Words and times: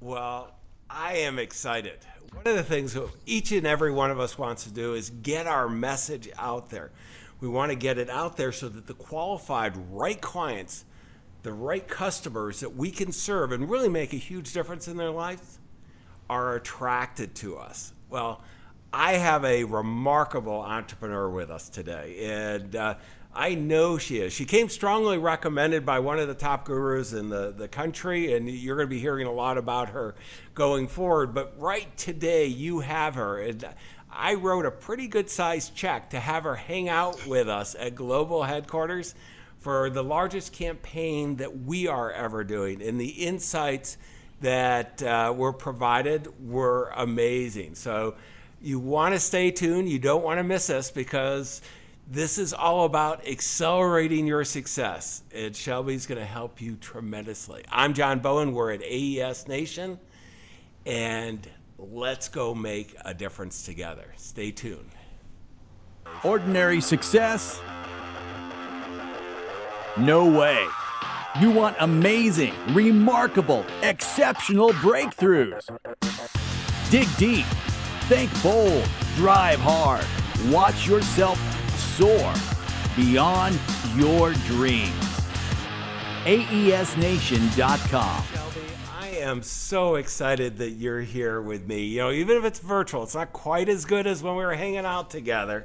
Well, 0.00 0.52
I 0.90 1.14
am 1.18 1.38
excited. 1.38 1.98
One 2.32 2.46
of 2.46 2.54
the 2.54 2.62
things 2.62 2.92
that 2.92 3.08
each 3.24 3.50
and 3.52 3.66
every 3.66 3.90
one 3.90 4.10
of 4.10 4.20
us 4.20 4.36
wants 4.36 4.64
to 4.64 4.70
do 4.70 4.92
is 4.92 5.08
get 5.08 5.46
our 5.46 5.70
message 5.70 6.28
out 6.36 6.68
there. 6.68 6.90
We 7.40 7.48
want 7.48 7.70
to 7.72 7.76
get 7.76 7.96
it 7.96 8.10
out 8.10 8.36
there 8.36 8.52
so 8.52 8.68
that 8.68 8.86
the 8.86 8.94
qualified 8.94 9.74
right 9.90 10.20
clients, 10.20 10.84
the 11.42 11.52
right 11.52 11.86
customers 11.86 12.60
that 12.60 12.76
we 12.76 12.90
can 12.90 13.10
serve 13.10 13.52
and 13.52 13.70
really 13.70 13.88
make 13.88 14.12
a 14.12 14.18
huge 14.18 14.52
difference 14.52 14.86
in 14.86 14.98
their 14.98 15.10
lives 15.10 15.58
are 16.28 16.56
attracted 16.56 17.34
to 17.36 17.56
us. 17.56 17.94
Well, 18.10 18.42
I 18.92 19.12
have 19.12 19.44
a 19.46 19.64
remarkable 19.64 20.60
entrepreneur 20.60 21.28
with 21.30 21.50
us 21.50 21.70
today, 21.70 22.18
and 22.26 22.76
uh, 22.76 22.94
I 23.36 23.54
know 23.54 23.98
she 23.98 24.18
is. 24.18 24.32
She 24.32 24.46
came 24.46 24.70
strongly 24.70 25.18
recommended 25.18 25.84
by 25.84 25.98
one 25.98 26.18
of 26.18 26.26
the 26.26 26.34
top 26.34 26.64
gurus 26.64 27.12
in 27.12 27.28
the, 27.28 27.52
the 27.54 27.68
country, 27.68 28.32
and 28.32 28.48
you're 28.48 28.76
going 28.76 28.88
to 28.88 28.94
be 28.94 28.98
hearing 28.98 29.26
a 29.26 29.32
lot 29.32 29.58
about 29.58 29.90
her 29.90 30.14
going 30.54 30.88
forward. 30.88 31.34
But 31.34 31.54
right 31.60 31.94
today, 31.98 32.46
you 32.46 32.80
have 32.80 33.14
her. 33.16 33.38
And 33.38 33.68
I 34.10 34.34
wrote 34.34 34.64
a 34.64 34.70
pretty 34.70 35.06
good 35.06 35.28
sized 35.28 35.74
check 35.74 36.10
to 36.10 36.18
have 36.18 36.44
her 36.44 36.54
hang 36.54 36.88
out 36.88 37.26
with 37.26 37.46
us 37.46 37.76
at 37.78 37.94
Global 37.94 38.42
Headquarters 38.42 39.14
for 39.58 39.90
the 39.90 40.02
largest 40.02 40.54
campaign 40.54 41.36
that 41.36 41.64
we 41.64 41.88
are 41.88 42.10
ever 42.10 42.42
doing. 42.42 42.80
And 42.80 42.98
the 42.98 43.08
insights 43.08 43.98
that 44.40 45.02
uh, 45.02 45.34
were 45.36 45.52
provided 45.52 46.28
were 46.48 46.90
amazing. 46.96 47.74
So 47.74 48.14
you 48.62 48.78
want 48.78 49.14
to 49.14 49.20
stay 49.20 49.50
tuned. 49.50 49.90
You 49.90 49.98
don't 49.98 50.24
want 50.24 50.38
to 50.38 50.44
miss 50.44 50.70
us 50.70 50.90
because 50.90 51.60
this 52.06 52.38
is 52.38 52.52
all 52.52 52.84
about 52.84 53.26
accelerating 53.26 54.26
your 54.26 54.44
success. 54.44 55.22
And 55.34 55.54
Shelby's 55.54 56.06
going 56.06 56.20
to 56.20 56.26
help 56.26 56.60
you 56.60 56.76
tremendously. 56.76 57.64
I'm 57.70 57.94
John 57.94 58.20
Bowen. 58.20 58.52
We're 58.52 58.72
at 58.72 58.82
AES 58.82 59.48
Nation. 59.48 59.98
And 60.84 61.48
let's 61.78 62.28
go 62.28 62.54
make 62.54 62.94
a 63.04 63.12
difference 63.12 63.64
together. 63.64 64.12
Stay 64.16 64.52
tuned. 64.52 64.90
Ordinary 66.22 66.80
success? 66.80 67.60
No 69.98 70.26
way. 70.30 70.64
You 71.40 71.50
want 71.50 71.76
amazing, 71.80 72.54
remarkable, 72.72 73.66
exceptional 73.82 74.70
breakthroughs. 74.70 75.68
Dig 76.90 77.08
deep, 77.18 77.44
think 78.04 78.30
bold, 78.42 78.88
drive 79.16 79.58
hard, 79.58 80.04
watch 80.50 80.86
yourself 80.86 81.55
soar 81.96 82.34
beyond 82.94 83.58
your 83.96 84.34
dreams. 84.44 84.92
AESNation.com. 86.24 88.24
Shelby, 88.24 88.60
I 89.00 89.08
am 89.20 89.42
so 89.42 89.94
excited 89.94 90.58
that 90.58 90.72
you're 90.72 91.00
here 91.00 91.40
with 91.40 91.66
me. 91.66 91.84
You 91.84 92.00
know, 92.00 92.10
even 92.10 92.36
if 92.36 92.44
it's 92.44 92.58
virtual, 92.58 93.02
it's 93.02 93.14
not 93.14 93.32
quite 93.32 93.70
as 93.70 93.86
good 93.86 94.06
as 94.06 94.22
when 94.22 94.36
we 94.36 94.44
were 94.44 94.54
hanging 94.54 94.84
out 94.84 95.08
together. 95.08 95.64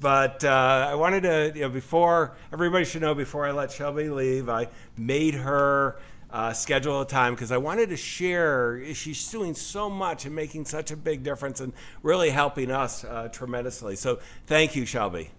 But 0.00 0.44
uh, 0.44 0.88
I 0.90 0.96
wanted 0.96 1.22
to, 1.22 1.52
you 1.54 1.62
know, 1.62 1.68
before 1.68 2.36
everybody 2.52 2.84
should 2.84 3.02
know, 3.02 3.14
before 3.14 3.46
I 3.46 3.52
let 3.52 3.70
Shelby 3.70 4.10
leave, 4.10 4.48
I 4.48 4.66
made 4.96 5.34
her 5.34 6.00
uh, 6.30 6.52
schedule 6.54 7.02
a 7.02 7.06
time 7.06 7.34
because 7.34 7.52
I 7.52 7.58
wanted 7.58 7.90
to 7.90 7.96
share. 7.96 8.82
She's 8.94 9.30
doing 9.30 9.54
so 9.54 9.88
much 9.88 10.24
and 10.24 10.34
making 10.34 10.64
such 10.64 10.90
a 10.90 10.96
big 10.96 11.22
difference 11.22 11.60
and 11.60 11.72
really 12.02 12.30
helping 12.30 12.72
us 12.72 13.04
uh, 13.04 13.28
tremendously. 13.30 13.94
So 13.94 14.18
thank 14.46 14.74
you, 14.74 14.84
Shelby. 14.84 15.30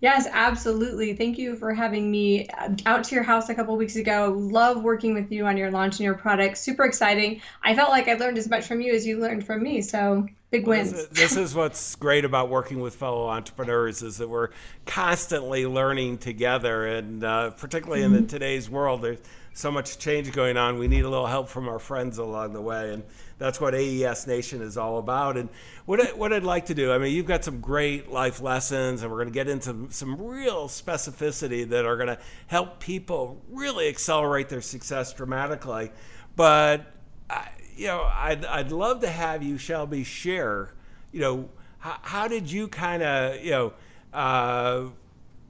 Yes, 0.00 0.28
absolutely. 0.30 1.14
Thank 1.14 1.38
you 1.38 1.56
for 1.56 1.74
having 1.74 2.08
me 2.10 2.48
uh, 2.50 2.70
out 2.86 3.02
to 3.04 3.14
your 3.14 3.24
house 3.24 3.48
a 3.48 3.54
couple 3.54 3.76
weeks 3.76 3.96
ago. 3.96 4.32
Love 4.38 4.84
working 4.84 5.12
with 5.12 5.32
you 5.32 5.44
on 5.46 5.56
your 5.56 5.72
launch 5.72 5.94
and 5.94 6.04
your 6.04 6.14
product. 6.14 6.56
Super 6.56 6.84
exciting. 6.84 7.40
I 7.64 7.74
felt 7.74 7.90
like 7.90 8.06
I 8.06 8.14
learned 8.14 8.38
as 8.38 8.48
much 8.48 8.66
from 8.66 8.80
you 8.80 8.92
as 8.92 9.04
you 9.04 9.18
learned 9.18 9.44
from 9.44 9.62
me. 9.62 9.82
So 9.82 10.28
big 10.50 10.68
wins. 10.68 10.92
This 10.92 11.00
is, 11.00 11.08
this 11.08 11.36
is 11.36 11.54
what's 11.54 11.96
great 11.96 12.24
about 12.24 12.48
working 12.48 12.78
with 12.78 12.94
fellow 12.94 13.26
entrepreneurs 13.28 14.02
is 14.02 14.18
that 14.18 14.28
we're 14.28 14.50
constantly 14.86 15.66
learning 15.66 16.18
together, 16.18 16.86
and 16.86 17.24
uh, 17.24 17.50
particularly 17.50 18.02
mm-hmm. 18.02 18.14
in 18.14 18.20
the, 18.20 18.26
mm-hmm. 18.26 18.36
today's 18.36 18.70
world, 18.70 19.02
there's 19.02 19.18
so 19.58 19.72
much 19.72 19.98
change 19.98 20.30
going 20.30 20.56
on. 20.56 20.78
We 20.78 20.86
need 20.86 21.04
a 21.04 21.08
little 21.08 21.26
help 21.26 21.48
from 21.48 21.68
our 21.68 21.80
friends 21.80 22.18
along 22.18 22.52
the 22.52 22.60
way, 22.60 22.92
and 22.92 23.02
that's 23.38 23.60
what 23.60 23.74
AES 23.74 24.24
Nation 24.28 24.62
is 24.62 24.76
all 24.76 24.98
about. 24.98 25.36
And 25.36 25.48
what 25.84 26.00
I, 26.00 26.12
what 26.12 26.32
I'd 26.32 26.44
like 26.44 26.66
to 26.66 26.74
do, 26.74 26.92
I 26.92 26.98
mean, 26.98 27.12
you've 27.12 27.26
got 27.26 27.42
some 27.42 27.60
great 27.60 28.08
life 28.08 28.40
lessons, 28.40 29.02
and 29.02 29.10
we're 29.10 29.18
going 29.18 29.32
to 29.32 29.34
get 29.34 29.48
into 29.48 29.88
some 29.90 30.16
real 30.22 30.68
specificity 30.68 31.68
that 31.70 31.84
are 31.84 31.96
going 31.96 32.06
to 32.06 32.18
help 32.46 32.78
people 32.78 33.42
really 33.50 33.88
accelerate 33.88 34.48
their 34.48 34.62
success 34.62 35.12
dramatically. 35.12 35.90
But 36.36 36.86
I, 37.28 37.48
you 37.76 37.88
know, 37.88 38.08
I'd 38.14 38.44
I'd 38.44 38.70
love 38.70 39.00
to 39.00 39.10
have 39.10 39.42
you, 39.42 39.58
Shelby, 39.58 40.04
share. 40.04 40.72
You 41.10 41.20
know, 41.20 41.48
how, 41.78 41.96
how 42.02 42.28
did 42.28 42.48
you 42.48 42.68
kind 42.68 43.02
of 43.02 43.44
you 43.44 43.50
know. 43.50 43.72
Uh, 44.14 44.84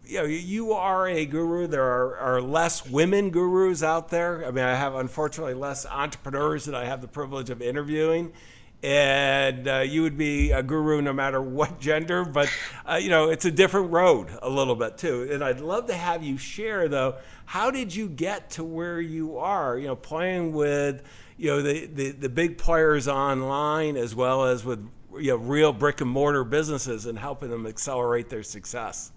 you 0.09 0.19
know, 0.19 0.25
you 0.25 0.73
are 0.73 1.07
a 1.07 1.27
guru. 1.27 1.67
There 1.67 1.85
are, 1.85 2.17
are, 2.17 2.41
less 2.41 2.89
women 2.89 3.29
gurus 3.29 3.83
out 3.83 4.09
there. 4.09 4.47
I 4.47 4.51
mean, 4.51 4.65
I 4.65 4.75
have 4.75 4.95
unfortunately 4.95 5.53
less 5.53 5.85
entrepreneurs 5.85 6.65
that 6.65 6.75
I 6.75 6.87
have 6.87 7.03
the 7.03 7.09
privilege 7.09 7.51
of 7.51 7.61
interviewing. 7.61 8.33
And 8.83 9.69
uh, 9.69 9.79
you 9.81 10.03
would 10.03 10.17
be 10.17 10.51
a 10.53 10.63
guru 10.63 11.03
no 11.03 11.13
matter 11.13 11.43
what 11.43 11.79
gender, 11.81 12.25
but 12.25 12.49
uh, 12.89 12.95
you 12.95 13.11
know 13.11 13.29
it's 13.29 13.45
a 13.45 13.51
different 13.51 13.91
road 13.91 14.29
a 14.41 14.49
little 14.49 14.77
bit 14.77 14.97
too. 14.97 15.29
And 15.31 15.43
I'd 15.45 15.61
love 15.61 15.89
to 15.89 15.95
have 15.95 16.23
you 16.23 16.39
share 16.39 16.89
though. 16.89 17.17
How 17.45 17.71
did 17.71 17.95
you 17.95 18.09
get 18.09 18.51
to 18.51 18.65
where 18.65 19.01
you 19.01 19.37
are? 19.39 19.77
You 19.77 19.89
know, 19.89 19.97
playing 19.97 20.53
with 20.53 21.03
you 21.37 21.49
know 21.51 21.61
the, 21.61 21.87
the, 21.87 22.11
the 22.13 22.29
big 22.29 22.57
players 22.57 23.09
online 23.09 23.97
as 23.97 24.15
well 24.15 24.45
as 24.45 24.65
with 24.65 24.89
you 25.19 25.33
know 25.33 25.37
real 25.37 25.73
brick 25.73 26.01
and 26.01 26.09
mortar 26.09 26.45
businesses 26.45 27.07
and 27.07 27.19
helping 27.19 27.51
them 27.51 27.67
accelerate 27.67 28.29
their 28.29 28.45
success. 28.45 29.11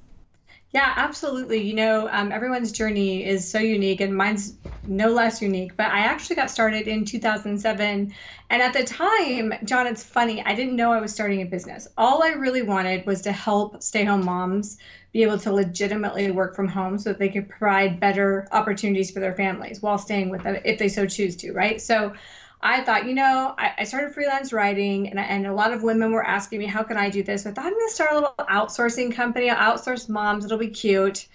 Yeah, 0.74 0.94
absolutely. 0.96 1.62
You 1.64 1.74
know, 1.76 2.08
um, 2.10 2.32
everyone's 2.32 2.72
journey 2.72 3.26
is 3.26 3.50
so 3.50 3.60
unique, 3.60 4.00
and 4.00 4.16
mine's 4.16 4.56
no 4.84 5.10
less 5.10 5.42
unique. 5.42 5.76
But 5.76 5.88
I 5.88 6.00
actually 6.00 6.38
got 6.38 6.50
started 6.50 6.88
in 6.88 7.04
2007. 7.04 8.14
And 8.50 8.62
at 8.62 8.72
the 8.74 8.84
time, 8.84 9.54
John, 9.66 9.86
it's 9.86 10.04
funny, 10.04 10.42
I 10.46 10.56
didn't 10.56 10.78
know 10.78 10.94
I 10.94 11.02
was 11.02 11.14
starting 11.14 11.42
a 11.42 11.46
business. 11.46 11.88
All 11.98 12.24
I 12.24 12.30
really 12.30 12.62
wanted 12.62 13.06
was 13.06 13.22
to 13.24 13.34
help 13.34 13.84
stay 13.84 14.06
home 14.06 14.24
moms 14.24 14.78
be 15.12 15.24
able 15.24 15.38
to 15.40 15.52
legitimately 15.52 16.32
work 16.32 16.56
from 16.56 16.70
home 16.70 16.98
so 16.98 17.10
that 17.10 17.20
they 17.20 17.28
could 17.28 17.50
provide 17.50 18.00
better 18.00 18.48
opportunities 18.54 19.12
for 19.12 19.20
their 19.20 19.36
families 19.36 19.82
while 19.82 19.98
staying 19.98 20.30
with 20.30 20.44
them 20.44 20.58
if 20.64 20.80
they 20.80 20.88
so 20.88 21.06
choose 21.06 21.36
to, 21.36 21.52
right? 21.52 21.82
So 21.82 22.14
I 22.64 22.82
thought, 22.84 23.06
you 23.08 23.14
know, 23.14 23.56
I, 23.58 23.74
I 23.80 23.84
started 23.86 24.14
freelance 24.14 24.54
writing, 24.54 25.10
and, 25.10 25.20
and 25.20 25.48
a 25.48 25.54
lot 25.54 25.74
of 25.74 25.82
women 25.82 26.12
were 26.12 26.26
asking 26.26 26.60
me, 26.60 26.68
how 26.68 26.84
can 26.84 26.98
I 26.98 27.10
do 27.10 27.24
this? 27.24 27.46
I 27.46 27.52
thought 27.52 27.66
I'm 27.66 27.74
going 27.74 27.88
to 27.88 27.94
start 27.94 28.12
a 28.12 28.16
little 28.16 28.34
outsourcing 28.38 29.14
company. 29.14 29.50
I'll 29.50 29.78
outsource 29.78 30.08
moms. 30.08 30.46
It'll 30.46 30.58
be 30.58 30.70
cute. 30.70 31.28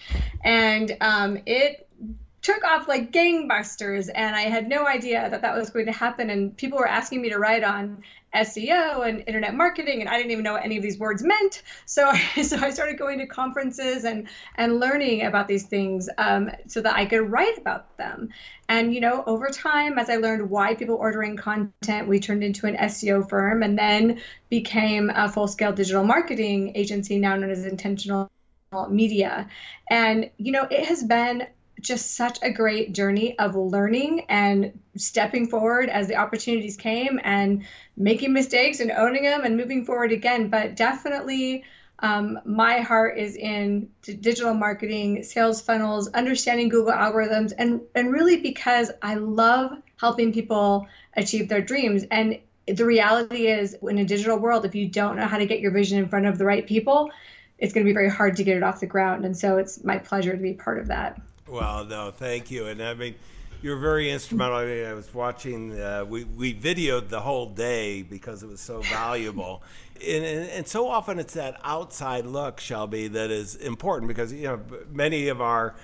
And 0.45 0.97
um, 1.01 1.39
it 1.47 1.89
took 2.43 2.63
off 2.65 2.87
like 2.87 3.11
gangbusters, 3.11 4.09
and 4.15 4.37
I 4.37 4.43
had 4.43 4.69
no 4.69 4.87
idea 4.87 5.29
that 5.29 5.43
that 5.43 5.57
was 5.57 5.71
going 5.71 5.87
to 5.87 5.93
happen. 5.93 6.31
And 6.31 6.57
people 6.57 6.79
were 6.79 6.89
asking 6.89 7.23
me 7.23 7.31
to 7.31 7.39
write 7.39 7.65
on 7.65 8.05
SEO 8.37 9.09
and 9.09 9.25
internet 9.27 9.55
marketing, 9.55 10.01
and 10.01 10.09
I 10.09 10.17
didn't 10.17 10.33
even 10.33 10.45
know 10.45 10.53
what 10.53 10.65
any 10.65 10.77
of 10.77 10.83
these 10.83 10.99
words 10.99 11.23
meant. 11.23 11.63
So, 11.87 12.13
so 12.43 12.57
I 12.59 12.71
started 12.71 12.99
going 12.99 13.19
to 13.19 13.27
conferences 13.27 14.05
and 14.05 14.29
and 14.57 14.79
learning 14.79 15.23
about 15.23 15.49
these 15.49 15.65
things 15.65 16.09
um, 16.19 16.51
so 16.67 16.81
that 16.83 16.95
I 16.95 17.07
could 17.07 17.31
write 17.31 17.59
about 17.59 17.97
them. 17.97 18.29
And 18.69 18.95
you 18.95 19.01
know, 19.01 19.25
over 19.27 19.49
time, 19.49 19.99
as 19.99 20.11
I 20.11 20.17
learned 20.17 20.51
why 20.51 20.75
people 20.75 20.97
ordering 20.97 21.37
content, 21.37 22.09
we 22.09 22.21
turned 22.21 22.45
into 22.45 22.67
an 22.67 22.77
SEO 22.77 23.29
firm, 23.29 23.63
and 23.63 23.79
then 23.79 24.21
became 24.49 25.11
a 25.11 25.29
full-scale 25.29 25.73
digital 25.73 26.05
marketing 26.05 26.73
agency 26.75 27.19
now 27.19 27.37
known 27.37 27.51
as 27.51 27.65
Intentional 27.65 28.31
Media. 28.91 29.49
And 29.91 30.31
you 30.37 30.53
know, 30.53 30.67
it 30.71 30.85
has 30.87 31.03
been 31.03 31.47
just 31.81 32.17
such 32.17 32.39
a 32.43 32.51
great 32.51 32.93
journey 32.93 33.39
of 33.39 33.55
learning 33.55 34.25
and 34.29 34.79
stepping 34.97 35.47
forward 35.47 35.89
as 35.89 36.09
the 36.09 36.17
opportunities 36.17 36.77
came 36.77 37.21
and 37.23 37.65
making 37.97 38.33
mistakes 38.33 38.81
and 38.81 38.91
owning 38.91 39.23
them 39.23 39.45
and 39.45 39.57
moving 39.57 39.85
forward 39.85 40.13
again. 40.13 40.49
But 40.49 40.75
definitely, 40.75 41.65
um, 42.01 42.39
my 42.45 42.81
heart 42.81 43.19
is 43.19 43.37
in 43.37 43.89
digital 44.03 44.55
marketing, 44.55 45.23
sales 45.23 45.61
funnels, 45.61 46.09
understanding 46.09 46.69
Google 46.69 46.93
algorithms, 46.93 47.53
and 47.57 47.81
and 47.95 48.13
really 48.13 48.41
because 48.41 48.91
I 49.03 49.15
love 49.15 49.73
helping 49.99 50.33
people 50.33 50.87
achieve 51.17 51.49
their 51.49 51.63
dreams. 51.63 52.05
And 52.11 52.39
the 52.67 52.85
reality 52.85 53.47
is, 53.47 53.77
in 53.83 53.99
a 53.99 54.05
digital 54.05 54.39
world, 54.39 54.65
if 54.65 54.75
you 54.75 54.89
don't 54.89 55.17
know 55.17 55.27
how 55.27 55.39
to 55.39 55.47
get 55.47 55.61
your 55.61 55.71
vision 55.71 55.99
in 55.99 56.09
front 56.09 56.27
of 56.27 56.37
the 56.37 56.45
right 56.45 56.67
people, 56.67 57.11
it's 57.59 57.73
going 57.73 57.85
to 57.85 57.89
be 57.89 57.95
very 57.95 58.11
hard 58.11 58.37
to 58.37 58.45
get 58.45 58.57
it 58.57 58.63
off 58.63 58.81
the 58.81 58.87
ground. 58.87 59.25
And 59.25 59.37
so, 59.37 59.57
it's 59.57 59.83
my 59.83 59.99
pleasure 59.99 60.33
to 60.33 60.43
be 60.43 60.53
part 60.53 60.79
of 60.79 60.89
that. 60.89 61.21
Well, 61.49 61.85
no, 61.85 62.11
thank 62.11 62.51
you. 62.51 62.67
And 62.67 62.83
I 62.83 62.95
mean, 62.95 63.15
you're 63.63 63.79
very 63.79 64.11
instrumental. 64.11 64.57
I, 64.57 64.65
mean, 64.65 64.85
I 64.85 64.95
was 64.95 65.13
watching. 65.15 65.79
Uh, 65.79 66.05
we 66.09 66.25
we 66.25 66.55
videoed 66.55 67.09
the 67.09 67.21
whole 67.21 67.47
day 67.47 68.03
because 68.03 68.43
it 68.43 68.49
was 68.49 68.61
so 68.61 68.81
valuable, 68.83 69.63
and, 70.07 70.25
and, 70.25 70.51
and 70.51 70.69
so 70.69 70.89
often 70.89 71.19
it's 71.19 71.35
that 71.35 71.61
outside 71.65 72.27
look, 72.27 72.61
Shelby, 72.61 73.09
that 73.09 73.31
is 73.31 73.57
important 73.57 74.09
because 74.09 74.33
you 74.33 74.45
know 74.45 74.61
many 74.93 75.29
of 75.29 75.41
our 75.41 75.75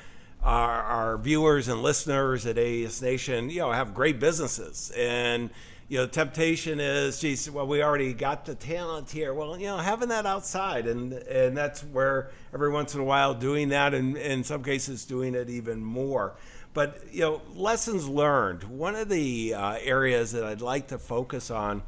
our, 0.42 0.82
our 0.82 1.18
viewers 1.18 1.68
and 1.68 1.82
listeners 1.82 2.46
at 2.46 2.58
AES 2.58 3.00
Nation, 3.00 3.48
you 3.48 3.60
know, 3.60 3.72
have 3.72 3.94
great 3.94 4.18
businesses 4.18 4.92
and 4.96 5.50
you 5.92 5.98
know, 5.98 6.06
temptation 6.06 6.80
is, 6.80 7.20
geez, 7.20 7.50
well, 7.50 7.66
we 7.66 7.82
already 7.82 8.14
got 8.14 8.46
the 8.46 8.54
talent 8.54 9.10
here. 9.10 9.34
Well, 9.34 9.58
you 9.60 9.66
know, 9.66 9.76
having 9.76 10.08
that 10.08 10.24
outside, 10.24 10.86
and 10.86 11.12
and 11.12 11.54
that's 11.54 11.84
where 11.84 12.30
every 12.54 12.70
once 12.70 12.94
in 12.94 13.02
a 13.02 13.04
while 13.04 13.34
doing 13.34 13.68
that, 13.68 13.92
and 13.92 14.16
in 14.16 14.42
some 14.42 14.64
cases 14.64 15.04
doing 15.04 15.34
it 15.34 15.50
even 15.50 15.84
more. 15.84 16.32
But 16.72 17.02
you 17.12 17.20
know, 17.20 17.42
lessons 17.54 18.08
learned. 18.08 18.64
One 18.64 18.94
of 18.94 19.10
the 19.10 19.52
uh, 19.52 19.76
areas 19.82 20.32
that 20.32 20.44
I'd 20.44 20.62
like 20.62 20.88
to 20.88 20.98
focus 20.98 21.50
on 21.50 21.82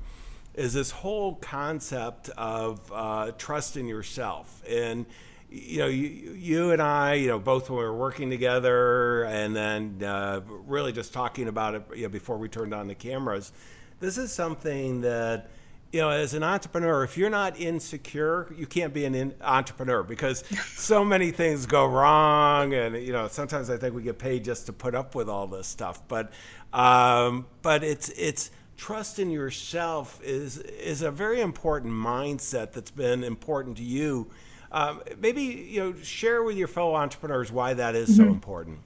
is 0.53 0.75
this 0.75 0.91
whole 0.91 1.37
concept 1.37 2.29
of 2.37 2.93
uh, 2.93 3.33
trust 3.39 3.79
in 3.79 3.89
yourself 3.89 4.63
and 4.69 5.07
you 5.55 5.79
know, 5.79 5.87
you, 5.87 6.33
you 6.33 6.71
and 6.73 6.83
I, 6.83 7.15
you 7.15 7.29
know, 7.29 7.39
both 7.39 7.71
when 7.71 7.79
we 7.79 7.85
were 7.85 7.97
working 7.97 8.29
together 8.29 9.23
and 9.25 9.55
then 9.55 10.03
uh, 10.05 10.41
really 10.67 10.93
just 10.93 11.13
talking 11.13 11.47
about 11.47 11.75
it 11.77 11.85
you 11.95 12.03
know, 12.03 12.09
before 12.09 12.39
we 12.39 12.49
turned 12.49 12.75
on 12.75 12.89
the 12.89 12.95
cameras, 12.95 13.53
this 14.01 14.19
is 14.19 14.33
something 14.33 15.03
that 15.03 15.51
you 15.95 16.01
know, 16.01 16.11
as 16.11 16.35
an 16.35 16.43
entrepreneur, 16.43 17.05
if 17.05 17.17
you're 17.17 17.31
not 17.31 17.59
insecure, 17.61 18.53
you 18.57 18.67
can't 18.67 18.93
be 18.93 19.05
an 19.05 19.15
in- 19.15 19.35
entrepreneur 19.41 20.03
because 20.03 20.43
so 20.75 21.05
many 21.05 21.31
things 21.31 21.67
go 21.67 21.87
wrong, 21.87 22.75
and 22.75 22.97
you 22.97 23.13
know, 23.13 23.29
sometimes 23.29 23.71
I 23.71 23.77
think 23.77 23.95
we 23.95 24.03
get 24.03 24.19
paid 24.19 24.45
just 24.45 24.67
to 24.67 24.73
put 24.73 24.97
up 24.97 25.15
with 25.15 25.29
all 25.29 25.47
this 25.47 25.69
stuff. 25.69 26.03
But, 26.09 26.33
um, 26.73 27.47
but 27.63 27.85
it's 27.85 28.09
it's 28.09 28.51
trust 28.77 29.21
in 29.21 29.31
yourself 29.31 30.21
is 30.25 30.59
is 30.59 31.03
a 31.03 31.13
very 31.13 31.41
important 31.41 31.93
mindset 31.93 32.73
that's 32.73 32.91
been 32.91 33.23
important 33.23 33.77
to 33.77 33.85
you. 33.85 34.29
Um, 34.73 35.01
maybe 35.21 35.43
you 35.43 35.79
know, 35.79 35.95
share 36.03 36.43
with 36.43 36.57
your 36.57 36.67
fellow 36.67 36.97
entrepreneurs 36.97 37.53
why 37.53 37.75
that 37.75 37.95
is 37.95 38.09
mm-hmm. 38.11 38.25
so 38.25 38.29
important. 38.29 38.79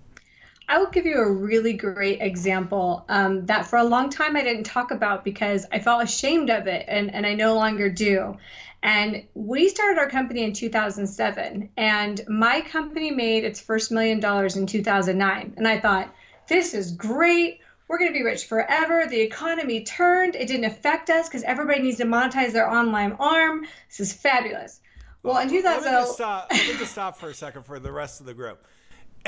I 0.70 0.76
will 0.76 0.90
give 0.90 1.06
you 1.06 1.16
a 1.16 1.32
really 1.32 1.72
great 1.72 2.20
example 2.20 3.06
um, 3.08 3.46
that 3.46 3.66
for 3.66 3.78
a 3.78 3.84
long 3.84 4.10
time 4.10 4.36
I 4.36 4.42
didn't 4.42 4.64
talk 4.64 4.90
about 4.90 5.24
because 5.24 5.64
I 5.72 5.78
felt 5.78 6.04
ashamed 6.04 6.50
of 6.50 6.66
it 6.66 6.84
and, 6.86 7.14
and 7.14 7.24
I 7.24 7.32
no 7.32 7.54
longer 7.54 7.88
do. 7.88 8.36
And 8.82 9.24
we 9.34 9.70
started 9.70 9.98
our 9.98 10.10
company 10.10 10.44
in 10.44 10.52
2007, 10.52 11.70
and 11.76 12.20
my 12.28 12.60
company 12.60 13.10
made 13.10 13.42
its 13.44 13.60
first 13.60 13.90
million 13.90 14.20
dollars 14.20 14.56
in 14.56 14.66
2009. 14.66 15.54
And 15.56 15.66
I 15.66 15.80
thought, 15.80 16.14
this 16.46 16.74
is 16.74 16.92
great. 16.92 17.60
We're 17.88 17.98
going 17.98 18.12
to 18.12 18.16
be 18.16 18.22
rich 18.22 18.44
forever. 18.44 19.06
The 19.08 19.20
economy 19.20 19.82
turned. 19.82 20.36
It 20.36 20.46
didn't 20.46 20.66
affect 20.66 21.10
us 21.10 21.28
because 21.28 21.42
everybody 21.42 21.80
needs 21.80 21.96
to 21.96 22.04
monetize 22.04 22.52
their 22.52 22.70
online 22.70 23.16
arm. 23.18 23.66
This 23.88 24.00
is 24.00 24.12
fabulous. 24.12 24.80
Well, 25.24 25.38
in 25.38 25.48
2000, 25.48 25.64
let 25.64 25.82
me 25.82 25.90
just 25.90 26.14
stop. 26.14 26.46
Let 26.52 26.68
me 26.68 26.78
just 26.78 26.92
stop 26.92 27.16
for 27.16 27.30
a 27.30 27.34
second 27.34 27.64
for 27.64 27.80
the 27.80 27.90
rest 27.90 28.20
of 28.20 28.26
the 28.26 28.34
group 28.34 28.64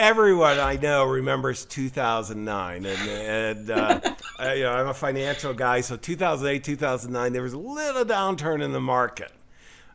everyone 0.00 0.58
I 0.58 0.76
know 0.76 1.04
remembers 1.04 1.66
2009, 1.66 2.86
and 2.86 3.08
and 3.08 3.70
uh, 3.70 4.00
I, 4.38 4.54
you 4.54 4.62
know 4.64 4.72
I'm 4.72 4.88
a 4.88 4.94
financial 4.94 5.52
guy, 5.52 5.82
so 5.82 5.96
2008, 5.96 6.64
2009, 6.64 7.32
there 7.32 7.42
was 7.42 7.52
a 7.52 7.58
little 7.58 8.04
downturn 8.04 8.62
in 8.62 8.72
the 8.72 8.80
market. 8.80 9.30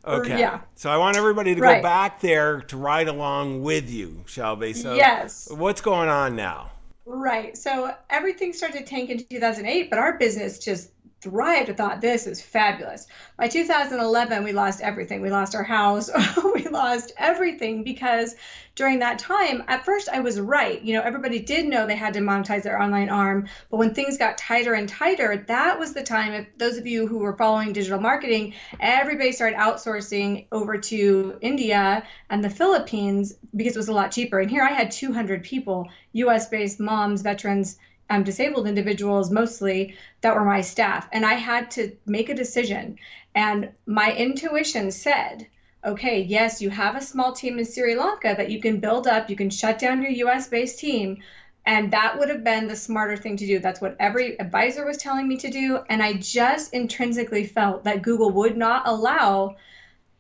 Okay. 0.06 0.40
Yeah. 0.40 0.62
So 0.76 0.92
I 0.92 0.98
want 0.98 1.18
everybody 1.18 1.56
to 1.56 1.62
right. 1.62 1.78
go 1.78 1.82
back 1.82 2.22
there 2.22 2.62
to 2.62 2.78
ride 2.78 3.08
along 3.08 3.64
with 3.64 3.90
you, 3.90 4.24
Shelby. 4.28 4.74
So 4.74 4.94
yes. 4.94 5.48
What's 5.50 5.82
going 5.82 6.10
on 6.10 6.36
now? 6.36 6.70
Right. 7.08 7.58
So 7.58 7.92
everything 8.12 8.54
started 8.54 8.80
to 8.80 8.86
tank 8.86 9.10
in 9.10 9.18
2008, 9.18 9.90
but 9.90 9.98
our 9.98 10.18
business 10.20 10.60
just 10.60 10.92
thrived. 11.26 11.72
I 11.72 11.74
thought 11.74 12.02
this 12.02 12.28
is 12.28 12.40
fabulous. 12.40 13.08
By 13.36 13.48
2011, 13.48 14.44
we 14.44 14.52
lost 14.52 14.80
everything. 14.80 15.22
We 15.22 15.32
lost 15.32 15.56
our 15.56 15.64
house. 15.64 16.10
we 16.54 16.68
lost 16.68 17.14
everything 17.18 17.84
because 17.84 18.36
during 18.76 19.00
that 19.00 19.18
time, 19.18 19.64
at 19.68 19.86
first 19.86 20.08
I 20.08 20.20
was 20.20 20.40
right. 20.40 20.80
You 20.84 20.94
know, 20.94 21.02
everybody 21.02 21.40
did 21.40 21.66
know 21.66 21.88
they 21.88 21.96
had 21.96 22.14
to 22.14 22.20
monetize 22.20 22.62
their 22.62 22.80
online 22.80 23.10
arm, 23.10 23.48
but 23.72 23.78
when 23.78 23.96
things 23.96 24.18
got 24.18 24.38
tighter 24.38 24.74
and 24.74 24.88
tighter, 24.88 25.44
that 25.48 25.80
was 25.80 25.94
the 25.94 26.04
time. 26.04 26.34
If 26.34 26.58
those 26.60 26.78
of 26.78 26.86
you 26.86 27.08
who 27.08 27.18
were 27.18 27.36
following 27.36 27.74
digital 27.74 28.00
marketing, 28.00 28.54
everybody 28.80 29.32
started 29.32 29.58
outsourcing 29.58 30.46
over 30.52 30.78
to 30.78 31.40
India 31.42 32.04
and 32.30 32.44
the 32.44 32.50
Philippines 32.52 33.34
because 33.56 33.76
it 33.76 33.80
was 33.80 33.90
a 33.90 33.94
lot 33.94 34.12
cheaper. 34.12 34.40
And 34.40 34.52
here 34.52 34.64
I 34.64 34.74
had 34.74 34.92
200 34.92 35.44
people, 35.44 35.90
US 36.14 36.50
based 36.50 36.80
moms, 36.80 37.24
veterans, 37.24 37.80
um, 38.10 38.24
disabled 38.24 38.68
individuals 38.68 39.32
mostly 39.32 39.96
that 40.22 40.36
were 40.36 40.46
my 40.46 40.62
staff. 40.62 41.08
And 41.12 41.26
I 41.26 41.34
had 41.34 41.72
to 41.72 41.92
make 42.06 42.30
a 42.30 42.36
decision. 42.36 42.98
And 43.34 43.70
my 43.86 44.16
intuition 44.16 44.92
said, 44.92 45.48
okay, 45.84 46.22
yes, 46.22 46.62
you 46.62 46.70
have 46.70 46.96
a 46.96 47.02
small 47.02 47.34
team 47.34 47.60
in 47.60 47.66
Sri 47.66 47.96
Lanka 47.96 48.34
that 48.38 48.50
you 48.50 48.60
can 48.60 48.80
build 48.80 49.08
up, 49.08 49.30
you 49.30 49.36
can 49.36 49.50
shut 49.50 49.80
down 49.80 50.02
your 50.02 50.30
US 50.30 50.48
based 50.48 50.80
team. 50.80 51.22
And 51.68 51.92
that 51.92 52.20
would 52.20 52.30
have 52.30 52.44
been 52.44 52.68
the 52.68 52.76
smarter 52.76 53.18
thing 53.18 53.38
to 53.38 53.48
do. 53.48 53.58
That's 53.58 53.82
what 53.82 53.96
every 54.00 54.40
advisor 54.40 54.86
was 54.86 54.98
telling 54.98 55.28
me 55.28 55.38
to 55.38 55.50
do. 55.50 55.80
And 55.90 56.02
I 56.02 56.14
just 56.14 56.74
intrinsically 56.74 57.46
felt 57.46 57.84
that 57.86 58.04
Google 58.04 58.30
would 58.32 58.56
not 58.56 58.88
allow 58.88 59.56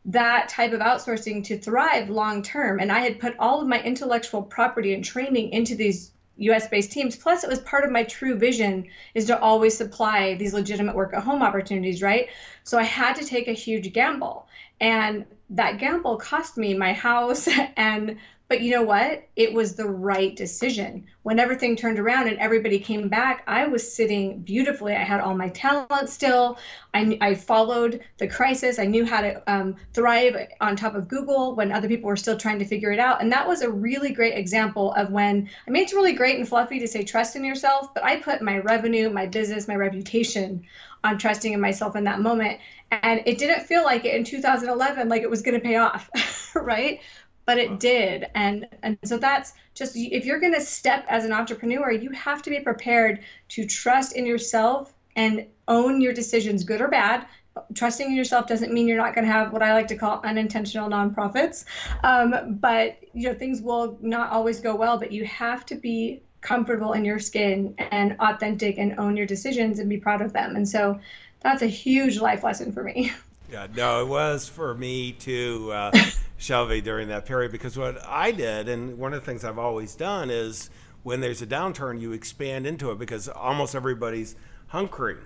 that 0.05 0.49
type 0.49 0.71
of 0.71 0.79
outsourcing 0.81 1.43
to 1.45 1.57
thrive 1.57 2.09
long 2.09 2.41
term. 2.41 2.79
And 2.79 2.91
I 2.91 2.99
had 2.99 3.19
put 3.19 3.35
all 3.37 3.61
of 3.61 3.67
my 3.67 3.81
intellectual 3.81 4.41
property 4.41 4.93
and 4.93 5.03
training 5.03 5.51
into 5.51 5.75
these 5.75 6.11
US 6.37 6.67
based 6.67 6.91
teams. 6.91 7.15
Plus, 7.15 7.43
it 7.43 7.49
was 7.49 7.59
part 7.59 7.83
of 7.83 7.91
my 7.91 8.03
true 8.03 8.35
vision 8.35 8.85
is 9.13 9.25
to 9.25 9.39
always 9.39 9.77
supply 9.77 10.35
these 10.35 10.53
legitimate 10.53 10.95
work 10.95 11.13
at 11.13 11.23
home 11.23 11.41
opportunities, 11.41 12.01
right? 12.01 12.27
So 12.63 12.77
I 12.77 12.83
had 12.83 13.15
to 13.17 13.25
take 13.25 13.47
a 13.47 13.53
huge 13.53 13.93
gamble. 13.93 14.47
And 14.81 15.25
that 15.51 15.77
gamble 15.77 16.17
cost 16.17 16.57
me 16.57 16.73
my 16.73 16.93
house 16.93 17.47
and 17.77 18.17
but 18.47 18.61
you 18.61 18.71
know 18.71 18.83
what? 18.83 19.27
It 19.35 19.53
was 19.53 19.75
the 19.75 19.89
right 19.89 20.35
decision. 20.35 21.05
When 21.23 21.39
everything 21.39 21.75
turned 21.75 21.97
around 21.97 22.27
and 22.27 22.37
everybody 22.37 22.77
came 22.77 23.09
back, 23.09 23.43
I 23.47 23.65
was 23.65 23.95
sitting 23.95 24.41
beautifully. 24.41 24.93
I 24.93 25.03
had 25.03 25.19
all 25.19 25.35
my 25.35 25.49
talent 25.49 26.09
still. 26.09 26.59
I, 26.93 27.17
I 27.21 27.33
followed 27.33 28.01
the 28.19 28.27
crisis. 28.27 28.77
I 28.77 28.85
knew 28.85 29.03
how 29.03 29.21
to 29.21 29.51
um, 29.51 29.75
thrive 29.93 30.35
on 30.61 30.75
top 30.75 30.93
of 30.93 31.07
Google 31.07 31.55
when 31.55 31.71
other 31.71 31.87
people 31.87 32.07
were 32.07 32.15
still 32.15 32.37
trying 32.37 32.59
to 32.59 32.65
figure 32.65 32.91
it 32.91 32.99
out. 32.99 33.19
And 33.19 33.31
that 33.31 33.47
was 33.47 33.63
a 33.63 33.69
really 33.69 34.11
great 34.11 34.37
example 34.37 34.93
of 34.93 35.11
when 35.11 35.49
I 35.67 35.71
mean, 35.71 35.81
it's 35.81 35.93
really 35.93 36.13
great 36.13 36.37
and 36.37 36.47
fluffy 36.47 36.79
to 36.79 36.87
say 36.87 37.03
trust 37.03 37.35
in 37.35 37.43
yourself, 37.43 37.95
but 37.95 38.03
I 38.03 38.17
put 38.17 38.43
my 38.43 38.59
revenue, 38.59 39.09
my 39.09 39.25
business, 39.25 39.67
my 39.67 39.75
reputation 39.75 40.63
on 41.03 41.17
trusting 41.17 41.53
in 41.53 41.61
myself 41.61 41.95
in 41.95 42.03
that 42.03 42.19
moment. 42.19 42.59
And 42.91 43.21
it 43.25 43.37
didn't 43.37 43.65
feel 43.65 43.83
like 43.83 44.05
it 44.05 44.15
in 44.15 44.23
2011, 44.23 45.09
like 45.09 45.23
it 45.23 45.29
was 45.29 45.41
going 45.41 45.59
to 45.59 45.63
pay 45.63 45.77
off, 45.77 46.09
right? 46.55 46.99
But 47.45 47.57
it 47.57 47.79
did. 47.79 48.25
And 48.35 48.67
and 48.83 48.97
so 49.05 49.17
that's 49.17 49.53
just 49.73 49.95
if 49.95 50.25
you're 50.25 50.39
going 50.39 50.53
to 50.53 50.61
step 50.61 51.05
as 51.07 51.25
an 51.25 51.31
entrepreneur 51.31 51.91
you 51.91 52.11
have 52.11 52.41
to 52.43 52.49
be 52.49 52.59
prepared 52.59 53.19
to 53.49 53.65
trust 53.65 54.13
in 54.13 54.25
yourself 54.25 54.93
and 55.15 55.45
own 55.67 56.01
your 56.01 56.13
decisions 56.13 56.63
good 56.63 56.81
or 56.81 56.87
bad. 56.87 57.25
Trusting 57.73 58.07
in 58.07 58.15
yourself 58.15 58.47
doesn't 58.47 58.73
mean 58.73 58.87
you're 58.87 58.97
not 58.97 59.15
going 59.15 59.25
to 59.25 59.31
have 59.31 59.53
what 59.53 59.63
i 59.63 59.73
like 59.73 59.87
to 59.87 59.95
call 59.95 60.19
unintentional 60.25 60.89
nonprofits. 60.89 61.65
Um, 62.03 62.57
but 62.59 62.97
you 63.13 63.29
know 63.29 63.35
things 63.35 63.61
will 63.61 63.97
not 64.01 64.31
always 64.31 64.59
go 64.59 64.75
well 64.75 64.97
but 64.97 65.11
you 65.11 65.23
have 65.25 65.65
to 65.67 65.75
be 65.75 66.21
comfortable 66.41 66.93
in 66.93 67.03
your 67.03 67.17
skin 67.17 67.73
and 67.77 68.15
authentic 68.19 68.77
and 68.77 68.99
own 68.99 69.17
your 69.17 69.25
decisions 69.25 69.79
and 69.79 69.89
be 69.89 69.97
proud 69.97 70.21
of 70.21 70.31
them. 70.31 70.55
And 70.55 70.67
so 70.67 70.99
that's 71.41 71.63
a 71.63 71.67
huge 71.67 72.19
life 72.19 72.43
lesson 72.43 72.71
for 72.71 72.83
me 72.83 73.11
yeah 73.51 73.67
no 73.75 74.01
it 74.01 74.07
was 74.07 74.47
for 74.47 74.73
me 74.73 75.11
too 75.11 75.71
uh, 75.71 75.91
Shelby 76.37 76.81
during 76.81 77.07
that 77.09 77.25
period 77.25 77.51
because 77.51 77.77
what 77.77 78.03
I 78.05 78.31
did, 78.31 78.67
and 78.67 78.97
one 78.97 79.13
of 79.13 79.21
the 79.21 79.25
things 79.25 79.43
I've 79.43 79.59
always 79.59 79.95
done 79.95 80.29
is 80.29 80.69
when 81.03 81.21
there's 81.21 81.41
a 81.41 81.47
downturn, 81.47 81.99
you 81.99 82.11
expand 82.11 82.67
into 82.67 82.91
it 82.91 82.99
because 82.99 83.29
almost 83.29 83.75
everybody's 83.75 84.35
hunkering 84.71 85.19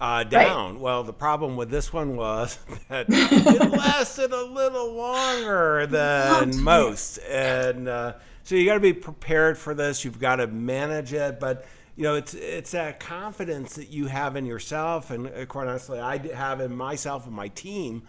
uh, 0.00 0.24
down. 0.24 0.74
Right. 0.74 0.80
Well, 0.80 1.02
the 1.04 1.12
problem 1.12 1.56
with 1.56 1.70
this 1.70 1.92
one 1.92 2.16
was 2.16 2.58
that 2.88 3.06
it 3.08 3.70
lasted 3.70 4.32
a 4.32 4.44
little 4.44 4.92
longer 4.92 5.86
than 5.90 6.62
most, 6.62 7.18
and 7.18 7.88
uh, 7.88 8.14
so 8.44 8.54
you 8.54 8.64
got 8.64 8.74
to 8.74 8.80
be 8.80 8.92
prepared 8.92 9.58
for 9.58 9.74
this. 9.74 10.04
You've 10.04 10.20
got 10.20 10.36
to 10.36 10.46
manage 10.46 11.12
it, 11.12 11.40
but 11.40 11.66
you 11.96 12.04
know 12.04 12.14
it's 12.14 12.34
it's 12.34 12.70
that 12.72 13.00
confidence 13.00 13.74
that 13.76 13.90
you 13.90 14.06
have 14.06 14.36
in 14.36 14.46
yourself, 14.46 15.10
and 15.10 15.28
uh, 15.28 15.46
quite 15.46 15.68
honestly, 15.68 16.00
I 16.00 16.18
have 16.34 16.60
in 16.60 16.74
myself 16.74 17.26
and 17.26 17.34
my 17.34 17.48
team 17.48 18.02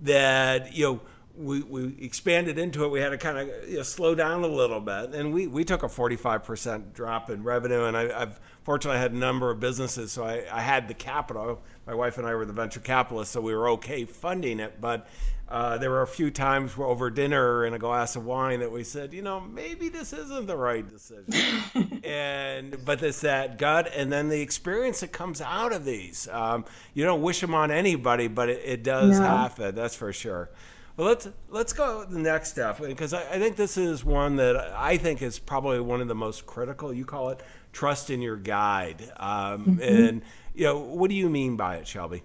that 0.00 0.74
you 0.74 0.84
know 0.84 1.00
we, 1.36 1.62
we 1.62 1.96
expanded 2.00 2.58
into 2.58 2.84
it, 2.84 2.88
we 2.90 3.00
had 3.00 3.10
to 3.10 3.18
kind 3.18 3.38
of 3.38 3.68
you 3.68 3.78
know, 3.78 3.82
slow 3.82 4.14
down 4.14 4.42
a 4.42 4.46
little 4.46 4.80
bit. 4.80 5.14
And 5.14 5.32
we, 5.32 5.46
we 5.46 5.64
took 5.64 5.82
a 5.82 5.86
45% 5.86 6.92
drop 6.92 7.30
in 7.30 7.42
revenue. 7.42 7.84
And 7.84 7.96
I, 7.96 8.18
have 8.18 8.40
fortunately 8.62 8.98
I 8.98 9.02
had 9.02 9.12
a 9.12 9.16
number 9.16 9.50
of 9.50 9.60
businesses, 9.60 10.12
so 10.12 10.24
I, 10.24 10.44
I 10.52 10.60
had 10.60 10.88
the 10.88 10.94
capital. 10.94 11.62
My 11.86 11.94
wife 11.94 12.18
and 12.18 12.26
I 12.26 12.34
were 12.34 12.44
the 12.44 12.52
venture 12.52 12.80
capitalists, 12.80 13.32
so 13.32 13.40
we 13.40 13.54
were 13.54 13.70
okay 13.70 14.04
funding 14.04 14.60
it. 14.60 14.80
But 14.80 15.08
uh, 15.50 15.78
there 15.78 15.90
were 15.90 16.02
a 16.02 16.06
few 16.06 16.30
times 16.30 16.72
over 16.78 17.10
dinner 17.10 17.64
and 17.64 17.74
a 17.74 17.78
glass 17.78 18.14
of 18.14 18.24
wine 18.24 18.60
that 18.60 18.70
we 18.70 18.84
said, 18.84 19.12
you 19.12 19.20
know, 19.20 19.40
maybe 19.40 19.88
this 19.88 20.12
isn't 20.12 20.46
the 20.46 20.56
right 20.56 20.88
decision. 20.88 22.00
and 22.04 22.84
but 22.84 23.02
it's 23.02 23.22
that 23.22 23.58
gut, 23.58 23.90
and 23.94 24.12
then 24.12 24.28
the 24.28 24.40
experience 24.40 25.00
that 25.00 25.10
comes 25.10 25.40
out 25.40 25.72
of 25.72 25.84
these. 25.84 26.28
Um, 26.28 26.64
you 26.94 27.04
don't 27.04 27.22
wish 27.22 27.40
them 27.40 27.54
on 27.54 27.72
anybody, 27.72 28.28
but 28.28 28.48
it, 28.48 28.62
it 28.64 28.82
does 28.84 29.18
no. 29.18 29.26
happen. 29.26 29.74
That's 29.74 29.96
for 29.96 30.12
sure. 30.12 30.50
Well, 30.96 31.08
let's 31.08 31.28
let's 31.48 31.72
go 31.72 32.04
the 32.04 32.18
next 32.18 32.50
step 32.50 32.80
because 32.80 33.12
I, 33.12 33.22
I, 33.22 33.38
think 33.38 33.56
this 33.56 33.76
is 33.76 34.04
one 34.04 34.36
that 34.36 34.56
I 34.56 34.98
think 34.98 35.22
is 35.22 35.38
probably 35.38 35.80
one 35.80 36.00
of 36.00 36.08
the 36.08 36.14
most 36.14 36.46
critical. 36.46 36.92
You 36.92 37.04
call 37.04 37.30
it 37.30 37.42
trust 37.72 38.10
in 38.10 38.20
your 38.20 38.36
guide, 38.36 39.10
um, 39.16 39.64
mm-hmm. 39.64 39.80
and 39.80 40.22
you 40.54 40.64
know 40.64 40.78
what 40.78 41.08
do 41.08 41.16
you 41.16 41.30
mean 41.30 41.56
by 41.56 41.76
it, 41.76 41.86
Shelby? 41.88 42.22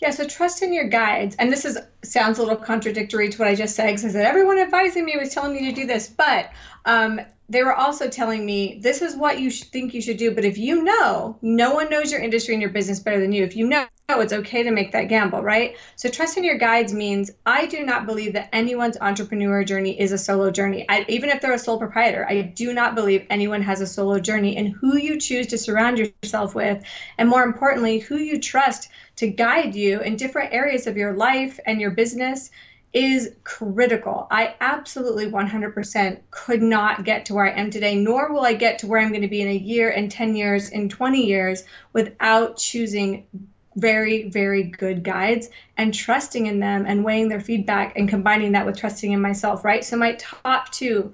Yeah, 0.00 0.10
so 0.10 0.26
trust 0.26 0.62
in 0.62 0.72
your 0.72 0.88
guides, 0.88 1.34
and 1.38 1.50
this 1.50 1.64
is 1.64 1.76
sounds 2.04 2.38
a 2.38 2.42
little 2.42 2.56
contradictory 2.56 3.28
to 3.30 3.38
what 3.38 3.48
I 3.48 3.54
just 3.56 3.74
said 3.74 3.96
because 3.96 4.14
everyone 4.14 4.58
advising 4.58 5.04
me 5.04 5.16
was 5.18 5.34
telling 5.34 5.54
me 5.54 5.68
to 5.68 5.72
do 5.72 5.86
this, 5.86 6.08
but 6.08 6.50
um, 6.84 7.20
they 7.48 7.64
were 7.64 7.74
also 7.74 8.08
telling 8.08 8.44
me 8.44 8.78
this 8.80 9.00
is 9.00 9.16
what 9.16 9.40
you 9.40 9.50
think 9.50 9.94
you 9.94 10.02
should 10.02 10.18
do. 10.18 10.34
But 10.34 10.44
if 10.44 10.58
you 10.58 10.84
know, 10.84 11.38
no 11.40 11.74
one 11.74 11.88
knows 11.88 12.12
your 12.12 12.20
industry 12.20 12.54
and 12.54 12.60
your 12.60 12.70
business 12.70 13.00
better 13.00 13.20
than 13.20 13.32
you. 13.32 13.42
If 13.42 13.56
you 13.56 13.66
know, 13.66 13.86
it's 14.10 14.32
okay 14.32 14.62
to 14.62 14.70
make 14.70 14.92
that 14.92 15.08
gamble, 15.08 15.42
right? 15.42 15.76
So 15.96 16.10
trusting 16.10 16.44
your 16.44 16.58
guides 16.58 16.92
means 16.92 17.30
I 17.46 17.66
do 17.66 17.84
not 17.84 18.06
believe 18.06 18.34
that 18.34 18.50
anyone's 18.52 18.98
entrepreneur 19.00 19.64
journey 19.64 19.98
is 19.98 20.12
a 20.12 20.18
solo 20.18 20.50
journey. 20.50 20.84
I, 20.88 21.06
even 21.08 21.30
if 21.30 21.40
they're 21.40 21.52
a 21.52 21.58
sole 21.58 21.78
proprietor, 21.78 22.26
I 22.28 22.42
do 22.42 22.72
not 22.72 22.94
believe 22.94 23.26
anyone 23.30 23.62
has 23.62 23.80
a 23.80 23.86
solo 23.86 24.18
journey. 24.20 24.56
And 24.56 24.68
who 24.68 24.96
you 24.96 25.18
choose 25.18 25.48
to 25.48 25.58
surround 25.58 25.98
yourself 25.98 26.54
with, 26.54 26.82
and 27.16 27.28
more 27.28 27.42
importantly, 27.42 27.98
who 27.98 28.16
you 28.16 28.40
trust 28.40 28.90
to 29.18 29.26
guide 29.26 29.74
you 29.74 30.00
in 30.00 30.14
different 30.14 30.52
areas 30.52 30.86
of 30.86 30.96
your 30.96 31.12
life 31.12 31.58
and 31.66 31.80
your 31.80 31.90
business 31.90 32.50
is 32.92 33.32
critical. 33.42 34.28
I 34.30 34.54
absolutely 34.60 35.26
100% 35.26 36.18
could 36.30 36.62
not 36.62 37.04
get 37.04 37.26
to 37.26 37.34
where 37.34 37.46
I 37.46 37.50
am 37.50 37.70
today, 37.70 37.96
nor 37.96 38.32
will 38.32 38.44
I 38.44 38.54
get 38.54 38.78
to 38.78 38.86
where 38.86 39.00
I'm 39.00 39.10
going 39.10 39.22
to 39.22 39.28
be 39.28 39.42
in 39.42 39.48
a 39.48 39.56
year, 39.56 39.90
in 39.90 40.08
10 40.08 40.36
years, 40.36 40.68
in 40.68 40.88
20 40.88 41.26
years 41.26 41.64
without 41.92 42.56
choosing 42.58 43.26
very, 43.74 44.28
very 44.28 44.62
good 44.62 45.02
guides 45.02 45.50
and 45.76 45.92
trusting 45.92 46.46
in 46.46 46.60
them 46.60 46.84
and 46.86 47.04
weighing 47.04 47.28
their 47.28 47.40
feedback 47.40 47.98
and 47.98 48.08
combining 48.08 48.52
that 48.52 48.66
with 48.66 48.78
trusting 48.78 49.10
in 49.10 49.20
myself, 49.20 49.64
right? 49.64 49.84
So, 49.84 49.96
my 49.96 50.14
top 50.14 50.70
two 50.70 51.12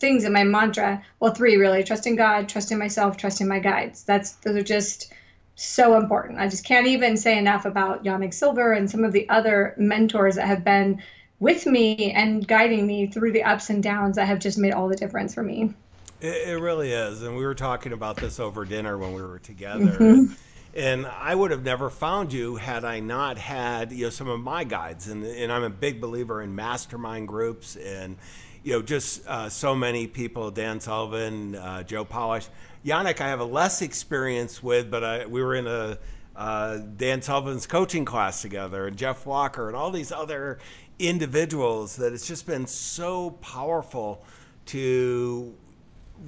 things 0.00 0.24
in 0.24 0.32
my 0.32 0.42
mantra 0.42 1.00
well, 1.20 1.32
three 1.32 1.56
really 1.56 1.84
trusting 1.84 2.16
God, 2.16 2.48
trusting 2.48 2.76
myself, 2.76 3.16
trusting 3.16 3.46
my 3.46 3.60
guides. 3.60 4.02
That's, 4.02 4.32
those 4.32 4.56
are 4.56 4.62
just 4.62 5.12
so 5.56 5.96
important. 5.98 6.38
I 6.38 6.48
just 6.48 6.64
can't 6.64 6.86
even 6.86 7.16
say 7.16 7.36
enough 7.36 7.64
about 7.64 8.04
Yanik 8.04 8.34
Silver 8.34 8.72
and 8.72 8.90
some 8.90 9.04
of 9.04 9.12
the 9.12 9.28
other 9.28 9.74
mentors 9.78 10.36
that 10.36 10.46
have 10.46 10.62
been 10.64 11.02
with 11.40 11.66
me 11.66 12.12
and 12.12 12.46
guiding 12.46 12.86
me 12.86 13.06
through 13.06 13.32
the 13.32 13.42
ups 13.42 13.70
and 13.70 13.82
downs 13.82 14.16
that 14.16 14.26
have 14.26 14.38
just 14.38 14.58
made 14.58 14.72
all 14.72 14.88
the 14.88 14.96
difference 14.96 15.34
for 15.34 15.42
me. 15.42 15.74
It, 16.20 16.48
it 16.48 16.60
really 16.60 16.92
is. 16.92 17.22
And 17.22 17.36
we 17.36 17.44
were 17.44 17.54
talking 17.54 17.92
about 17.92 18.16
this 18.16 18.38
over 18.38 18.64
dinner 18.64 18.96
when 18.98 19.14
we 19.14 19.22
were 19.22 19.38
together. 19.38 19.86
Mm-hmm. 19.86 20.32
And 20.74 21.06
I 21.06 21.34
would 21.34 21.50
have 21.52 21.62
never 21.62 21.88
found 21.88 22.34
you 22.34 22.56
had 22.56 22.84
I 22.84 23.00
not 23.00 23.38
had 23.38 23.92
you 23.92 24.04
know 24.04 24.10
some 24.10 24.28
of 24.28 24.40
my 24.40 24.62
guides, 24.62 25.08
and, 25.08 25.24
and 25.24 25.50
I'm 25.50 25.62
a 25.62 25.70
big 25.70 26.02
believer 26.02 26.42
in 26.42 26.54
mastermind 26.54 27.28
groups, 27.28 27.76
and 27.76 28.18
you 28.66 28.72
know 28.72 28.82
just 28.82 29.24
uh, 29.28 29.48
so 29.48 29.76
many 29.76 30.08
people, 30.08 30.50
Dan 30.50 30.80
Sullivan, 30.80 31.54
uh, 31.54 31.84
Joe 31.84 32.04
Polish, 32.04 32.48
Yanik, 32.84 33.20
I 33.20 33.28
have 33.28 33.38
a 33.38 33.44
less 33.44 33.80
experience 33.80 34.60
with, 34.60 34.90
but 34.90 35.04
I, 35.04 35.24
we 35.24 35.40
were 35.40 35.54
in 35.54 35.68
a 35.68 35.98
uh, 36.34 36.78
Dan 36.96 37.22
Sullivan's 37.22 37.64
coaching 37.64 38.04
class 38.04 38.42
together, 38.42 38.88
and 38.88 38.96
Jeff 38.96 39.24
Walker, 39.24 39.68
and 39.68 39.76
all 39.76 39.92
these 39.92 40.10
other 40.10 40.58
individuals 40.98 41.94
that 41.94 42.12
it's 42.12 42.26
just 42.26 42.44
been 42.44 42.66
so 42.66 43.30
powerful 43.40 44.24
to 44.66 45.54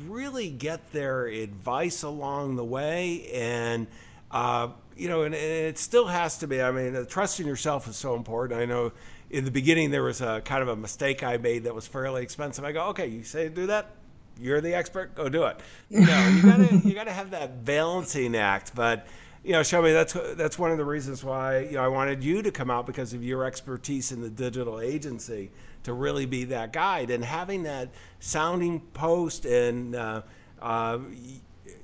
really 0.06 0.48
get 0.48 0.92
their 0.92 1.26
advice 1.26 2.04
along 2.04 2.54
the 2.54 2.64
way. 2.64 3.32
And 3.34 3.88
uh, 4.30 4.68
you 4.96 5.08
know 5.08 5.22
and, 5.22 5.34
and, 5.34 5.42
it 5.42 5.76
still 5.76 6.06
has 6.06 6.38
to 6.38 6.46
be. 6.46 6.62
I 6.62 6.70
mean 6.70 7.04
trusting 7.06 7.48
yourself 7.48 7.88
is 7.88 7.96
so 7.96 8.14
important. 8.14 8.60
I 8.60 8.64
know 8.64 8.92
in 9.30 9.44
the 9.44 9.50
beginning 9.50 9.90
there 9.90 10.02
was 10.02 10.20
a 10.20 10.40
kind 10.42 10.62
of 10.62 10.68
a 10.68 10.76
mistake 10.76 11.22
i 11.22 11.36
made 11.36 11.64
that 11.64 11.74
was 11.74 11.86
fairly 11.86 12.22
expensive 12.22 12.64
i 12.64 12.72
go 12.72 12.86
okay 12.86 13.06
you 13.06 13.22
say 13.22 13.48
do 13.48 13.66
that 13.66 13.94
you're 14.40 14.60
the 14.60 14.74
expert, 14.74 15.14
go 15.14 15.28
do 15.28 15.44
it. 15.44 15.58
No, 15.90 16.28
you 16.28 16.42
gotta 16.42 16.76
you 16.76 16.94
gotta 16.94 17.12
have 17.12 17.30
that 17.30 17.64
balancing 17.64 18.36
act. 18.36 18.74
But 18.74 19.06
you 19.42 19.52
know, 19.52 19.62
Shelby, 19.62 19.92
that's 19.92 20.12
that's 20.34 20.58
one 20.58 20.70
of 20.70 20.78
the 20.78 20.84
reasons 20.84 21.24
why 21.24 21.60
you 21.60 21.72
know 21.72 21.84
I 21.84 21.88
wanted 21.88 22.22
you 22.22 22.42
to 22.42 22.50
come 22.50 22.70
out 22.70 22.86
because 22.86 23.14
of 23.14 23.24
your 23.24 23.44
expertise 23.44 24.12
in 24.12 24.20
the 24.20 24.30
digital 24.30 24.80
agency 24.80 25.50
to 25.84 25.92
really 25.92 26.26
be 26.26 26.44
that 26.44 26.72
guide 26.72 27.10
and 27.10 27.24
having 27.24 27.62
that 27.64 27.88
sounding 28.20 28.80
post 28.92 29.44
and 29.44 29.94
uh, 29.94 30.22
uh, 30.60 30.98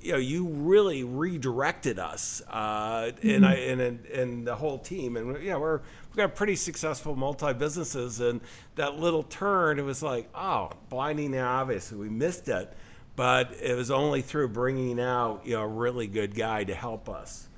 you 0.00 0.12
know 0.12 0.18
you 0.18 0.46
really 0.46 1.04
redirected 1.04 1.98
us 1.98 2.42
uh, 2.50 3.04
mm-hmm. 3.04 3.30
and 3.30 3.46
I 3.46 3.54
and, 3.54 4.06
and 4.06 4.46
the 4.46 4.54
whole 4.54 4.78
team 4.78 5.16
and 5.16 5.42
you 5.42 5.50
know 5.50 5.60
we're 5.60 5.80
we've 6.14 6.28
got 6.28 6.37
pretty 6.37 6.54
successful 6.54 7.16
multi 7.16 7.52
businesses, 7.52 8.21
and 8.21 8.40
that 8.76 9.00
little 9.00 9.25
turn, 9.25 9.80
it 9.80 9.85
was 9.85 10.02
like, 10.02 10.28
oh, 10.35 10.71
blindingly 10.88 11.40
obvious. 11.40 11.90
We 11.90 12.09
missed 12.09 12.49
it, 12.49 12.73
but 13.16 13.52
it 13.61 13.76
was 13.76 13.90
only 13.90 14.23
through 14.23 14.49
bringing 14.49 15.00
out 15.00 15.42
you 15.44 15.54
know 15.54 15.62
a 15.62 15.68
really 15.68 16.06
good 16.06 16.35
guy 16.35 16.64
to 16.64 16.75
help 16.75 17.09
us. 17.09 17.49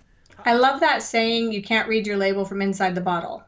I 0.44 0.54
love 0.54 0.80
that 0.80 1.02
saying. 1.02 1.52
You 1.52 1.62
can't 1.62 1.88
read 1.88 2.06
your 2.06 2.16
label 2.16 2.44
from 2.44 2.62
inside 2.62 2.94
the 2.94 3.00
bottle 3.00 3.44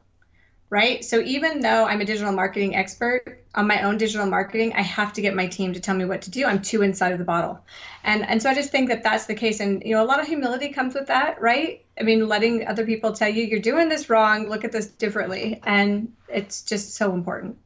right? 0.70 1.04
So 1.04 1.20
even 1.20 1.60
though 1.60 1.86
I'm 1.86 2.00
a 2.00 2.04
digital 2.04 2.32
marketing 2.32 2.76
expert 2.76 3.42
on 3.54 3.66
my 3.66 3.82
own 3.82 3.96
digital 3.96 4.26
marketing, 4.26 4.74
I 4.74 4.82
have 4.82 5.12
to 5.14 5.22
get 5.22 5.34
my 5.34 5.46
team 5.46 5.72
to 5.72 5.80
tell 5.80 5.94
me 5.94 6.04
what 6.04 6.22
to 6.22 6.30
do. 6.30 6.44
I'm 6.44 6.60
too 6.60 6.82
inside 6.82 7.12
of 7.12 7.18
the 7.18 7.24
bottle. 7.24 7.60
And 8.04 8.26
and 8.26 8.42
so 8.42 8.50
I 8.50 8.54
just 8.54 8.70
think 8.70 8.88
that 8.88 9.02
that's 9.02 9.26
the 9.26 9.34
case 9.34 9.60
and 9.60 9.82
you 9.84 9.94
know 9.94 10.02
a 10.02 10.06
lot 10.06 10.20
of 10.20 10.26
humility 10.26 10.68
comes 10.70 10.94
with 10.94 11.06
that, 11.06 11.40
right? 11.40 11.84
I 11.98 12.02
mean, 12.02 12.28
letting 12.28 12.66
other 12.66 12.84
people 12.86 13.12
tell 13.12 13.28
you 13.28 13.44
you're 13.44 13.60
doing 13.60 13.88
this 13.88 14.08
wrong, 14.08 14.48
look 14.48 14.64
at 14.64 14.72
this 14.72 14.86
differently, 14.86 15.60
and 15.64 16.12
it's 16.28 16.62
just 16.62 16.94
so 16.94 17.12
important. 17.12 17.56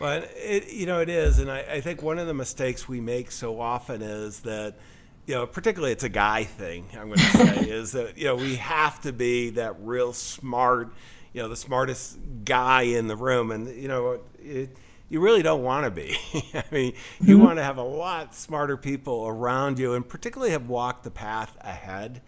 Well, 0.00 0.22
it, 0.36 0.72
you 0.72 0.86
know, 0.86 1.00
it 1.00 1.08
is. 1.08 1.38
And 1.38 1.50
I, 1.50 1.60
I 1.60 1.80
think 1.80 2.02
one 2.02 2.18
of 2.18 2.26
the 2.26 2.34
mistakes 2.34 2.88
we 2.88 3.00
make 3.00 3.30
so 3.30 3.60
often 3.60 4.00
is 4.00 4.40
that, 4.40 4.74
you 5.26 5.34
know, 5.34 5.46
particularly 5.46 5.92
it's 5.92 6.04
a 6.04 6.08
guy 6.08 6.44
thing, 6.44 6.86
I'm 6.92 7.08
going 7.08 7.18
to 7.18 7.24
say, 7.24 7.68
is 7.68 7.92
that, 7.92 8.16
you 8.16 8.24
know, 8.24 8.36
we 8.36 8.56
have 8.56 9.00
to 9.02 9.12
be 9.12 9.50
that 9.50 9.76
real 9.80 10.12
smart, 10.12 10.92
you 11.32 11.42
know 11.42 11.48
the 11.48 11.56
smartest 11.56 12.18
guy 12.44 12.82
in 12.82 13.06
the 13.06 13.16
room, 13.16 13.50
and 13.50 13.74
you 13.74 13.88
know 13.88 14.20
it, 14.38 14.76
you 15.08 15.20
really 15.20 15.42
don't 15.42 15.62
want 15.62 15.84
to 15.84 15.90
be. 15.90 16.16
I 16.54 16.64
mean, 16.70 16.94
you 17.20 17.36
mm-hmm. 17.36 17.44
want 17.44 17.58
to 17.58 17.62
have 17.62 17.76
a 17.76 17.82
lot 17.82 18.34
smarter 18.34 18.76
people 18.76 19.26
around 19.26 19.78
you, 19.78 19.94
and 19.94 20.06
particularly 20.06 20.52
have 20.52 20.68
walked 20.68 21.04
the 21.04 21.10
path 21.10 21.56
ahead. 21.60 22.22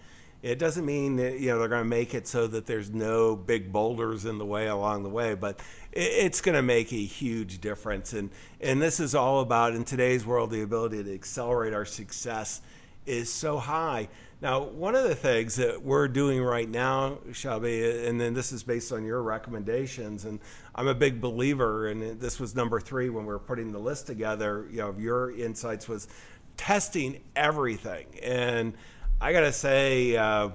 It 0.45 0.59
doesn't 0.59 0.85
mean 0.85 1.17
that 1.17 1.41
you 1.41 1.49
know 1.49 1.59
they're 1.59 1.69
going 1.69 1.85
to 1.85 1.89
make 1.89 2.13
it 2.13 2.29
so 2.29 2.47
that 2.49 2.67
there's 2.67 2.91
no 2.91 3.35
big 3.35 3.73
boulders 3.73 4.27
in 4.27 4.37
the 4.37 4.45
way 4.45 4.67
along 4.67 5.03
the 5.03 5.09
way, 5.09 5.35
but 5.35 5.59
it's 5.91 6.43
going 6.43 6.55
to 6.55 6.63
make 6.63 6.93
a 6.93 7.03
huge 7.03 7.63
difference. 7.63 8.13
And 8.13 8.29
and 8.61 8.81
this 8.83 9.01
is 9.01 9.15
all 9.15 9.41
about 9.41 9.75
in 9.75 9.85
today's 9.85 10.27
world 10.27 10.51
the 10.51 10.61
ability 10.61 11.03
to 11.03 11.15
accelerate 11.15 11.73
our 11.73 11.87
success 11.87 12.61
is 13.07 13.33
so 13.33 13.57
high. 13.57 14.11
Now, 14.43 14.65
one 14.65 14.95
of 14.95 15.05
the 15.05 15.15
things 15.15 15.57
that 15.57 15.83
we're 15.83 16.09
doing 16.09 16.43
right 16.43 16.69
now, 16.69 17.21
Shelby, 17.33 18.07
and 18.07 18.21
then 18.21 18.35
this 18.35 18.53
is 18.53 18.63
based 18.63 18.93
on 18.93 19.03
your 19.03 19.23
recommendations, 19.23 20.27
and 20.27 20.41
I'm 20.75 20.89
a 20.89 20.95
big 20.95 21.23
believer, 21.23 21.89
and 21.89 22.21
this 22.21 22.39
was 22.39 22.55
number 22.55 22.81
three 22.81 23.09
when 23.09 23.25
we 23.25 23.33
were 23.33 23.39
putting 23.39 23.73
the 23.73 23.79
list 23.79 24.07
together. 24.07 24.69
You 24.71 24.79
know, 24.79 24.95
your 24.99 25.31
insights 25.31 25.89
was 25.89 26.07
testing 26.59 27.23
everything, 27.35 28.07
and 28.23 28.75
I 29.25 29.33
got 29.33 29.41
to 29.41 29.53
say, 29.53 30.17
uh, 30.17 30.51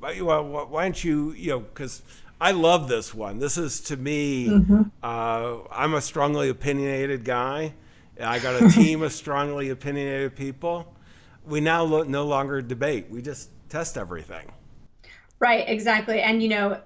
well, 0.00 0.66
why 0.68 0.82
don't 0.82 1.02
you, 1.02 1.32
you 1.32 1.50
know, 1.50 1.60
because 1.60 2.02
I 2.40 2.52
love 2.52 2.88
this 2.88 3.14
one. 3.14 3.38
This 3.38 3.56
is 3.56 3.80
to 3.82 3.96
me, 3.96 4.48
mm-hmm. 4.48 4.82
uh, 5.02 5.58
I'm 5.70 5.94
a 5.94 6.00
strongly 6.00 6.48
opinionated 6.48 7.24
guy. 7.24 7.74
I 8.20 8.38
got 8.38 8.62
a 8.62 8.68
team 8.70 9.02
of 9.02 9.12
strongly 9.12 9.70
opinionated 9.70 10.36
people 10.36 10.94
we 11.44 11.60
now 11.60 11.82
lo- 11.82 12.02
no 12.02 12.24
longer 12.24 12.62
debate. 12.62 13.06
We 13.10 13.22
just 13.22 13.50
test 13.68 13.96
everything. 13.96 14.52
Right, 15.38 15.68
exactly. 15.68 16.20
And 16.20 16.42
you 16.42 16.48
know, 16.48 16.80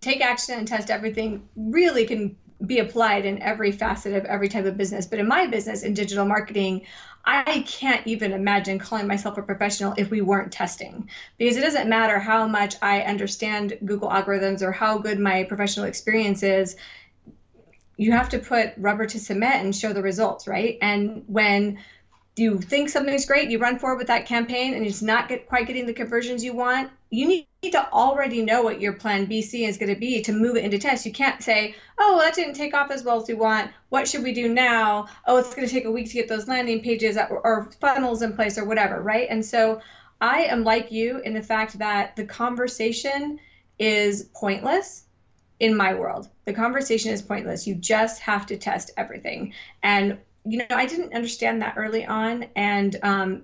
take 0.00 0.20
action 0.20 0.58
and 0.58 0.68
test 0.68 0.90
everything 0.90 1.48
really 1.56 2.06
can 2.06 2.36
be 2.64 2.78
applied 2.78 3.26
in 3.26 3.42
every 3.42 3.72
facet 3.72 4.14
of 4.14 4.24
every 4.26 4.48
type 4.48 4.66
of 4.66 4.76
business. 4.76 5.06
But 5.06 5.18
in 5.18 5.26
my 5.26 5.46
business, 5.46 5.82
in 5.82 5.94
digital 5.94 6.24
marketing, 6.24 6.86
I 7.24 7.64
can't 7.66 8.06
even 8.06 8.32
imagine 8.32 8.78
calling 8.78 9.06
myself 9.06 9.38
a 9.38 9.42
professional 9.42 9.94
if 9.96 10.10
we 10.10 10.20
weren't 10.20 10.52
testing. 10.52 11.08
Because 11.38 11.56
it 11.56 11.60
doesn't 11.60 11.88
matter 11.88 12.18
how 12.18 12.46
much 12.46 12.74
I 12.82 13.02
understand 13.02 13.78
Google 13.84 14.08
algorithms 14.08 14.62
or 14.62 14.72
how 14.72 14.98
good 14.98 15.18
my 15.18 15.44
professional 15.44 15.86
experience 15.86 16.42
is. 16.42 16.76
You 17.96 18.12
have 18.12 18.28
to 18.30 18.38
put 18.38 18.72
rubber 18.76 19.06
to 19.06 19.20
cement 19.20 19.64
and 19.64 19.76
show 19.76 19.92
the 19.92 20.02
results, 20.02 20.48
right? 20.48 20.78
And 20.82 21.22
when 21.26 21.78
you 22.36 22.58
think 22.58 22.88
something's 22.88 23.26
great, 23.26 23.50
you 23.50 23.58
run 23.58 23.78
forward 23.78 23.98
with 23.98 24.06
that 24.06 24.26
campaign, 24.26 24.74
and 24.74 24.86
it's 24.86 25.02
not 25.02 25.28
get, 25.28 25.46
quite 25.46 25.66
getting 25.66 25.86
the 25.86 25.92
conversions 25.92 26.42
you 26.42 26.54
want, 26.54 26.90
you 27.10 27.28
need 27.28 27.46
to 27.62 27.92
already 27.92 28.42
know 28.42 28.62
what 28.62 28.80
your 28.80 28.94
plan 28.94 29.26
BC 29.26 29.68
is 29.68 29.76
going 29.76 29.92
to 29.92 30.00
be 30.00 30.22
to 30.22 30.32
move 30.32 30.56
it 30.56 30.64
into 30.64 30.78
test. 30.78 31.04
You 31.04 31.12
can't 31.12 31.42
say, 31.42 31.74
oh, 31.98 32.18
that 32.20 32.34
didn't 32.34 32.54
take 32.54 32.72
off 32.72 32.90
as 32.90 33.04
well 33.04 33.20
as 33.20 33.28
we 33.28 33.34
want. 33.34 33.70
What 33.90 34.08
should 34.08 34.22
we 34.22 34.32
do 34.32 34.52
now? 34.52 35.08
Oh, 35.26 35.36
it's 35.36 35.54
going 35.54 35.68
to 35.68 35.72
take 35.72 35.84
a 35.84 35.90
week 35.90 36.08
to 36.08 36.14
get 36.14 36.28
those 36.28 36.48
landing 36.48 36.80
pages 36.80 37.18
or 37.18 37.70
funnels 37.80 38.22
in 38.22 38.34
place 38.34 38.56
or 38.56 38.64
whatever, 38.64 39.02
right? 39.02 39.26
And 39.28 39.44
so 39.44 39.82
I 40.22 40.44
am 40.44 40.64
like 40.64 40.90
you 40.90 41.20
in 41.20 41.34
the 41.34 41.42
fact 41.42 41.78
that 41.78 42.16
the 42.16 42.24
conversation 42.24 43.38
is 43.78 44.30
pointless 44.34 45.04
in 45.60 45.76
my 45.76 45.92
world. 45.92 46.28
The 46.46 46.54
conversation 46.54 47.12
is 47.12 47.20
pointless. 47.20 47.66
You 47.66 47.74
just 47.74 48.20
have 48.20 48.46
to 48.46 48.56
test 48.56 48.90
everything. 48.96 49.52
And 49.82 50.18
you 50.44 50.58
know, 50.58 50.66
I 50.70 50.86
didn't 50.86 51.14
understand 51.14 51.62
that 51.62 51.74
early 51.76 52.04
on, 52.04 52.46
and 52.56 52.96
um, 53.02 53.42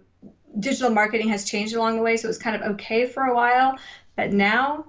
digital 0.59 0.91
marketing 0.91 1.29
has 1.29 1.45
changed 1.45 1.75
along 1.75 1.97
the 1.97 2.03
way, 2.03 2.17
so 2.17 2.27
it 2.27 2.29
was 2.29 2.39
kind 2.39 2.57
of 2.57 2.63
okay 2.73 3.07
for 3.07 3.25
a 3.25 3.35
while. 3.35 3.79
But 4.17 4.33
now 4.33 4.87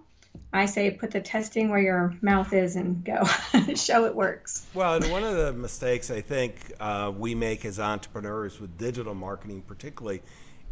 I 0.52 0.66
say 0.66 0.90
put 0.92 1.12
the 1.12 1.22
testing 1.22 1.70
where 1.70 1.80
your 1.80 2.16
mouth 2.22 2.54
is 2.54 2.76
and 2.76 3.04
go 3.04 3.24
show 3.76 4.06
it 4.06 4.16
works. 4.16 4.66
Well, 4.74 4.96
and 4.96 5.12
one 5.12 5.24
of 5.24 5.36
the 5.36 5.54
mistakes 5.54 6.10
I 6.10 6.22
think 6.22 6.74
uh, 6.80 7.12
we 7.16 7.36
make 7.36 7.66
as 7.66 7.80
entrepreneurs 7.80 8.60
with 8.60 8.78
digital 8.78 9.14
marketing, 9.14 9.62
particularly, 9.68 10.22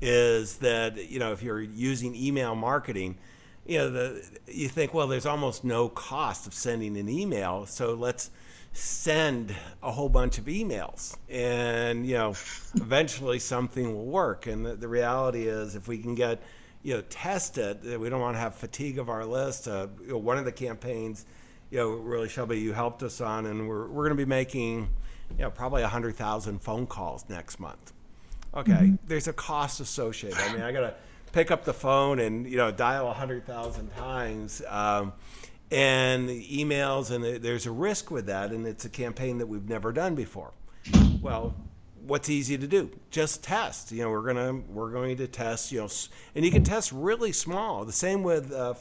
is 0.01 0.57
that 0.57 1.09
you 1.09 1.19
know 1.19 1.31
if 1.31 1.43
you're 1.43 1.61
using 1.61 2.15
email 2.15 2.55
marketing, 2.55 3.17
you 3.67 3.77
know 3.77 3.89
the 3.91 4.29
you 4.47 4.67
think 4.67 4.95
well 4.95 5.07
there's 5.07 5.27
almost 5.27 5.63
no 5.63 5.89
cost 5.89 6.47
of 6.47 6.53
sending 6.55 6.97
an 6.97 7.07
email, 7.07 7.67
so 7.67 7.93
let's 7.93 8.31
send 8.77 9.55
a 9.81 9.91
whole 9.91 10.09
bunch 10.09 10.37
of 10.37 10.45
emails 10.45 11.17
and 11.29 12.05
you 12.05 12.13
know 12.13 12.29
eventually 12.75 13.39
something 13.39 13.95
will 13.95 14.05
work 14.05 14.45
and 14.45 14.65
the, 14.65 14.75
the 14.75 14.87
reality 14.87 15.47
is 15.47 15.75
if 15.75 15.87
we 15.87 15.97
can 15.97 16.13
get 16.13 16.41
you 16.87 16.93
know, 16.93 17.01
test 17.09 17.57
it. 17.57 17.99
We 17.99 18.09
don't 18.09 18.21
want 18.21 18.35
to 18.35 18.39
have 18.39 18.55
fatigue 18.55 18.97
of 18.97 19.09
our 19.09 19.25
list. 19.25 19.67
Uh, 19.67 19.87
you 20.01 20.11
know, 20.11 20.17
one 20.17 20.37
of 20.37 20.45
the 20.45 20.53
campaigns, 20.53 21.25
you 21.69 21.79
know, 21.79 21.89
really 21.89 22.29
Shelby, 22.29 22.59
you 22.59 22.71
helped 22.71 23.03
us 23.03 23.19
on, 23.19 23.45
and 23.45 23.67
we're, 23.67 23.87
we're 23.87 24.05
going 24.05 24.17
to 24.17 24.25
be 24.25 24.29
making, 24.29 24.87
you 25.31 25.43
know, 25.43 25.49
probably 25.49 25.81
100,000 25.81 26.59
phone 26.59 26.87
calls 26.87 27.25
next 27.27 27.59
month. 27.59 27.91
Okay, 28.55 28.71
mm-hmm. 28.71 28.95
there's 29.05 29.27
a 29.27 29.33
cost 29.33 29.81
associated. 29.81 30.39
I 30.39 30.53
mean, 30.53 30.61
I 30.61 30.71
got 30.71 30.79
to 30.79 30.95
pick 31.33 31.51
up 31.51 31.65
the 31.65 31.73
phone 31.73 32.19
and, 32.19 32.49
you 32.49 32.55
know, 32.55 32.71
dial 32.71 33.07
100,000 33.07 33.89
times. 33.97 34.61
Um, 34.69 35.11
and 35.71 36.29
emails, 36.29 37.11
and 37.11 37.43
there's 37.43 37.65
a 37.65 37.71
risk 37.71 38.09
with 38.09 38.27
that, 38.27 38.51
and 38.51 38.65
it's 38.65 38.85
a 38.85 38.89
campaign 38.89 39.37
that 39.39 39.47
we've 39.47 39.67
never 39.67 39.91
done 39.91 40.15
before. 40.15 40.51
Well, 41.21 41.55
what's 42.05 42.29
easy 42.29 42.57
to 42.57 42.67
do? 42.67 42.89
Just 43.11 43.43
test. 43.43 43.91
You 43.91 44.03
know, 44.03 44.09
we're 44.09 44.21
gonna 44.21 44.61
we're 44.69 44.91
going 44.91 45.17
to 45.17 45.27
test. 45.27 45.71
You 45.71 45.81
know, 45.81 45.89
and 46.35 46.45
you 46.45 46.51
can 46.51 46.63
test 46.63 46.91
really 46.91 47.31
small. 47.31 47.83
The 47.85 47.91
same 47.91 48.23
with, 48.23 48.51
uh, 48.51 48.75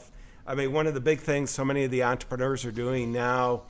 I 0.45 0.55
mean, 0.55 0.71
one 0.71 0.87
of 0.87 0.93
the 0.93 1.01
big 1.01 1.19
things 1.19 1.51
so 1.51 1.65
many 1.65 1.83
of 1.83 1.91
the 1.91 2.03
entrepreneurs 2.03 2.65
are 2.65 2.71
doing 2.71 3.11
now. 3.11 3.63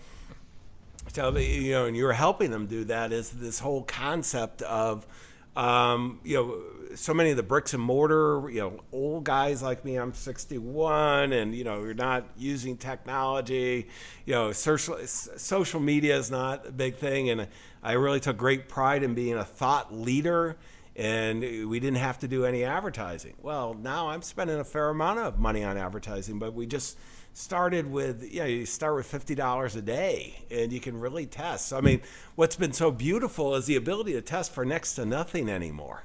So 1.13 1.35
you 1.37 1.71
know, 1.71 1.85
and 1.85 1.97
you're 1.97 2.13
helping 2.13 2.51
them 2.51 2.67
do 2.67 2.83
that 2.85 3.11
is 3.11 3.29
this 3.31 3.59
whole 3.59 3.83
concept 3.83 4.61
of, 4.61 5.07
um, 5.57 6.19
you 6.23 6.35
know, 6.35 6.95
so 6.95 7.15
many 7.15 7.31
of 7.31 7.37
the 7.37 7.43
bricks 7.43 7.73
and 7.73 7.81
mortar, 7.81 8.47
you 8.49 8.61
know, 8.61 8.79
old 8.91 9.23
guys 9.23 9.63
like 9.63 9.83
me, 9.83 9.95
I'm 9.95 10.13
61, 10.13 11.33
and 11.33 11.55
you 11.55 11.63
know, 11.63 11.83
you're 11.83 11.95
not 11.95 12.25
using 12.37 12.77
technology. 12.77 13.87
You 14.25 14.33
know, 14.35 14.51
social 14.51 14.99
social 15.05 15.79
media 15.79 16.15
is 16.15 16.29
not 16.29 16.67
a 16.67 16.71
big 16.71 16.97
thing, 16.97 17.31
and 17.31 17.47
I 17.81 17.93
really 17.93 18.19
took 18.19 18.37
great 18.37 18.69
pride 18.69 19.01
in 19.01 19.15
being 19.15 19.35
a 19.35 19.43
thought 19.43 19.93
leader. 19.93 20.57
And 20.95 21.41
we 21.69 21.79
didn't 21.79 21.97
have 21.97 22.17
to 22.19 22.27
do 22.27 22.45
any 22.45 22.63
advertising. 22.63 23.35
Well, 23.43 23.75
now 23.75 24.09
I'm 24.09 24.23
spending 24.23 24.59
a 24.59 24.63
fair 24.63 24.89
amount 24.89 25.19
of 25.19 25.37
money 25.37 25.63
on 25.63 25.77
advertising, 25.77 26.39
but 26.39 26.55
we 26.55 26.65
just 26.65 26.97
started 27.37 27.89
with 27.91 28.23
know 28.33 28.45
you 28.45 28.65
start 28.65 28.95
with 28.95 29.05
fifty 29.05 29.35
dollars 29.35 29.75
a 29.75 29.81
day 29.81 30.35
and 30.49 30.73
you 30.73 30.79
can 30.79 30.99
really 30.99 31.27
test. 31.27 31.67
So, 31.67 31.77
I 31.77 31.81
mean, 31.81 32.01
what's 32.35 32.55
been 32.55 32.73
so 32.73 32.89
beautiful 32.89 33.53
is 33.55 33.67
the 33.67 33.75
ability 33.75 34.13
to 34.13 34.21
test 34.21 34.51
for 34.51 34.65
next 34.65 34.95
to 34.95 35.05
nothing 35.05 35.47
anymore. 35.47 36.03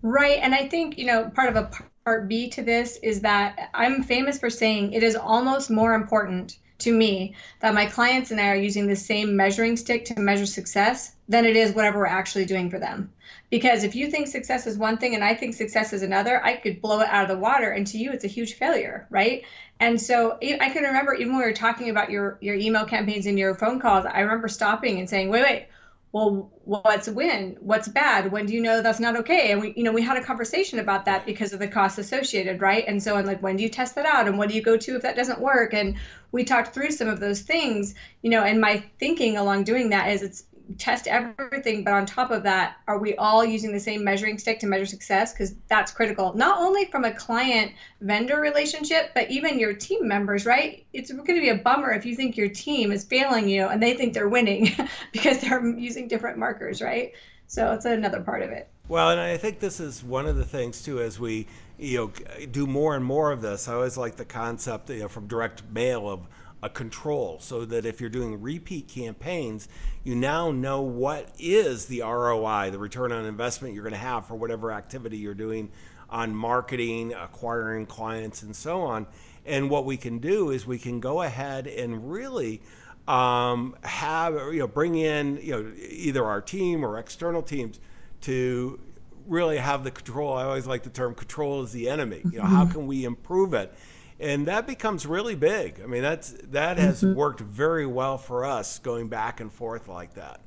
Right. 0.00 0.38
And 0.40 0.54
I 0.54 0.68
think, 0.68 0.96
you 0.96 1.06
know, 1.06 1.28
part 1.30 1.48
of 1.48 1.56
a 1.56 1.70
part 2.04 2.28
B 2.28 2.48
to 2.50 2.62
this 2.62 2.98
is 3.02 3.20
that 3.22 3.70
I'm 3.74 4.04
famous 4.04 4.38
for 4.38 4.48
saying 4.48 4.92
it 4.92 5.02
is 5.02 5.16
almost 5.16 5.70
more 5.70 5.94
important 5.94 6.58
to 6.78 6.92
me 6.92 7.34
that 7.58 7.74
my 7.74 7.86
clients 7.86 8.30
and 8.30 8.40
I 8.40 8.50
are 8.50 8.56
using 8.56 8.86
the 8.86 8.96
same 8.96 9.34
measuring 9.34 9.76
stick 9.76 10.04
to 10.06 10.20
measure 10.20 10.46
success 10.46 11.16
than 11.28 11.44
it 11.44 11.56
is 11.56 11.72
whatever 11.72 11.98
we're 11.98 12.06
actually 12.06 12.46
doing 12.46 12.70
for 12.70 12.78
them. 12.78 13.12
Because 13.50 13.84
if 13.84 13.94
you 13.94 14.10
think 14.10 14.28
success 14.28 14.66
is 14.66 14.78
one 14.78 14.96
thing 14.96 15.14
and 15.14 15.22
I 15.22 15.34
think 15.34 15.54
success 15.54 15.92
is 15.92 16.02
another, 16.02 16.42
I 16.42 16.56
could 16.56 16.80
blow 16.80 17.00
it 17.00 17.08
out 17.08 17.22
of 17.22 17.28
the 17.28 17.36
water. 17.36 17.70
And 17.70 17.86
to 17.88 17.98
you, 17.98 18.12
it's 18.12 18.24
a 18.24 18.28
huge 18.28 18.54
failure, 18.54 19.06
right? 19.10 19.42
And 19.78 20.00
so 20.00 20.38
I 20.40 20.70
can 20.70 20.82
remember 20.82 21.14
even 21.14 21.32
when 21.32 21.38
we 21.38 21.44
were 21.44 21.52
talking 21.52 21.90
about 21.90 22.10
your 22.10 22.38
your 22.40 22.56
email 22.56 22.84
campaigns 22.84 23.26
and 23.26 23.38
your 23.38 23.54
phone 23.54 23.78
calls, 23.78 24.06
I 24.06 24.20
remember 24.20 24.48
stopping 24.48 24.98
and 24.98 25.08
saying, 25.08 25.28
wait, 25.28 25.42
wait, 25.42 25.66
well 26.12 26.50
what's 26.64 27.06
win 27.08 27.56
what's 27.60 27.86
bad 27.88 28.32
when 28.32 28.46
do 28.46 28.54
you 28.54 28.62
know 28.62 28.80
that's 28.80 29.00
not 29.00 29.16
okay 29.16 29.52
and 29.52 29.60
we 29.60 29.74
you 29.76 29.82
know 29.82 29.92
we 29.92 30.00
had 30.00 30.16
a 30.16 30.24
conversation 30.24 30.78
about 30.78 31.04
that 31.04 31.26
because 31.26 31.52
of 31.52 31.58
the 31.58 31.68
costs 31.68 31.98
associated 31.98 32.62
right 32.62 32.84
and 32.88 33.02
so 33.02 33.16
i'm 33.16 33.26
like 33.26 33.42
when 33.42 33.56
do 33.56 33.62
you 33.62 33.68
test 33.68 33.94
that 33.94 34.06
out 34.06 34.26
and 34.26 34.38
what 34.38 34.48
do 34.48 34.54
you 34.54 34.62
go 34.62 34.76
to 34.76 34.96
if 34.96 35.02
that 35.02 35.16
doesn't 35.16 35.40
work 35.40 35.74
and 35.74 35.96
we 36.32 36.44
talked 36.44 36.72
through 36.72 36.90
some 36.90 37.08
of 37.08 37.20
those 37.20 37.42
things 37.42 37.94
you 38.22 38.30
know 38.30 38.42
and 38.42 38.60
my 38.60 38.82
thinking 38.98 39.36
along 39.36 39.64
doing 39.64 39.90
that 39.90 40.10
is 40.10 40.22
it's 40.22 40.44
test 40.76 41.06
everything 41.06 41.82
but 41.82 41.94
on 41.94 42.04
top 42.04 42.30
of 42.30 42.42
that 42.42 42.76
are 42.86 42.98
we 42.98 43.16
all 43.16 43.44
using 43.44 43.72
the 43.72 43.80
same 43.80 44.04
measuring 44.04 44.38
stick 44.38 44.60
to 44.60 44.66
measure 44.66 44.86
success? 44.86 45.32
Because 45.32 45.54
that's 45.68 45.92
critical 45.92 46.34
not 46.34 46.58
only 46.58 46.86
from 46.86 47.04
a 47.04 47.12
client 47.12 47.72
vendor 48.00 48.40
relationship 48.40 49.12
but 49.14 49.30
even 49.30 49.58
your 49.58 49.72
team 49.72 50.06
members 50.06 50.44
right? 50.44 50.84
It's 50.92 51.10
going 51.10 51.24
to 51.26 51.40
be 51.40 51.48
a 51.48 51.56
bummer 51.56 51.92
if 51.92 52.04
you 52.04 52.14
think 52.14 52.36
your 52.36 52.48
team 52.48 52.92
is 52.92 53.04
failing 53.04 53.48
you 53.48 53.66
and 53.66 53.82
they 53.82 53.94
think 53.94 54.12
they're 54.12 54.28
winning 54.28 54.70
because 55.12 55.40
they're 55.40 55.66
using 55.66 56.08
different 56.08 56.38
markers 56.38 56.82
right? 56.82 57.12
So 57.46 57.72
it's 57.72 57.86
another 57.86 58.20
part 58.20 58.42
of 58.42 58.50
it. 58.50 58.68
Well 58.88 59.10
and 59.10 59.20
i 59.20 59.36
think 59.36 59.60
this 59.60 59.80
is 59.80 60.02
one 60.02 60.26
of 60.26 60.36
the 60.36 60.46
things 60.46 60.82
too 60.82 61.00
as 61.00 61.20
we 61.20 61.46
you 61.78 61.98
know 61.98 62.46
do 62.46 62.66
more 62.66 62.96
and 62.96 63.04
more 63.04 63.30
of 63.30 63.42
this 63.42 63.68
i 63.68 63.74
always 63.74 63.96
like 63.96 64.16
the 64.16 64.24
concept 64.24 64.88
you 64.90 65.00
know 65.00 65.08
from 65.08 65.26
direct 65.26 65.62
mail 65.70 66.08
of 66.08 66.26
a 66.62 66.68
control 66.68 67.38
so 67.40 67.64
that 67.64 67.86
if 67.86 68.00
you're 68.00 68.10
doing 68.10 68.40
repeat 68.40 68.88
campaigns, 68.88 69.68
you 70.02 70.14
now 70.14 70.50
know 70.50 70.82
what 70.82 71.32
is 71.38 71.86
the 71.86 72.00
ROI, 72.00 72.70
the 72.70 72.78
return 72.78 73.12
on 73.12 73.24
investment 73.24 73.74
you're 73.74 73.84
going 73.84 73.92
to 73.92 73.98
have 73.98 74.26
for 74.26 74.34
whatever 74.34 74.72
activity 74.72 75.18
you're 75.18 75.34
doing 75.34 75.70
on 76.10 76.34
marketing, 76.34 77.12
acquiring 77.12 77.86
clients, 77.86 78.42
and 78.42 78.56
so 78.56 78.80
on. 78.82 79.06
And 79.44 79.70
what 79.70 79.84
we 79.84 79.96
can 79.96 80.18
do 80.18 80.50
is 80.50 80.66
we 80.66 80.78
can 80.78 81.00
go 81.00 81.22
ahead 81.22 81.66
and 81.66 82.10
really 82.10 82.60
um, 83.06 83.74
have 83.82 84.34
you 84.52 84.58
know 84.58 84.68
bring 84.68 84.94
in 84.94 85.38
you 85.42 85.52
know 85.52 85.72
either 85.88 86.24
our 86.24 86.42
team 86.42 86.84
or 86.84 86.98
external 86.98 87.42
teams 87.42 87.80
to 88.22 88.78
really 89.26 89.56
have 89.56 89.84
the 89.84 89.90
control. 89.90 90.34
I 90.34 90.44
always 90.44 90.66
like 90.66 90.82
the 90.82 90.90
term 90.90 91.14
"control 91.14 91.62
is 91.62 91.72
the 91.72 91.88
enemy." 91.88 92.20
You 92.30 92.38
know, 92.38 92.44
how 92.44 92.66
can 92.66 92.86
we 92.86 93.04
improve 93.04 93.54
it? 93.54 93.72
And 94.20 94.46
that 94.46 94.66
becomes 94.66 95.06
really 95.06 95.34
big. 95.34 95.80
I 95.82 95.86
mean, 95.86 96.02
that's 96.02 96.34
that 96.50 96.78
has 96.78 97.02
mm-hmm. 97.02 97.14
worked 97.14 97.40
very 97.40 97.86
well 97.86 98.18
for 98.18 98.44
us 98.44 98.78
going 98.78 99.08
back 99.08 99.40
and 99.40 99.52
forth 99.52 99.88
like 99.88 100.14
that. 100.14 100.40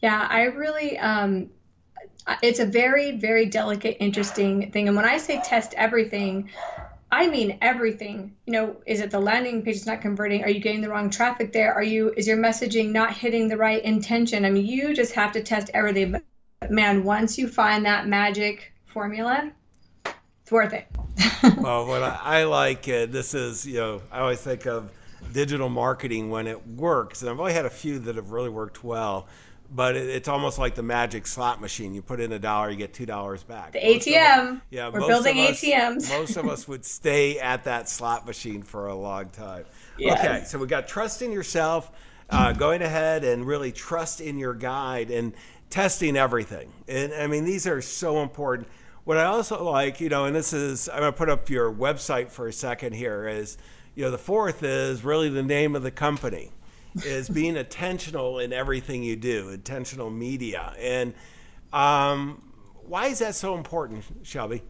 Yeah, 0.00 0.26
I 0.28 0.44
really 0.44 0.98
um 0.98 1.50
it's 2.42 2.58
a 2.58 2.66
very 2.66 3.16
very 3.16 3.46
delicate 3.46 3.96
interesting 4.00 4.70
thing 4.72 4.88
and 4.88 4.96
when 4.96 5.04
I 5.04 5.18
say 5.18 5.40
test 5.44 5.74
everything, 5.74 6.50
I 7.10 7.28
mean 7.28 7.58
everything. 7.60 8.34
You 8.46 8.52
know, 8.54 8.76
is 8.86 9.00
it 9.00 9.10
the 9.10 9.20
landing 9.20 9.62
page 9.62 9.76
is 9.76 9.86
not 9.86 10.00
converting? 10.00 10.42
Are 10.42 10.50
you 10.50 10.60
getting 10.60 10.80
the 10.80 10.88
wrong 10.88 11.10
traffic 11.10 11.52
there? 11.52 11.72
Are 11.72 11.82
you 11.82 12.12
is 12.16 12.26
your 12.26 12.38
messaging 12.38 12.90
not 12.90 13.12
hitting 13.12 13.48
the 13.48 13.56
right 13.56 13.82
intention? 13.82 14.44
I 14.44 14.50
mean, 14.50 14.66
you 14.66 14.94
just 14.94 15.12
have 15.12 15.32
to 15.32 15.42
test 15.42 15.70
everything. 15.74 16.12
But 16.12 16.70
man, 16.70 17.04
once 17.04 17.38
you 17.38 17.48
find 17.48 17.84
that 17.86 18.08
magic 18.08 18.72
formula, 18.86 19.52
it's 20.04 20.50
worth 20.50 20.72
it. 20.72 20.86
well, 21.58 21.86
what 21.86 22.02
I, 22.02 22.20
I 22.22 22.44
like, 22.44 22.88
uh, 22.88 23.06
this 23.06 23.34
is, 23.34 23.66
you 23.66 23.74
know, 23.74 24.02
I 24.10 24.20
always 24.20 24.40
think 24.40 24.66
of 24.66 24.90
digital 25.32 25.68
marketing 25.68 26.30
when 26.30 26.46
it 26.46 26.66
works, 26.66 27.22
and 27.22 27.30
I've 27.30 27.38
only 27.38 27.52
had 27.52 27.66
a 27.66 27.70
few 27.70 27.98
that 28.00 28.16
have 28.16 28.30
really 28.30 28.48
worked 28.48 28.82
well. 28.84 29.26
But 29.74 29.96
it, 29.96 30.08
it's 30.08 30.28
almost 30.28 30.58
like 30.58 30.74
the 30.74 30.82
magic 30.82 31.26
slot 31.26 31.60
machine. 31.60 31.94
You 31.94 32.02
put 32.02 32.20
in 32.20 32.32
a 32.32 32.38
dollar, 32.38 32.68
you 32.68 32.76
get 32.76 32.92
two 32.92 33.06
dollars 33.06 33.42
back. 33.42 33.72
The 33.72 33.80
most 33.80 34.06
ATM. 34.06 34.56
Us, 34.56 34.62
yeah, 34.70 34.88
we're 34.88 35.06
building 35.06 35.38
us, 35.40 35.62
ATMs. 35.62 36.08
most 36.10 36.36
of 36.36 36.46
us 36.46 36.68
would 36.68 36.84
stay 36.84 37.38
at 37.38 37.64
that 37.64 37.88
slot 37.88 38.26
machine 38.26 38.62
for 38.62 38.88
a 38.88 38.94
long 38.94 39.30
time. 39.30 39.64
Yes. 39.96 40.18
Okay, 40.18 40.44
so 40.44 40.58
we 40.58 40.66
got 40.66 40.88
trust 40.88 41.22
in 41.22 41.32
yourself, 41.32 41.90
uh, 42.28 42.52
going 42.52 42.82
ahead 42.82 43.24
and 43.24 43.46
really 43.46 43.72
trust 43.72 44.20
in 44.20 44.38
your 44.38 44.52
guide 44.52 45.10
and 45.10 45.32
testing 45.70 46.18
everything. 46.18 46.70
And 46.86 47.14
I 47.14 47.26
mean, 47.26 47.46
these 47.46 47.66
are 47.66 47.80
so 47.80 48.22
important 48.22 48.68
what 49.04 49.16
I 49.16 49.24
also 49.24 49.62
like, 49.64 50.00
you 50.00 50.08
know, 50.08 50.26
and 50.26 50.34
this 50.34 50.52
is, 50.52 50.88
I'm 50.88 51.00
going 51.00 51.12
to 51.12 51.16
put 51.16 51.28
up 51.28 51.50
your 51.50 51.72
website 51.72 52.30
for 52.30 52.46
a 52.46 52.52
second 52.52 52.94
here, 52.94 53.26
is, 53.26 53.58
you 53.94 54.04
know, 54.04 54.10
the 54.10 54.18
fourth 54.18 54.62
is 54.62 55.04
really 55.04 55.28
the 55.28 55.42
name 55.42 55.74
of 55.74 55.82
the 55.82 55.90
company, 55.90 56.52
is 57.04 57.28
being 57.28 57.56
intentional 57.56 58.38
in 58.38 58.52
everything 58.52 59.02
you 59.02 59.16
do, 59.16 59.50
intentional 59.50 60.10
media. 60.10 60.72
And 60.78 61.14
um, 61.72 62.42
why 62.86 63.08
is 63.08 63.18
that 63.18 63.34
so 63.34 63.56
important, 63.56 64.04
Shelby? 64.22 64.62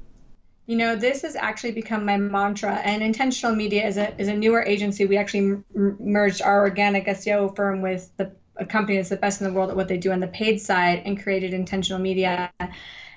You 0.66 0.76
know, 0.76 0.96
this 0.96 1.22
has 1.22 1.36
actually 1.36 1.72
become 1.72 2.04
my 2.04 2.16
mantra. 2.16 2.76
And 2.76 3.02
Intentional 3.02 3.54
Media 3.54 3.86
is 3.86 3.96
a, 3.96 4.18
is 4.18 4.28
a 4.28 4.34
newer 4.34 4.62
agency. 4.62 5.04
We 5.04 5.18
actually 5.18 5.60
m- 5.74 5.96
merged 6.00 6.40
our 6.40 6.60
organic 6.60 7.06
SEO 7.06 7.54
firm 7.54 7.82
with 7.82 8.16
the, 8.16 8.32
a 8.56 8.64
company 8.64 8.96
that's 8.96 9.08
the 9.08 9.16
best 9.16 9.40
in 9.40 9.48
the 9.48 9.52
world 9.52 9.70
at 9.70 9.76
what 9.76 9.88
they 9.88 9.98
do 9.98 10.12
on 10.12 10.20
the 10.20 10.28
paid 10.28 10.60
side 10.60 11.02
and 11.04 11.20
created 11.20 11.52
Intentional 11.52 11.98
Media 11.98 12.50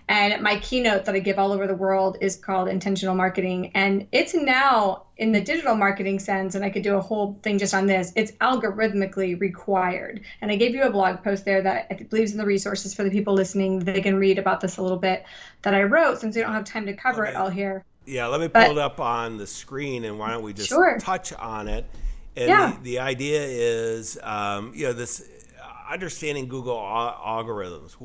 And 0.08 0.44
my 0.44 0.60
keynote 0.60 1.06
that 1.06 1.16
I 1.16 1.20
give 1.20 1.40
all 1.40 1.52
over 1.52 1.66
the 1.66 1.76
world 1.76 2.18
is 2.22 2.36
called 2.36 2.68
Intentional 2.68 3.16
Marketing. 3.16 3.72
And 3.74 4.08
it's 4.12 4.36
now 4.36 5.06
in 5.18 5.32
the 5.32 5.42
digital 5.42 5.76
marketing 5.76 6.20
sense, 6.20 6.56
and 6.56 6.64
I 6.64 6.70
could 6.70 6.84
do 6.84 6.96
a 6.96 7.02
whole 7.02 7.40
thing 7.42 7.58
just 7.58 7.74
on 7.74 7.88
this, 7.88 8.12
it's 8.16 8.32
algorithmically 8.34 9.40
required. 9.40 10.22
And 10.42 10.52
I 10.52 10.58
gave 10.58 10.76
you 10.76 10.84
a 10.84 10.92
blog 10.92 11.24
post 11.24 11.46
there 11.46 11.62
that 11.62 11.88
I 11.90 11.96
believe 11.96 12.26
is 12.26 12.32
in 12.34 12.38
the 12.38 12.46
resources 12.46 12.94
for 12.94 13.04
the 13.04 13.10
people 13.10 13.34
listening. 13.34 13.80
They 13.80 14.02
can 14.02 14.18
read 14.18 14.38
about 14.38 14.62
this 14.62 14.78
a 14.78 14.82
little 14.82 14.98
bit 14.98 15.26
that 15.64 15.74
I 15.74 15.84
wrote 15.84 16.20
since 16.20 16.36
we 16.36 16.42
don't 16.42 16.54
have 16.54 16.66
time 16.66 16.86
to 16.86 16.94
cover 16.94 17.26
it 17.26 17.36
all 17.36 17.50
here. 17.50 17.84
Yeah, 18.06 18.28
let 18.28 18.40
me 18.40 18.48
pull 18.48 18.62
but, 18.62 18.72
it 18.72 18.78
up 18.78 19.00
on 19.00 19.38
the 19.38 19.48
screen 19.48 20.06
and 20.06 20.20
why 20.20 20.32
don't 20.32 20.44
we 20.44 20.54
just 20.54 20.70
sure. 20.70 21.00
touch 21.00 21.34
on 21.34 21.68
it? 21.68 21.86
And 22.36 22.50
yeah. 22.50 22.76
the, 22.78 22.84
the 22.84 23.00
idea 23.00 23.42
is, 23.42 24.20
um, 24.22 24.74
you 24.76 24.86
know, 24.86 24.94
this 24.94 25.28
understanding 25.90 26.48
Google 26.48 26.76
algorithms. 26.76 27.96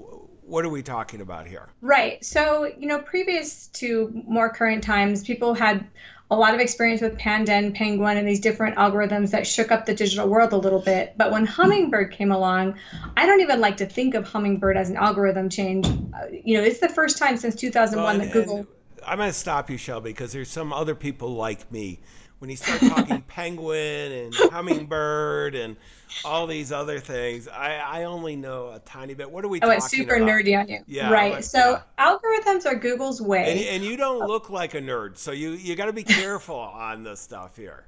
What 0.42 0.64
are 0.64 0.68
we 0.68 0.82
talking 0.82 1.20
about 1.20 1.46
here? 1.46 1.68
Right. 1.80 2.24
So, 2.24 2.64
you 2.64 2.86
know, 2.86 3.00
previous 3.00 3.68
to 3.68 4.22
more 4.26 4.50
current 4.50 4.82
times, 4.82 5.22
people 5.22 5.54
had 5.54 5.86
a 6.30 6.36
lot 6.36 6.54
of 6.54 6.60
experience 6.60 7.00
with 7.00 7.18
Panda, 7.18 7.70
Penguin, 7.74 8.16
and 8.16 8.26
these 8.26 8.40
different 8.40 8.76
algorithms 8.76 9.30
that 9.32 9.46
shook 9.46 9.72
up 9.72 9.86
the 9.86 9.94
digital 9.94 10.28
world 10.28 10.52
a 10.52 10.56
little 10.56 10.78
bit. 10.80 11.14
But 11.16 11.32
when 11.32 11.44
Hummingbird 11.44 12.12
came 12.12 12.30
along, 12.30 12.76
I 13.16 13.26
don't 13.26 13.40
even 13.40 13.60
like 13.60 13.76
to 13.78 13.86
think 13.86 14.14
of 14.14 14.26
Hummingbird 14.28 14.76
as 14.76 14.90
an 14.90 14.96
algorithm 14.96 15.48
change. 15.48 15.86
Uh, 15.86 16.26
you 16.44 16.56
know, 16.56 16.62
it's 16.62 16.78
the 16.78 16.88
first 16.88 17.18
time 17.18 17.36
since 17.36 17.56
2001 17.56 18.18
well, 18.18 18.26
that 18.26 18.32
Google. 18.32 18.66
I'm 19.04 19.18
going 19.18 19.30
to 19.30 19.34
stop 19.34 19.70
you, 19.70 19.76
Shelby, 19.76 20.10
because 20.10 20.32
there's 20.32 20.50
some 20.50 20.72
other 20.72 20.94
people 20.94 21.34
like 21.34 21.70
me 21.72 22.00
when 22.40 22.48
you 22.48 22.56
start 22.56 22.80
talking 22.80 23.20
penguin 23.28 24.12
and 24.12 24.34
hummingbird 24.34 25.54
and 25.54 25.76
all 26.24 26.46
these 26.46 26.72
other 26.72 26.98
things, 26.98 27.46
I, 27.46 27.76
I 27.76 28.04
only 28.04 28.34
know 28.34 28.70
a 28.70 28.80
tiny 28.80 29.14
bit. 29.14 29.30
What 29.30 29.44
are 29.44 29.48
we 29.48 29.60
talking 29.60 29.74
about? 29.74 29.82
oh, 29.82 29.84
it's 29.84 29.90
super 29.90 30.16
about? 30.16 30.28
nerdy 30.28 30.58
on 30.58 30.68
you. 30.68 30.80
Yeah. 30.86 31.12
Right. 31.12 31.44
so 31.44 31.82
yeah. 31.98 32.16
algorithms 32.16 32.66
are 32.66 32.74
Google's 32.74 33.20
way. 33.20 33.52
And, 33.52 33.60
and 33.60 33.84
you 33.84 33.96
don't 33.96 34.22
uh, 34.22 34.26
look 34.26 34.50
like 34.50 34.74
a 34.74 34.80
nerd, 34.80 35.18
so 35.18 35.32
you, 35.32 35.50
you 35.50 35.76
got 35.76 35.86
to 35.86 35.92
be 35.92 36.02
careful 36.02 36.56
on 36.56 37.04
this 37.04 37.20
stuff 37.20 37.56
here. 37.56 37.84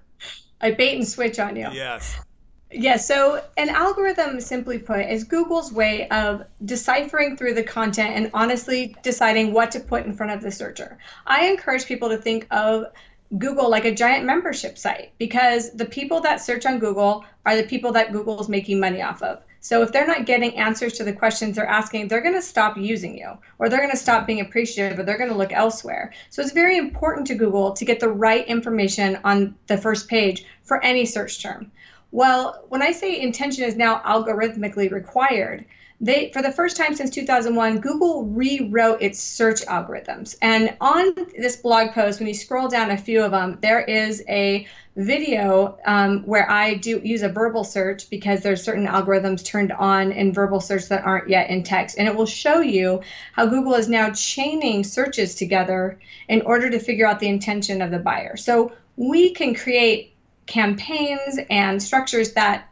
I 0.60 0.70
bait 0.70 0.96
and 0.96 1.08
switch 1.08 1.38
on 1.40 1.56
you. 1.56 1.68
Yes. 1.72 2.14
Yeah, 2.74 2.96
so 2.96 3.42
an 3.56 3.68
algorithm, 3.68 4.40
simply 4.40 4.78
put, 4.78 5.06
is 5.06 5.24
Google's 5.24 5.72
way 5.72 6.08
of 6.08 6.44
deciphering 6.64 7.36
through 7.36 7.54
the 7.54 7.62
content 7.62 8.16
and 8.16 8.30
honestly 8.32 8.96
deciding 9.02 9.52
what 9.52 9.72
to 9.72 9.80
put 9.80 10.06
in 10.06 10.14
front 10.14 10.32
of 10.32 10.40
the 10.40 10.50
searcher. 10.50 10.98
I 11.26 11.46
encourage 11.48 11.84
people 11.84 12.08
to 12.10 12.16
think 12.16 12.46
of 12.50 12.86
Google 13.38 13.70
like 13.70 13.84
a 13.84 13.94
giant 13.94 14.26
membership 14.26 14.76
site 14.76 15.12
because 15.18 15.72
the 15.72 15.86
people 15.86 16.20
that 16.20 16.40
search 16.40 16.66
on 16.66 16.78
Google 16.78 17.24
are 17.46 17.56
the 17.56 17.62
people 17.62 17.92
that 17.92 18.12
Google 18.12 18.40
is 18.40 18.48
making 18.48 18.78
money 18.78 19.00
off 19.00 19.22
of. 19.22 19.42
So 19.60 19.82
if 19.82 19.92
they're 19.92 20.06
not 20.06 20.26
getting 20.26 20.56
answers 20.56 20.94
to 20.94 21.04
the 21.04 21.12
questions 21.12 21.56
they're 21.56 21.66
asking, 21.66 22.08
they're 22.08 22.20
going 22.20 22.34
to 22.34 22.42
stop 22.42 22.76
using 22.76 23.16
you 23.16 23.38
or 23.58 23.68
they're 23.68 23.78
going 23.78 23.92
to 23.92 23.96
stop 23.96 24.26
being 24.26 24.40
appreciative 24.40 24.98
or 24.98 25.04
they're 25.04 25.18
going 25.18 25.30
to 25.30 25.36
look 25.36 25.52
elsewhere. 25.52 26.12
So 26.30 26.42
it's 26.42 26.52
very 26.52 26.76
important 26.76 27.28
to 27.28 27.36
Google 27.36 27.72
to 27.74 27.84
get 27.84 28.00
the 28.00 28.08
right 28.08 28.46
information 28.46 29.18
on 29.24 29.54
the 29.68 29.78
first 29.78 30.08
page 30.08 30.44
for 30.64 30.82
any 30.82 31.06
search 31.06 31.40
term. 31.40 31.70
Well, 32.10 32.64
when 32.68 32.82
I 32.82 32.92
say 32.92 33.18
intention 33.18 33.64
is 33.64 33.76
now 33.76 34.00
algorithmically 34.00 34.90
required, 34.90 35.64
they 36.02 36.30
for 36.32 36.42
the 36.42 36.50
first 36.50 36.76
time 36.76 36.94
since 36.94 37.10
2001 37.10 37.78
google 37.78 38.24
rewrote 38.24 39.00
its 39.00 39.20
search 39.20 39.62
algorithms. 39.62 40.36
And 40.42 40.76
on 40.80 41.14
this 41.38 41.56
blog 41.56 41.92
post 41.92 42.18
when 42.18 42.28
you 42.28 42.34
scroll 42.34 42.68
down 42.68 42.90
a 42.90 42.98
few 42.98 43.22
of 43.22 43.30
them 43.30 43.58
there 43.62 43.80
is 43.80 44.22
a 44.28 44.66
video 44.96 45.78
um, 45.86 46.24
where 46.24 46.50
i 46.50 46.74
do 46.74 47.00
use 47.02 47.22
a 47.22 47.28
verbal 47.28 47.64
search 47.64 48.10
because 48.10 48.42
there's 48.42 48.62
certain 48.62 48.86
algorithms 48.86 49.44
turned 49.44 49.72
on 49.72 50.12
in 50.12 50.34
verbal 50.34 50.60
search 50.60 50.88
that 50.88 51.04
aren't 51.04 51.30
yet 51.30 51.48
in 51.48 51.62
text. 51.62 51.96
And 51.96 52.08
it 52.08 52.16
will 52.16 52.26
show 52.26 52.60
you 52.60 53.02
how 53.32 53.46
google 53.46 53.74
is 53.74 53.88
now 53.88 54.10
chaining 54.10 54.82
searches 54.82 55.36
together 55.36 56.00
in 56.28 56.42
order 56.42 56.68
to 56.68 56.80
figure 56.80 57.06
out 57.06 57.20
the 57.20 57.28
intention 57.28 57.80
of 57.80 57.92
the 57.92 58.00
buyer. 58.00 58.36
So 58.36 58.72
we 58.96 59.30
can 59.30 59.54
create 59.54 60.14
campaigns 60.46 61.38
and 61.48 61.80
structures 61.80 62.32
that 62.32 62.68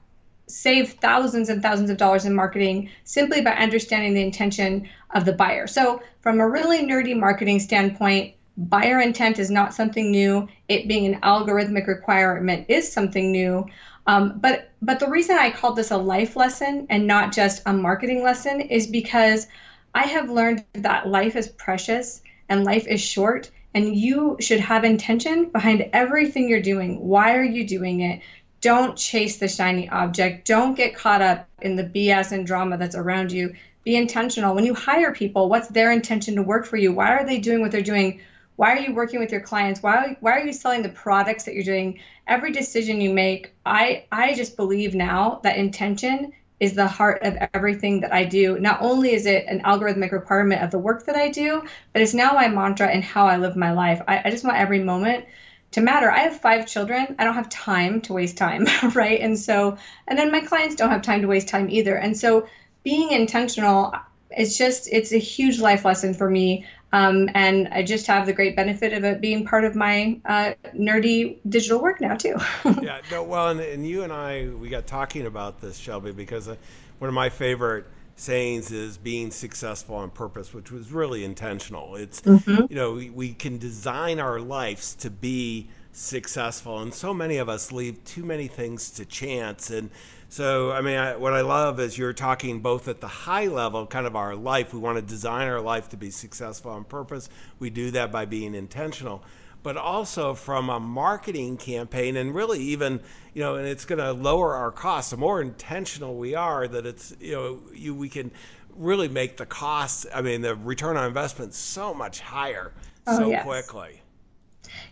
save 0.53 0.93
thousands 0.95 1.49
and 1.49 1.63
thousands 1.63 1.91
of 1.91 1.97
dollars 1.97 2.25
in 2.25 2.35
marketing 2.35 2.91
simply 3.05 3.41
by 3.41 3.53
understanding 3.53 4.15
the 4.15 4.23
intention 4.23 4.89
of 5.15 5.25
the 5.25 5.33
buyer. 5.33 5.67
So, 5.67 6.03
from 6.21 6.41
a 6.41 6.49
really 6.49 6.81
nerdy 6.81 7.19
marketing 7.19 7.61
standpoint, 7.61 8.35
buyer 8.57 9.01
intent 9.01 9.39
is 9.39 9.51
not 9.51 9.75
something 9.75 10.11
new. 10.11 10.49
It 10.69 10.89
being 10.89 11.07
an 11.07 11.21
algorithmic 11.21 11.87
requirement 11.87 12.67
is 12.69 12.91
something 12.93 13.33
new. 13.33 13.67
Um, 14.07 14.39
but 14.39 14.71
but 14.83 14.99
the 14.99 15.09
reason 15.09 15.37
I 15.37 15.51
called 15.51 15.77
this 15.77 15.91
a 15.91 15.97
life 15.97 16.37
lesson 16.37 16.87
and 16.91 17.07
not 17.07 17.33
just 17.33 17.63
a 17.67 17.73
marketing 17.73 18.23
lesson 18.23 18.61
is 18.61 18.87
because 18.87 19.47
I 19.95 20.05
have 20.05 20.31
learned 20.31 20.65
that 20.75 21.09
life 21.09 21.37
is 21.37 21.49
precious 21.49 22.23
and 22.49 22.65
life 22.65 22.87
is 22.87 23.01
short 23.01 23.51
and 23.75 23.95
you 23.95 24.37
should 24.41 24.61
have 24.61 24.85
intention 24.85 25.51
behind 25.51 25.89
everything 25.93 26.49
you're 26.49 26.61
doing. 26.61 27.01
Why 27.01 27.37
are 27.37 27.45
you 27.45 27.67
doing 27.67 28.01
it? 28.01 28.21
Don't 28.61 28.97
chase 28.97 29.39
the 29.39 29.49
shiny 29.49 29.89
object. 29.89 30.47
Don't 30.47 30.75
get 30.75 30.95
caught 30.95 31.23
up 31.23 31.49
in 31.63 31.77
the 31.77 31.85
BS 31.85 32.33
and 32.33 32.47
drama 32.47 32.77
that's 32.77 32.95
around 32.95 33.33
you. 33.33 33.55
Be 33.85 33.97
intentional. 33.97 34.55
When 34.55 34.67
you 34.67 34.75
hire 34.75 35.15
people, 35.15 35.49
what's 35.49 35.69
their 35.69 35.93
intention 35.93 36.37
to 36.37 36.43
work 36.43 36.67
for 36.67 36.77
you? 36.77 36.93
Why 36.93 37.17
are 37.17 37.25
they 37.25 37.39
doing 37.39 37.63
what 37.63 37.71
they're 37.71 37.81
doing? 37.81 38.21
Why 38.57 38.75
are 38.75 38.81
you 38.81 38.95
working 38.95 39.21
with 39.21 39.33
your 39.33 39.41
clients? 39.41 39.83
Why, 39.83 40.19
why 40.21 40.33
are 40.33 40.45
you 40.45 40.53
selling 40.53 40.83
the 40.83 40.91
products 40.91 41.45
that 41.45 41.55
you're 41.55 41.65
doing? 41.65 42.01
Every 42.27 42.53
decision 42.53 43.01
you 43.01 43.15
make, 43.15 43.55
I, 43.65 44.05
I 44.13 44.35
just 44.35 44.57
believe 44.57 44.95
now 44.95 45.41
that 45.43 45.57
intention 45.57 46.33
is 46.61 46.75
the 46.75 46.87
heart 46.87 47.23
of 47.23 47.39
everything 47.55 48.01
that 48.01 48.13
I 48.13 48.27
do. 48.27 48.59
Not 48.59 48.83
only 48.83 49.15
is 49.15 49.25
it 49.25 49.47
an 49.49 49.63
algorithmic 49.63 50.13
requirement 50.13 50.63
of 50.63 50.71
the 50.71 50.79
work 50.79 51.07
that 51.07 51.17
I 51.17 51.31
do, 51.31 51.63
but 51.95 52.03
it's 52.03 52.13
now 52.13 52.33
my 52.35 52.49
mantra 52.49 52.89
and 52.89 53.03
how 53.03 53.27
I 53.27 53.39
live 53.39 53.57
my 53.57 53.73
life. 53.73 54.03
I, 54.07 54.21
I 54.27 54.31
just 54.31 54.45
want 54.45 54.59
every 54.59 54.81
moment 54.85 55.25
to 55.73 55.81
matter. 55.81 56.11
I 56.11 56.21
have 56.21 56.41
five 56.41 56.67
children. 56.67 57.15
I 57.19 57.25
don't 57.25 57.35
have 57.35 57.49
time 57.49 58.01
to 58.03 58.13
waste 58.13 58.37
time, 58.37 58.67
right? 58.95 59.21
And 59.21 59.39
so, 59.39 59.79
and 60.07 60.19
then 60.19 60.33
my 60.33 60.41
clients 60.41 60.75
don't 60.77 60.91
have 60.91 61.03
time 61.03 61.23
to 61.23 61.29
waste 61.29 61.49
time 61.49 61.71
either. 61.71 61.95
And 61.95 62.17
so, 62.17 62.49
being 62.83 63.11
intentional, 63.11 63.95
it's 64.31 64.57
just, 64.57 64.89
it's 64.91 65.13
a 65.13 65.19
huge 65.19 65.61
life 65.61 65.85
lesson 65.85 66.15
for 66.15 66.29
me. 66.29 66.67
Um, 66.93 67.29
and 67.35 67.69
I 67.69 67.83
just 67.83 68.07
have 68.09 68.27
the 68.27 68.33
great 68.33 68.57
benefit 68.57 68.93
of 68.93 69.05
it 69.05 69.21
being 69.21 69.45
part 69.45 69.65
of 69.65 69.77
my 69.77 70.19
uh, 70.25 70.55
nerdy 70.75 71.39
digital 71.49 71.81
work 71.81 72.01
now 72.01 72.17
too. 72.17 72.37
yeah, 72.83 73.01
no, 73.11 73.23
well, 73.23 73.49
and, 73.49 73.61
and, 73.61 73.87
you 73.87 74.03
and 74.03 74.13
I, 74.13 74.49
we 74.49 74.69
got 74.69 74.87
talking 74.87 75.27
about 75.27 75.61
this, 75.61 75.77
Shelby, 75.77 76.11
because 76.11 76.49
uh, 76.49 76.57
one 76.99 77.09
of 77.09 77.15
my 77.15 77.29
favorite 77.29 77.87
sayings 78.17 78.71
is 78.71 78.99
being 78.99 79.31
successful 79.31 79.97
on 79.97 80.11
purpose, 80.11 80.53
which 80.53 80.71
was 80.71 80.93
really 80.93 81.25
intentional. 81.25 81.97
It's, 81.97 82.21
mm-hmm. 82.21 82.67
you 82.69 82.77
know, 82.77 82.93
we, 82.93 83.11
we 83.11 83.33
can 83.33 83.59
design 83.59 84.21
our 84.21 84.39
lives 84.41 84.95
to 84.97 85.11
be 85.11 85.69
successful, 85.93 86.79
and 86.81 86.95
so 86.95 87.13
many 87.13 87.39
of 87.39 87.49
us 87.49 87.73
leave 87.73 88.03
too 88.05 88.25
many 88.25 88.47
things 88.47 88.91
to 88.93 89.05
chance. 89.05 89.71
And 89.71 89.91
so, 90.29 90.71
I 90.71 90.81
mean, 90.81 90.97
I, 90.97 91.17
what 91.17 91.33
I 91.33 91.41
love 91.41 91.81
is 91.81 91.99
you're 91.99 92.13
talking 92.13 92.61
both 92.61 92.87
at 92.87 93.01
the 93.01 93.09
high 93.09 93.47
level, 93.47 93.87
kind 93.87 94.07
of 94.07 94.15
our 94.15 94.37
life. 94.37 94.73
We 94.73 94.79
want 94.79 94.97
to 94.97 95.03
design 95.03 95.49
our 95.49 95.61
life 95.61 95.89
to 95.89 95.97
be 95.97 96.11
successful 96.11 96.71
on 96.71 96.85
purpose. 96.85 97.29
We 97.59 97.71
do 97.71 97.91
that 97.91 98.13
by 98.13 98.27
being 98.27 98.55
intentional 98.55 99.25
but 99.63 99.77
also 99.77 100.35
from 100.35 100.71
a 100.71 100.81
marketing 100.81 101.57
campaign 101.57 102.17
and 102.17 102.35
really 102.35 102.61
even 102.61 103.01
you 103.35 103.43
know 103.43 103.57
and 103.57 103.67
it's 103.67 103.85
going 103.85 103.99
to 103.99 104.13
lower 104.13 104.55
our 104.55 104.71
costs. 104.71 105.11
The 105.11 105.17
more 105.17 105.41
intentional 105.41 106.17
we 106.17 106.35
are 106.35 106.67
that 106.69 106.87
it's 106.87 107.15
you 107.21 107.33
know 107.33 107.61
you 107.75 107.95
we 107.95 108.09
can 108.09 108.31
really 108.77 109.09
make 109.09 109.37
the 109.37 109.47
cost 109.47 110.07
i 110.15 110.23
mean 110.23 110.41
the 110.41 110.55
return 110.55 110.97
on 110.97 111.07
investment 111.07 111.53
so 111.53 111.93
much 111.93 112.21
higher 112.21 112.73
oh, 113.07 113.19
so 113.19 113.31
yes. 113.31 113.45
quickly. 113.45 114.01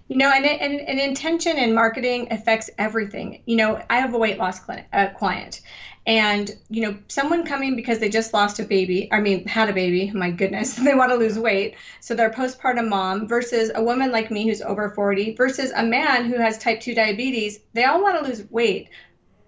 You 0.09 0.16
know 0.16 0.31
and, 0.35 0.44
and, 0.44 0.81
and 0.81 0.98
intention 0.98 1.57
in 1.57 1.74
marketing 1.74 2.28
affects 2.31 2.70
everything. 2.78 3.42
You 3.46 3.57
know 3.57 3.83
i 3.90 3.98
have 3.98 4.14
a 4.14 4.18
weight 4.18 4.38
loss 4.38 4.61
clinic, 4.61 4.87
uh, 4.92 5.09
client 5.16 5.62
and 6.09 6.57
you 6.71 6.81
know 6.81 6.97
someone 7.07 7.44
coming 7.44 7.77
because 7.77 7.99
they 7.99 8.09
just 8.09 8.33
lost 8.33 8.59
a 8.59 8.64
baby 8.64 9.09
i 9.12 9.21
mean 9.21 9.47
had 9.47 9.68
a 9.68 9.73
baby 9.73 10.11
my 10.12 10.31
goodness 10.31 10.75
they 10.85 10.94
want 10.94 11.12
to 11.12 11.16
lose 11.16 11.38
weight 11.38 11.77
so 12.01 12.14
they're 12.14 12.31
postpartum 12.31 12.88
mom 12.88 13.29
versus 13.29 13.71
a 13.75 13.83
woman 13.83 14.11
like 14.11 14.31
me 14.31 14.49
who's 14.49 14.62
over 14.62 14.88
40 14.88 15.35
versus 15.37 15.71
a 15.77 15.85
man 15.85 16.25
who 16.25 16.38
has 16.38 16.59
type 16.59 16.81
2 16.81 16.94
diabetes 16.94 17.61
they 17.75 17.85
all 17.85 18.03
want 18.03 18.18
to 18.18 18.29
lose 18.29 18.51
weight 18.51 18.88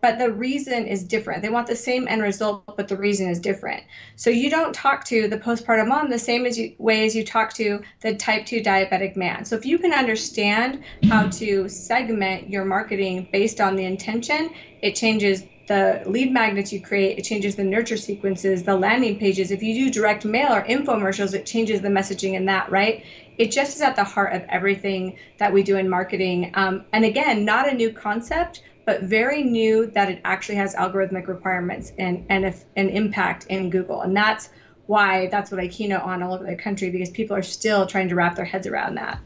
but 0.02 0.18
the 0.18 0.32
reason 0.32 0.86
is 0.86 1.04
different. 1.04 1.42
They 1.42 1.50
want 1.50 1.66
the 1.66 1.76
same 1.76 2.08
end 2.08 2.22
result, 2.22 2.74
but 2.74 2.88
the 2.88 2.96
reason 2.96 3.28
is 3.28 3.38
different. 3.38 3.82
So 4.16 4.30
you 4.30 4.48
don't 4.48 4.74
talk 4.74 5.04
to 5.04 5.28
the 5.28 5.36
postpartum 5.36 5.88
mom 5.88 6.08
the 6.08 6.18
same 6.18 6.46
as 6.46 6.58
you, 6.58 6.74
way 6.78 7.04
as 7.04 7.14
you 7.14 7.22
talk 7.22 7.52
to 7.54 7.82
the 8.00 8.14
type 8.14 8.46
2 8.46 8.62
diabetic 8.62 9.14
man. 9.14 9.44
So 9.44 9.56
if 9.56 9.66
you 9.66 9.76
can 9.76 9.92
understand 9.92 10.82
how 11.04 11.28
to 11.28 11.68
segment 11.68 12.48
your 12.48 12.64
marketing 12.64 13.28
based 13.30 13.60
on 13.60 13.76
the 13.76 13.84
intention, 13.84 14.54
it 14.80 14.94
changes 14.94 15.44
the 15.70 16.02
lead 16.04 16.32
magnets 16.32 16.72
you 16.72 16.80
create, 16.80 17.16
it 17.16 17.22
changes 17.22 17.54
the 17.54 17.62
nurture 17.62 17.96
sequences, 17.96 18.64
the 18.64 18.74
landing 18.74 19.16
pages. 19.20 19.52
If 19.52 19.62
you 19.62 19.72
do 19.72 19.88
direct 19.88 20.24
mail 20.24 20.52
or 20.52 20.64
infomercials, 20.64 21.32
it 21.32 21.46
changes 21.46 21.80
the 21.80 21.88
messaging 21.88 22.34
in 22.34 22.44
that, 22.46 22.68
right? 22.72 23.04
It 23.38 23.52
just 23.52 23.76
is 23.76 23.80
at 23.80 23.94
the 23.94 24.02
heart 24.02 24.34
of 24.34 24.42
everything 24.48 25.16
that 25.38 25.52
we 25.52 25.62
do 25.62 25.76
in 25.76 25.88
marketing. 25.88 26.50
Um, 26.54 26.86
and 26.92 27.04
again, 27.04 27.44
not 27.44 27.68
a 27.68 27.72
new 27.72 27.92
concept, 27.92 28.64
but 28.84 29.02
very 29.02 29.44
new 29.44 29.86
that 29.92 30.10
it 30.10 30.20
actually 30.24 30.56
has 30.56 30.74
algorithmic 30.74 31.28
requirements 31.28 31.92
and, 31.98 32.26
and 32.28 32.46
if, 32.46 32.64
an 32.74 32.88
impact 32.88 33.46
in 33.46 33.70
Google. 33.70 34.00
And 34.00 34.16
that's 34.16 34.48
why 34.86 35.28
that's 35.28 35.52
what 35.52 35.60
I 35.60 35.68
keynote 35.68 36.02
on 36.02 36.20
all 36.20 36.34
over 36.34 36.46
the 36.46 36.56
country 36.56 36.90
because 36.90 37.10
people 37.10 37.36
are 37.36 37.44
still 37.44 37.86
trying 37.86 38.08
to 38.08 38.16
wrap 38.16 38.34
their 38.34 38.44
heads 38.44 38.66
around 38.66 38.96
that. 38.96 39.20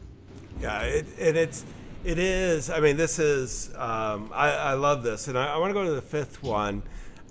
Yeah, 0.61 0.81
it, 0.81 1.07
and 1.19 1.37
it's 1.37 1.65
it 2.05 2.19
is. 2.19 2.69
I 2.69 2.79
mean, 2.79 2.97
this 2.97 3.17
is. 3.17 3.73
Um, 3.75 4.31
I, 4.33 4.51
I 4.51 4.73
love 4.73 5.01
this, 5.01 5.27
and 5.27 5.37
I, 5.37 5.55
I 5.55 5.57
want 5.57 5.71
to 5.71 5.73
go 5.73 5.83
to 5.83 5.91
the 5.91 6.01
fifth 6.01 6.43
one, 6.43 6.83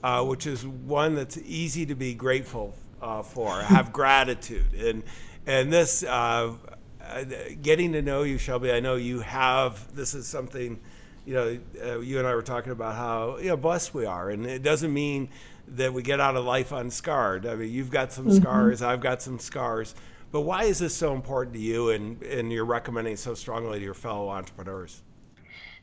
uh, 0.03 0.25
which 0.25 0.47
is 0.47 0.67
one 0.67 1.15
that's 1.15 1.39
easy 1.39 1.87
to 1.87 1.95
be 1.95 2.13
grateful 2.13 2.75
uh, 3.01 3.23
for. 3.23 3.61
Have 3.63 3.93
gratitude, 3.93 4.75
and 4.75 5.05
and 5.47 5.73
this 5.73 6.03
uh, 6.03 6.55
uh, 7.01 7.25
getting 7.63 7.93
to 7.93 8.03
know 8.03 8.25
you, 8.25 8.37
Shelby. 8.37 8.73
I 8.73 8.81
know 8.81 8.97
you 8.97 9.21
have. 9.21 9.95
This 9.95 10.13
is 10.13 10.27
something. 10.27 10.81
You 11.25 11.35
know, 11.35 11.59
uh, 11.83 12.01
you 12.01 12.19
and 12.19 12.27
I 12.27 12.35
were 12.35 12.43
talking 12.43 12.73
about 12.73 12.97
how 12.97 13.39
you 13.39 13.49
know 13.49 13.57
blessed 13.57 13.95
we 13.95 14.07
are, 14.07 14.29
and 14.29 14.45
it 14.45 14.63
doesn't 14.63 14.93
mean 14.93 15.29
that 15.69 15.93
we 15.93 16.03
get 16.03 16.21
out 16.21 16.37
of 16.37 16.45
life 16.45 16.73
unscarred. 16.73 17.47
I 17.47 17.55
mean, 17.55 17.73
you've 17.73 17.91
got 17.91 18.13
some 18.13 18.27
mm-hmm. 18.27 18.43
scars, 18.43 18.83
I've 18.83 19.01
got 19.01 19.23
some 19.23 19.39
scars. 19.39 19.95
But 20.35 20.41
why 20.41 20.65
is 20.65 20.81
this 20.81 20.97
so 20.97 21.15
important 21.15 21.55
to 21.55 21.61
you 21.61 21.91
and, 21.91 22.21
and 22.25 22.53
you're 22.53 22.65
recommending 22.65 23.15
so 23.15 23.35
strongly 23.35 23.79
to 23.79 23.85
your 23.85 23.95
fellow 23.95 24.29
entrepreneurs? 24.31 25.01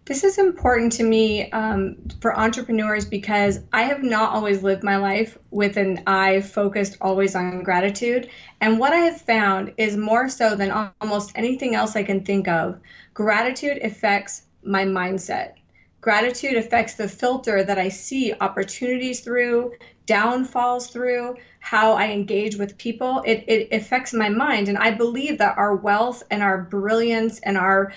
This 0.03 0.25
is 0.25 0.37
important 0.37 0.91
to 0.93 1.03
me 1.03 1.49
um, 1.51 1.95
for 2.19 2.37
entrepreneurs 2.37 3.05
because 3.05 3.61
I 3.71 3.83
have 3.83 4.03
not 4.03 4.33
always 4.33 4.61
lived 4.61 4.83
my 4.83 4.97
life 4.97 5.37
with 5.51 5.77
an 5.77 6.03
eye 6.05 6.41
focused 6.41 6.97
always 6.99 7.33
on 7.33 7.63
gratitude. 7.63 8.29
And 8.59 8.77
what 8.77 8.91
I 8.91 8.97
have 8.97 9.21
found 9.21 9.71
is 9.77 9.95
more 9.95 10.27
so 10.27 10.53
than 10.53 10.91
almost 10.99 11.31
anything 11.35 11.73
else 11.73 11.95
I 11.95 12.03
can 12.03 12.25
think 12.25 12.49
of, 12.49 12.77
gratitude 13.13 13.77
affects 13.81 14.41
my 14.63 14.83
mindset. 14.83 15.53
Gratitude 16.01 16.57
affects 16.57 16.95
the 16.95 17.07
filter 17.07 17.63
that 17.63 17.79
I 17.79 17.87
see 17.87 18.33
opportunities 18.41 19.21
through, 19.21 19.75
downfalls 20.07 20.87
through, 20.87 21.37
how 21.61 21.93
I 21.93 22.07
engage 22.07 22.57
with 22.57 22.77
people. 22.77 23.21
It, 23.25 23.45
it 23.47 23.69
affects 23.71 24.13
my 24.13 24.29
mind. 24.29 24.67
And 24.67 24.77
I 24.77 24.91
believe 24.91 25.37
that 25.37 25.57
our 25.57 25.75
wealth 25.75 26.21
and 26.29 26.43
our 26.43 26.57
brilliance 26.57 27.39
and 27.43 27.57
our 27.57 27.93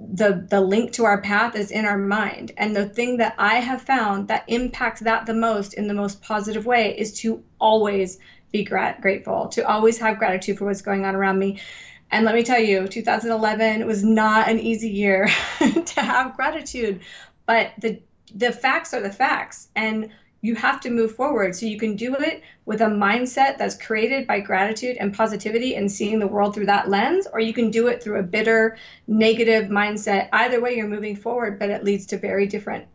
the 0.00 0.46
the 0.48 0.60
link 0.60 0.92
to 0.92 1.04
our 1.04 1.20
path 1.20 1.54
is 1.54 1.70
in 1.70 1.84
our 1.84 1.98
mind 1.98 2.52
and 2.56 2.74
the 2.74 2.86
thing 2.86 3.18
that 3.18 3.34
i 3.36 3.56
have 3.56 3.82
found 3.82 4.28
that 4.28 4.44
impacts 4.46 5.00
that 5.00 5.26
the 5.26 5.34
most 5.34 5.74
in 5.74 5.88
the 5.88 5.94
most 5.94 6.22
positive 6.22 6.64
way 6.64 6.96
is 6.96 7.12
to 7.12 7.42
always 7.60 8.18
be 8.50 8.64
grat- 8.64 9.00
grateful 9.02 9.48
to 9.48 9.66
always 9.66 9.98
have 9.98 10.18
gratitude 10.18 10.56
for 10.56 10.64
what's 10.64 10.80
going 10.80 11.04
on 11.04 11.14
around 11.14 11.38
me 11.38 11.58
and 12.10 12.24
let 12.24 12.34
me 12.34 12.42
tell 12.42 12.58
you 12.58 12.88
2011 12.88 13.86
was 13.86 14.02
not 14.02 14.48
an 14.48 14.58
easy 14.58 14.88
year 14.88 15.28
to 15.84 16.00
have 16.00 16.34
gratitude 16.34 17.00
but 17.44 17.72
the 17.78 18.00
the 18.34 18.52
facts 18.52 18.94
are 18.94 19.02
the 19.02 19.10
facts 19.10 19.68
and 19.76 20.08
you 20.42 20.54
have 20.54 20.80
to 20.80 20.90
move 20.90 21.14
forward. 21.14 21.54
So 21.54 21.66
you 21.66 21.78
can 21.78 21.96
do 21.96 22.14
it 22.14 22.42
with 22.64 22.80
a 22.80 22.86
mindset 22.86 23.58
that's 23.58 23.76
created 23.76 24.26
by 24.26 24.40
gratitude 24.40 24.96
and 24.98 25.14
positivity 25.14 25.76
and 25.76 25.90
seeing 25.90 26.18
the 26.18 26.26
world 26.26 26.54
through 26.54 26.66
that 26.66 26.88
lens 26.88 27.26
or 27.32 27.40
you 27.40 27.52
can 27.52 27.70
do 27.70 27.88
it 27.88 28.02
through 28.02 28.18
a 28.18 28.22
bitter 28.22 28.78
negative 29.06 29.68
mindset. 29.68 30.28
Either 30.32 30.60
way 30.60 30.76
you're 30.76 30.88
moving 30.88 31.16
forward 31.16 31.58
but 31.58 31.70
it 31.70 31.84
leads 31.84 32.06
to 32.06 32.18
very 32.18 32.46
different 32.46 32.86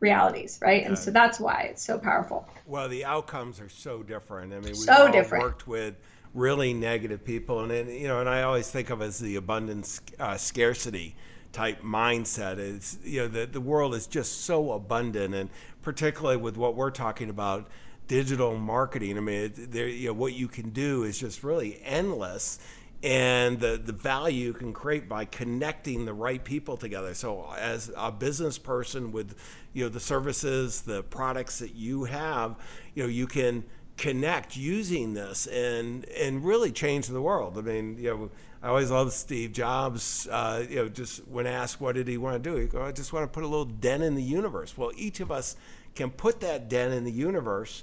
realities 0.00 0.58
right? 0.62 0.84
And 0.84 0.98
so 0.98 1.10
that's 1.10 1.40
why 1.40 1.68
it's 1.70 1.82
so 1.82 1.98
powerful. 1.98 2.48
Well 2.66 2.88
the 2.88 3.04
outcomes 3.04 3.60
are 3.60 3.68
so 3.68 4.02
different. 4.02 4.52
I 4.52 4.56
mean 4.56 4.64
we've 4.64 4.76
so 4.76 5.10
different. 5.10 5.44
worked 5.44 5.66
with 5.68 5.94
really 6.34 6.74
negative 6.74 7.24
people 7.24 7.60
and, 7.60 7.72
and 7.72 7.90
you 7.90 8.06
know 8.06 8.20
and 8.20 8.28
i 8.28 8.42
always 8.42 8.70
think 8.70 8.90
of 8.90 9.00
as 9.00 9.18
the 9.18 9.36
abundance 9.36 9.98
uh, 10.20 10.36
scarcity 10.36 11.16
type 11.52 11.82
mindset. 11.82 12.58
It's 12.58 12.98
you 13.04 13.20
know 13.20 13.28
the 13.28 13.46
the 13.46 13.60
world 13.60 13.94
is 13.94 14.06
just 14.06 14.42
so 14.42 14.72
abundant, 14.72 15.34
and 15.34 15.50
particularly 15.82 16.36
with 16.36 16.56
what 16.56 16.74
we're 16.74 16.90
talking 16.90 17.30
about, 17.30 17.68
digital 18.06 18.56
marketing. 18.56 19.16
I 19.16 19.20
mean, 19.20 19.52
there 19.56 19.86
you 19.86 20.08
know 20.08 20.14
what 20.14 20.34
you 20.34 20.48
can 20.48 20.70
do 20.70 21.04
is 21.04 21.18
just 21.18 21.44
really 21.44 21.80
endless. 21.84 22.58
And 23.00 23.60
the, 23.60 23.80
the 23.82 23.92
value 23.92 24.46
you 24.46 24.52
can 24.52 24.72
create 24.72 25.08
by 25.08 25.24
connecting 25.24 26.04
the 26.04 26.12
right 26.12 26.42
people 26.42 26.76
together. 26.76 27.14
So, 27.14 27.54
as 27.56 27.92
a 27.96 28.10
business 28.10 28.58
person 28.58 29.12
with, 29.12 29.36
you 29.72 29.84
know, 29.84 29.88
the 29.88 30.00
services, 30.00 30.80
the 30.80 31.04
products 31.04 31.60
that 31.60 31.76
you 31.76 32.04
have, 32.04 32.56
you 32.96 33.04
know, 33.04 33.08
you 33.08 33.28
can 33.28 33.62
connect 33.98 34.56
using 34.56 35.12
this 35.12 35.46
and 35.48 36.04
and 36.06 36.44
really 36.44 36.72
change 36.72 37.08
the 37.08 37.20
world. 37.20 37.58
I 37.58 37.60
mean, 37.60 37.98
you 37.98 38.10
know, 38.10 38.30
I 38.62 38.68
always 38.68 38.90
love 38.90 39.12
Steve 39.12 39.52
Jobs. 39.52 40.26
Uh, 40.30 40.64
you 40.68 40.76
know, 40.76 40.88
just 40.88 41.26
when 41.28 41.46
asked 41.46 41.80
what 41.80 41.96
did 41.96 42.08
he 42.08 42.16
want 42.16 42.42
to 42.42 42.50
do, 42.50 42.56
he 42.56 42.66
go, 42.66 42.82
"I 42.82 42.92
just 42.92 43.12
want 43.12 43.24
to 43.24 43.28
put 43.28 43.44
a 43.44 43.46
little 43.46 43.66
dent 43.66 44.02
in 44.02 44.14
the 44.14 44.22
universe." 44.22 44.78
Well, 44.78 44.92
each 44.96 45.20
of 45.20 45.30
us 45.30 45.56
can 45.94 46.10
put 46.10 46.40
that 46.40 46.68
dent 46.68 46.94
in 46.94 47.04
the 47.04 47.12
universe, 47.12 47.82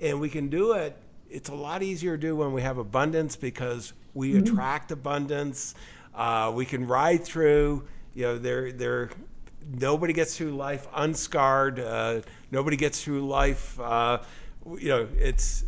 and 0.00 0.18
we 0.18 0.28
can 0.28 0.48
do 0.48 0.72
it. 0.72 0.96
It's 1.28 1.50
a 1.50 1.54
lot 1.54 1.82
easier 1.82 2.16
to 2.16 2.20
do 2.20 2.34
when 2.34 2.52
we 2.52 2.62
have 2.62 2.78
abundance 2.78 3.36
because 3.36 3.92
we 4.14 4.32
mm-hmm. 4.32 4.42
attract 4.42 4.90
abundance. 4.90 5.74
Uh, 6.14 6.50
we 6.54 6.64
can 6.64 6.86
ride 6.86 7.24
through. 7.24 7.86
You 8.14 8.24
know, 8.24 8.38
there, 8.38 8.72
there. 8.72 9.10
Nobody 9.72 10.12
gets 10.12 10.36
through 10.36 10.56
life 10.56 10.88
unscarred. 10.94 11.78
Uh, 11.78 12.22
nobody 12.50 12.76
gets 12.76 13.04
through 13.04 13.28
life. 13.28 13.78
You 14.78 14.88
know, 14.88 15.08
it's 15.18 15.64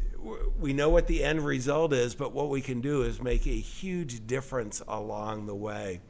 we 0.58 0.72
know 0.72 0.88
what 0.88 1.06
the 1.06 1.24
end 1.24 1.44
result 1.44 1.92
is, 1.92 2.14
but 2.14 2.32
what 2.32 2.48
we 2.48 2.60
can 2.60 2.80
do 2.80 3.02
is 3.02 3.20
make 3.20 3.46
a 3.46 3.50
huge 3.50 4.26
difference 4.26 4.82
along 4.86 5.46
the 5.46 5.54
way. 5.54 6.00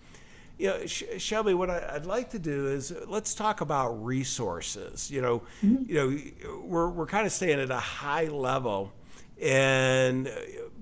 You 0.59 0.69
know, 0.69 0.87
Shelby, 0.87 1.55
what 1.55 1.71
I, 1.71 1.95
would 1.95 2.07
like 2.07 2.31
to 2.31 2.39
do 2.39 2.69
is 2.69 2.95
let's 3.07 3.35
talk 3.35 3.63
about 3.63 4.05
resources. 4.05 5.11
You 5.11 5.23
know, 5.23 5.43
mm-hmm. 5.63 5.85
you 5.91 5.95
know, 5.95 6.59
we're 6.63 6.89
we're 6.89 7.07
kind 7.07 7.27
of 7.27 7.33
staying 7.33 7.59
at 7.59 7.71
a 7.71 7.79
high 7.79 8.27
level, 8.27 8.93
and 9.41 10.31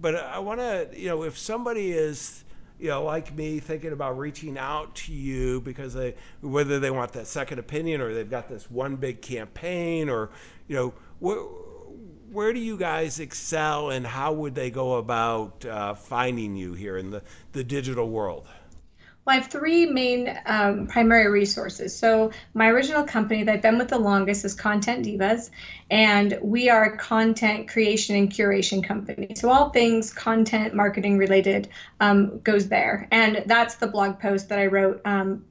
but 0.00 0.16
I 0.16 0.38
want 0.40 0.60
to, 0.60 0.88
you 0.94 1.08
know, 1.08 1.22
if 1.22 1.38
somebody 1.38 1.92
is 1.92 2.44
you 2.80 2.88
know, 2.88 3.04
like 3.04 3.34
me, 3.36 3.60
thinking 3.60 3.92
about 3.92 4.18
reaching 4.18 4.56
out 4.56 4.94
to 4.94 5.12
you 5.12 5.60
because 5.60 5.92
they, 5.92 6.14
whether 6.40 6.80
they 6.80 6.90
want 6.90 7.12
that 7.12 7.26
second 7.26 7.58
opinion 7.58 8.00
or 8.00 8.14
they've 8.14 8.30
got 8.30 8.48
this 8.48 8.70
one 8.70 8.96
big 8.96 9.20
campaign 9.20 10.08
or, 10.08 10.30
you 10.66 10.74
know, 10.74 10.94
what, 11.18 11.38
where 12.32 12.52
do 12.52 12.60
you 12.60 12.76
guys 12.76 13.18
excel 13.18 13.90
and 13.90 14.06
how 14.06 14.32
would 14.32 14.54
they 14.54 14.70
go 14.70 14.94
about 14.94 15.64
uh, 15.64 15.94
finding 15.94 16.56
you 16.56 16.74
here 16.74 16.96
in 16.96 17.10
the, 17.10 17.22
the 17.52 17.64
digital 17.64 18.08
world? 18.08 18.46
Well, 19.26 19.36
I 19.36 19.40
have 19.40 19.50
three 19.50 19.84
main 19.84 20.34
um, 20.46 20.86
primary 20.86 21.28
resources. 21.28 21.94
So, 21.94 22.30
my 22.54 22.68
original 22.68 23.04
company 23.04 23.42
that 23.42 23.54
I've 23.54 23.62
been 23.62 23.76
with 23.76 23.88
the 23.88 23.98
longest 23.98 24.46
is 24.46 24.54
Content 24.54 25.04
Divas, 25.04 25.50
and 25.90 26.38
we 26.40 26.70
are 26.70 26.84
a 26.84 26.96
content 26.96 27.68
creation 27.68 28.16
and 28.16 28.30
curation 28.30 28.82
company. 28.82 29.34
So, 29.34 29.50
all 29.50 29.68
things 29.70 30.10
content 30.10 30.74
marketing 30.74 31.18
related 31.18 31.68
um, 32.00 32.40
goes 32.40 32.68
there. 32.68 33.08
And 33.10 33.44
that's 33.44 33.74
the 33.74 33.88
blog 33.88 34.18
post 34.18 34.48
that 34.48 34.58
I 34.58 34.66
wrote 34.66 35.02
um, 35.04 35.44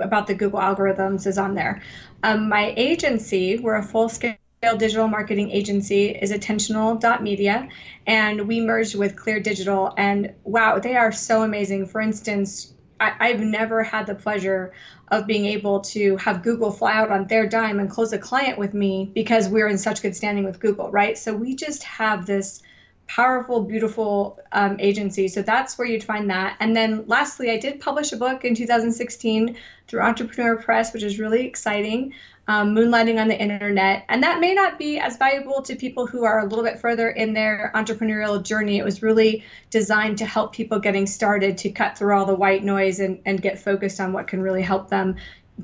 about 0.00 0.26
the 0.26 0.34
Google 0.34 0.58
algorithms 0.58 1.24
is 1.24 1.38
on 1.38 1.54
there. 1.54 1.80
Um, 2.24 2.48
my 2.48 2.74
agency, 2.76 3.56
we're 3.56 3.76
a 3.76 3.84
full 3.84 4.08
scale 4.08 4.34
digital 4.62 5.08
marketing 5.08 5.50
agency 5.50 6.10
is 6.10 6.30
intentional.media 6.30 7.68
and 8.06 8.46
we 8.46 8.60
merged 8.60 8.94
with 8.94 9.16
clear 9.16 9.40
digital 9.40 9.92
and 9.96 10.32
wow 10.44 10.78
they 10.78 10.94
are 10.94 11.10
so 11.10 11.42
amazing. 11.42 11.84
For 11.84 12.00
instance 12.00 12.72
I, 13.00 13.30
have 13.30 13.40
never 13.40 13.82
had 13.82 14.06
the 14.06 14.14
pleasure 14.14 14.72
of 15.08 15.26
being 15.26 15.46
able 15.46 15.80
to 15.80 16.16
have 16.18 16.44
google 16.44 16.70
fly 16.70 16.92
out 16.92 17.10
on 17.10 17.26
their 17.26 17.48
dime 17.48 17.80
and 17.80 17.90
close 17.90 18.12
a 18.12 18.18
client 18.18 18.56
with 18.56 18.72
me 18.72 19.10
because 19.12 19.48
we're 19.48 19.66
in 19.66 19.78
such 19.78 20.00
good 20.00 20.14
standing 20.14 20.44
with 20.44 20.60
google 20.60 20.92
right? 20.92 21.18
So 21.18 21.34
we 21.34 21.56
just 21.56 21.82
have 21.82 22.24
this 22.24 22.62
powerful 23.08 23.64
beautiful 23.64 24.38
um, 24.52 24.76
agency. 24.78 25.26
So 25.26 25.42
that's 25.42 25.76
where 25.76 25.88
you'd 25.88 26.04
find 26.04 26.30
that. 26.30 26.56
And 26.60 26.76
then 26.76 27.04
lastly 27.08 27.50
i 27.50 27.58
did 27.58 27.80
publish 27.80 28.12
a 28.12 28.16
book 28.16 28.44
in 28.44 28.54
2016 28.54 29.56
through 29.88 30.02
entrepreneur 30.02 30.56
press 30.56 30.92
which 30.92 31.02
is 31.02 31.18
really 31.18 31.46
exciting 31.46 32.14
um, 32.48 32.74
moonlighting 32.74 33.20
on 33.20 33.28
the 33.28 33.40
internet. 33.40 34.04
And 34.08 34.22
that 34.22 34.40
may 34.40 34.54
not 34.54 34.78
be 34.78 34.98
as 34.98 35.16
valuable 35.16 35.62
to 35.62 35.76
people 35.76 36.06
who 36.06 36.24
are 36.24 36.40
a 36.40 36.44
little 36.44 36.64
bit 36.64 36.80
further 36.80 37.08
in 37.08 37.34
their 37.34 37.70
entrepreneurial 37.74 38.42
journey. 38.42 38.78
It 38.78 38.84
was 38.84 39.02
really 39.02 39.44
designed 39.70 40.18
to 40.18 40.26
help 40.26 40.52
people 40.52 40.80
getting 40.80 41.06
started 41.06 41.58
to 41.58 41.70
cut 41.70 41.96
through 41.96 42.16
all 42.16 42.26
the 42.26 42.34
white 42.34 42.64
noise 42.64 43.00
and, 43.00 43.20
and 43.24 43.40
get 43.40 43.58
focused 43.58 44.00
on 44.00 44.12
what 44.12 44.26
can 44.26 44.42
really 44.42 44.62
help 44.62 44.88
them 44.88 45.16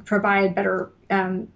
provide 0.04 0.54
better 0.54 0.90
um, 1.10 1.48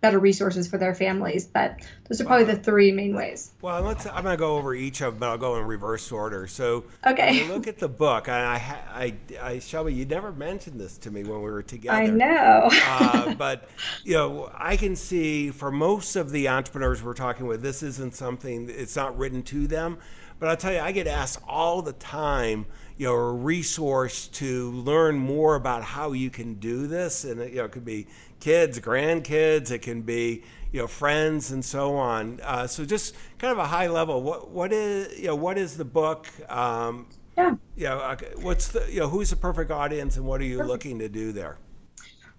better 0.00 0.18
resources 0.18 0.68
for 0.68 0.78
their 0.78 0.94
families. 0.94 1.46
But 1.46 1.80
those 2.08 2.20
are 2.20 2.24
probably 2.24 2.44
the 2.44 2.56
three 2.56 2.90
main 2.92 3.14
ways. 3.14 3.52
Well, 3.60 3.82
let's. 3.82 4.06
I'm 4.06 4.22
going 4.22 4.36
to 4.36 4.40
go 4.40 4.56
over 4.56 4.74
each 4.74 5.00
of 5.00 5.14
them, 5.14 5.20
but 5.20 5.28
I'll 5.30 5.38
go 5.38 5.56
in 5.56 5.66
reverse 5.66 6.10
order. 6.10 6.46
So, 6.46 6.84
okay. 7.06 7.46
look 7.48 7.66
at 7.66 7.78
the 7.78 7.88
book. 7.88 8.28
I, 8.28 8.74
I, 8.92 9.14
I, 9.40 9.58
Shelby, 9.58 9.94
you 9.94 10.04
never 10.04 10.32
mentioned 10.32 10.80
this 10.80 10.98
to 10.98 11.10
me 11.10 11.22
when 11.22 11.42
we 11.42 11.50
were 11.50 11.62
together. 11.62 11.96
I 11.96 12.06
know. 12.06 12.68
uh, 12.70 13.34
but 13.38 13.68
you 14.04 14.14
know, 14.14 14.50
I 14.54 14.76
can 14.76 14.96
see 14.96 15.50
for 15.50 15.70
most 15.70 16.16
of 16.16 16.30
the 16.30 16.48
entrepreneurs 16.48 17.02
we're 17.02 17.14
talking 17.14 17.46
with, 17.46 17.62
this 17.62 17.82
isn't 17.82 18.14
something. 18.14 18.68
It's 18.70 18.96
not 18.96 19.16
written 19.18 19.42
to 19.44 19.66
them. 19.66 19.98
But 20.40 20.48
I'll 20.48 20.56
tell 20.56 20.72
you, 20.72 20.80
I 20.80 20.90
get 20.92 21.06
asked 21.06 21.38
all 21.46 21.82
the 21.82 21.92
time, 21.92 22.64
you 22.96 23.06
know, 23.06 23.12
a 23.12 23.32
resource 23.32 24.26
to 24.28 24.70
learn 24.70 25.18
more 25.18 25.54
about 25.54 25.84
how 25.84 26.12
you 26.12 26.30
can 26.30 26.54
do 26.54 26.86
this, 26.86 27.24
and 27.24 27.40
you 27.40 27.56
know, 27.56 27.66
it 27.66 27.72
could 27.72 27.84
be 27.84 28.06
kids, 28.40 28.80
grandkids, 28.80 29.70
it 29.70 29.82
can 29.82 30.02
be 30.02 30.42
you 30.72 30.80
know 30.80 30.86
friends 30.86 31.50
and 31.50 31.64
so 31.64 31.96
on. 31.96 32.40
Uh, 32.42 32.66
so 32.66 32.84
just 32.84 33.14
kind 33.38 33.52
of 33.52 33.58
a 33.58 33.66
high 33.66 33.88
level. 33.88 34.22
What 34.22 34.50
what 34.50 34.72
is 34.72 35.18
you 35.18 35.28
know 35.28 35.36
what 35.36 35.58
is 35.58 35.76
the 35.76 35.84
book? 35.84 36.26
Um, 36.50 37.06
yeah. 37.36 37.54
You 37.76 37.84
know, 37.84 38.16
what's 38.42 38.68
the 38.68 38.86
you 38.90 39.00
know 39.00 39.08
who's 39.08 39.30
the 39.30 39.36
perfect 39.36 39.70
audience 39.70 40.16
and 40.16 40.26
what 40.26 40.40
are 40.40 40.44
you 40.44 40.58
perfect. 40.58 40.70
looking 40.70 40.98
to 41.00 41.08
do 41.08 41.32
there? 41.32 41.58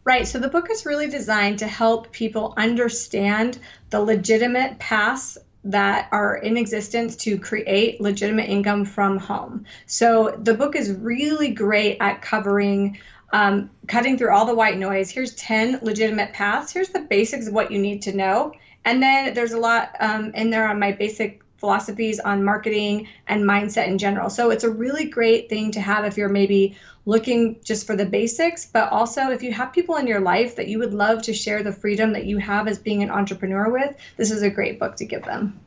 Right. 0.03 0.27
So 0.27 0.39
the 0.39 0.49
book 0.49 0.69
is 0.71 0.85
really 0.85 1.09
designed 1.09 1.59
to 1.59 1.67
help 1.67 2.11
people 2.11 2.53
understand 2.57 3.59
the 3.91 3.99
legitimate 3.99 4.79
paths 4.79 5.37
that 5.63 6.07
are 6.11 6.37
in 6.37 6.57
existence 6.57 7.15
to 7.15 7.37
create 7.37 8.01
legitimate 8.01 8.49
income 8.49 8.83
from 8.83 9.19
home. 9.19 9.65
So 9.85 10.35
the 10.41 10.55
book 10.55 10.75
is 10.75 10.91
really 10.91 11.51
great 11.51 11.97
at 11.99 12.23
covering 12.23 12.97
um, 13.31 13.69
cutting 13.87 14.17
through 14.17 14.33
all 14.33 14.45
the 14.45 14.55
white 14.55 14.77
noise. 14.77 15.09
Here's 15.09 15.35
10 15.35 15.79
legitimate 15.81 16.33
paths. 16.33 16.71
Here's 16.71 16.89
the 16.89 17.01
basics 17.01 17.47
of 17.47 17.53
what 17.53 17.71
you 17.71 17.79
need 17.79 18.01
to 18.03 18.15
know. 18.15 18.53
And 18.85 19.01
then 19.01 19.33
there's 19.33 19.53
a 19.53 19.59
lot 19.59 19.95
um, 19.99 20.33
in 20.33 20.49
there 20.49 20.67
on 20.67 20.79
my 20.79 20.91
basic 20.91 21.41
philosophies 21.57 22.19
on 22.19 22.43
marketing 22.43 23.07
and 23.27 23.43
mindset 23.43 23.87
in 23.87 23.99
general. 23.99 24.29
So 24.29 24.49
it's 24.49 24.63
a 24.63 24.69
really 24.69 25.05
great 25.05 25.47
thing 25.47 25.71
to 25.73 25.79
have 25.79 26.05
if 26.05 26.17
you're 26.17 26.27
maybe 26.27 26.75
looking 27.05 27.59
just 27.63 27.85
for 27.85 27.95
the 27.95 28.05
basics, 28.05 28.65
but 28.65 28.91
also 28.91 29.29
if 29.29 29.43
you 29.43 29.51
have 29.53 29.71
people 29.71 29.95
in 29.95 30.07
your 30.07 30.19
life 30.19 30.55
that 30.55 30.67
you 30.67 30.79
would 30.79 30.93
love 30.93 31.21
to 31.23 31.33
share 31.33 31.61
the 31.61 31.71
freedom 31.71 32.13
that 32.13 32.25
you 32.25 32.37
have 32.37 32.67
as 32.67 32.79
being 32.79 33.03
an 33.03 33.11
entrepreneur 33.11 33.71
with, 33.71 33.95
this 34.17 34.31
is 34.31 34.41
a 34.41 34.49
great 34.49 34.79
book 34.79 34.95
to 34.95 35.05
give 35.05 35.23
them. 35.23 35.59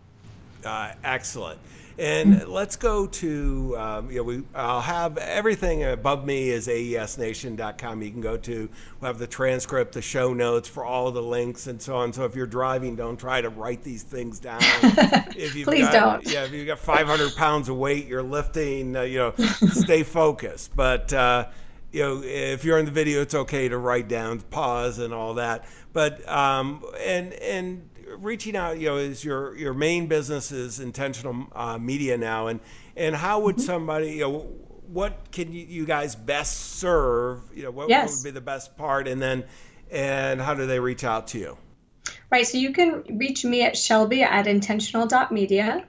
Uh, 0.65 0.93
excellent. 1.05 1.59
And 1.97 2.49
let's 2.49 2.75
go 2.77 3.07
to, 3.07 3.77
um, 3.79 4.11
you 4.11 4.17
know, 4.17 4.23
we, 4.25 4.43
I'll 4.55 4.81
have 4.81 5.17
everything 5.19 5.85
above 5.85 6.27
me 6.27 6.51
is 6.51 6.67
aesnation.com. 6.67 8.03
You 8.03 8.11
can 8.11 8.21
go 8.21 8.37
to, 8.37 8.69
we'll 9.01 9.07
have 9.07 9.19
the 9.19 9.27
transcript, 9.27 9.93
the 9.93 10.03
show 10.03 10.33
notes 10.33 10.69
for 10.69 10.85
all 10.85 11.11
the 11.13 11.23
links 11.23 11.69
and 11.69 11.81
so 11.81 11.97
on. 11.97 12.13
So 12.13 12.25
if 12.25 12.35
you're 12.35 12.47
driving, 12.47 12.97
don't 12.97 13.17
try 13.17 13.41
to 13.41 13.49
write 13.49 13.83
these 13.83 14.03
things 14.03 14.41
down. 14.41 14.61
If 15.37 15.57
you've 15.57 15.67
Please 15.67 15.89
got, 15.89 16.23
don't. 16.23 16.33
Yeah, 16.33 16.45
if 16.45 16.53
you've 16.53 16.67
got 16.67 16.79
500 16.79 17.35
pounds 17.35 17.69
of 17.69 17.77
weight 17.77 18.07
you're 18.07 18.23
lifting, 18.23 18.95
uh, 18.95 19.03
you 19.03 19.19
know, 19.19 19.35
stay 19.73 20.05
focused. 20.05 20.77
But, 20.77 21.13
uh, 21.13 21.47
you 21.95 22.03
know, 22.03 22.23
if 22.25 22.65
you're 22.65 22.79
in 22.79 22.85
the 22.85 22.91
video, 22.91 23.23
it's 23.23 23.35
okay 23.35 23.69
to 23.69 23.79
write 23.79 24.09
down, 24.09 24.41
pause, 24.41 24.99
and 24.99 25.15
all 25.15 25.35
that. 25.35 25.65
But 25.93 26.29
um, 26.29 26.85
and 27.01 27.33
and 27.35 27.89
reaching 28.17 28.57
out, 28.57 28.79
you 28.79 28.89
know, 28.89 28.97
is 28.97 29.25
your 29.25 29.57
your 29.57 29.75
main 29.75 30.07
business 30.07 30.53
is 30.53 30.81
intentional 30.81 31.47
uh, 31.53 31.79
media 31.79 32.17
now, 32.17 32.49
and 32.49 32.61
and 32.97 33.15
how 33.15 33.41
would 33.41 33.57
mm-hmm. 33.57 33.65
somebody, 33.65 34.13
you 34.13 34.21
know, 34.21 34.39
what 34.87 35.31
can 35.33 35.53
you, 35.53 35.65
you 35.67 35.87
guys 35.87 36.15
best 36.15 36.77
serve? 36.77 37.41
You 37.55 37.65
know, 37.65 37.71
what, 37.71 37.89
yes. 37.89 38.09
what 38.09 38.17
would 38.17 38.25
be 38.25 38.31
the 38.31 38.45
best 38.45 38.77
part, 38.77 39.09
and 39.09 39.21
then 39.21 39.45
and 39.91 40.41
how 40.41 40.55
do 40.55 40.67
they 40.67 40.81
reach 40.81 41.05
out 41.05 41.29
to 41.29 41.39
you? 41.39 41.59
Right. 42.31 42.47
So 42.47 42.59
you 42.59 42.73
can 42.73 43.05
reach 43.19 43.45
me 43.45 43.63
at 43.63 43.77
Shelby 43.77 44.23
at 44.23 44.47
intentional.media. 44.47 45.87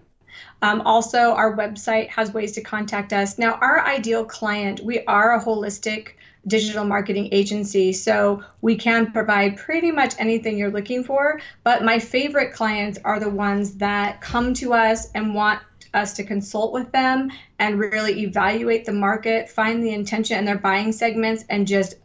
Um, 0.62 0.82
also, 0.82 1.32
our 1.32 1.56
website 1.56 2.10
has 2.10 2.34
ways 2.34 2.54
to 2.54 2.62
contact 2.62 3.14
us. 3.14 3.38
Now, 3.38 3.54
our 3.54 3.86
ideal 3.86 4.26
client, 4.26 4.82
we 4.82 5.04
are 5.06 5.36
a 5.36 5.44
holistic 5.44 6.14
digital 6.48 6.86
marketing 6.86 7.30
agency. 7.32 7.94
So 7.94 8.44
we 8.62 8.76
can 8.76 9.12
provide 9.12 9.58
pretty 9.58 9.92
much 9.92 10.16
anything 10.20 10.58
you're 10.58 10.72
looking 10.72 11.04
for. 11.04 11.40
But 11.64 11.84
my 11.84 12.00
favorite 12.00 12.54
clients 12.54 13.00
are 13.04 13.20
the 13.20 13.30
ones 13.30 13.76
that 13.76 14.22
come 14.22 14.54
to 14.56 14.74
us 14.74 15.12
and 15.12 15.34
want 15.34 15.62
us 15.94 16.14
to 16.14 16.24
consult 16.24 16.74
with 16.74 16.92
them 16.92 17.32
and 17.58 17.80
really 17.80 18.24
evaluate 18.24 18.86
the 18.86 18.92
market, 18.92 19.50
find 19.50 19.82
the 19.82 19.94
intention 19.94 20.38
in 20.38 20.46
their 20.46 20.58
buying 20.58 20.92
segments, 20.92 21.46
and 21.50 21.66
just 21.66 21.96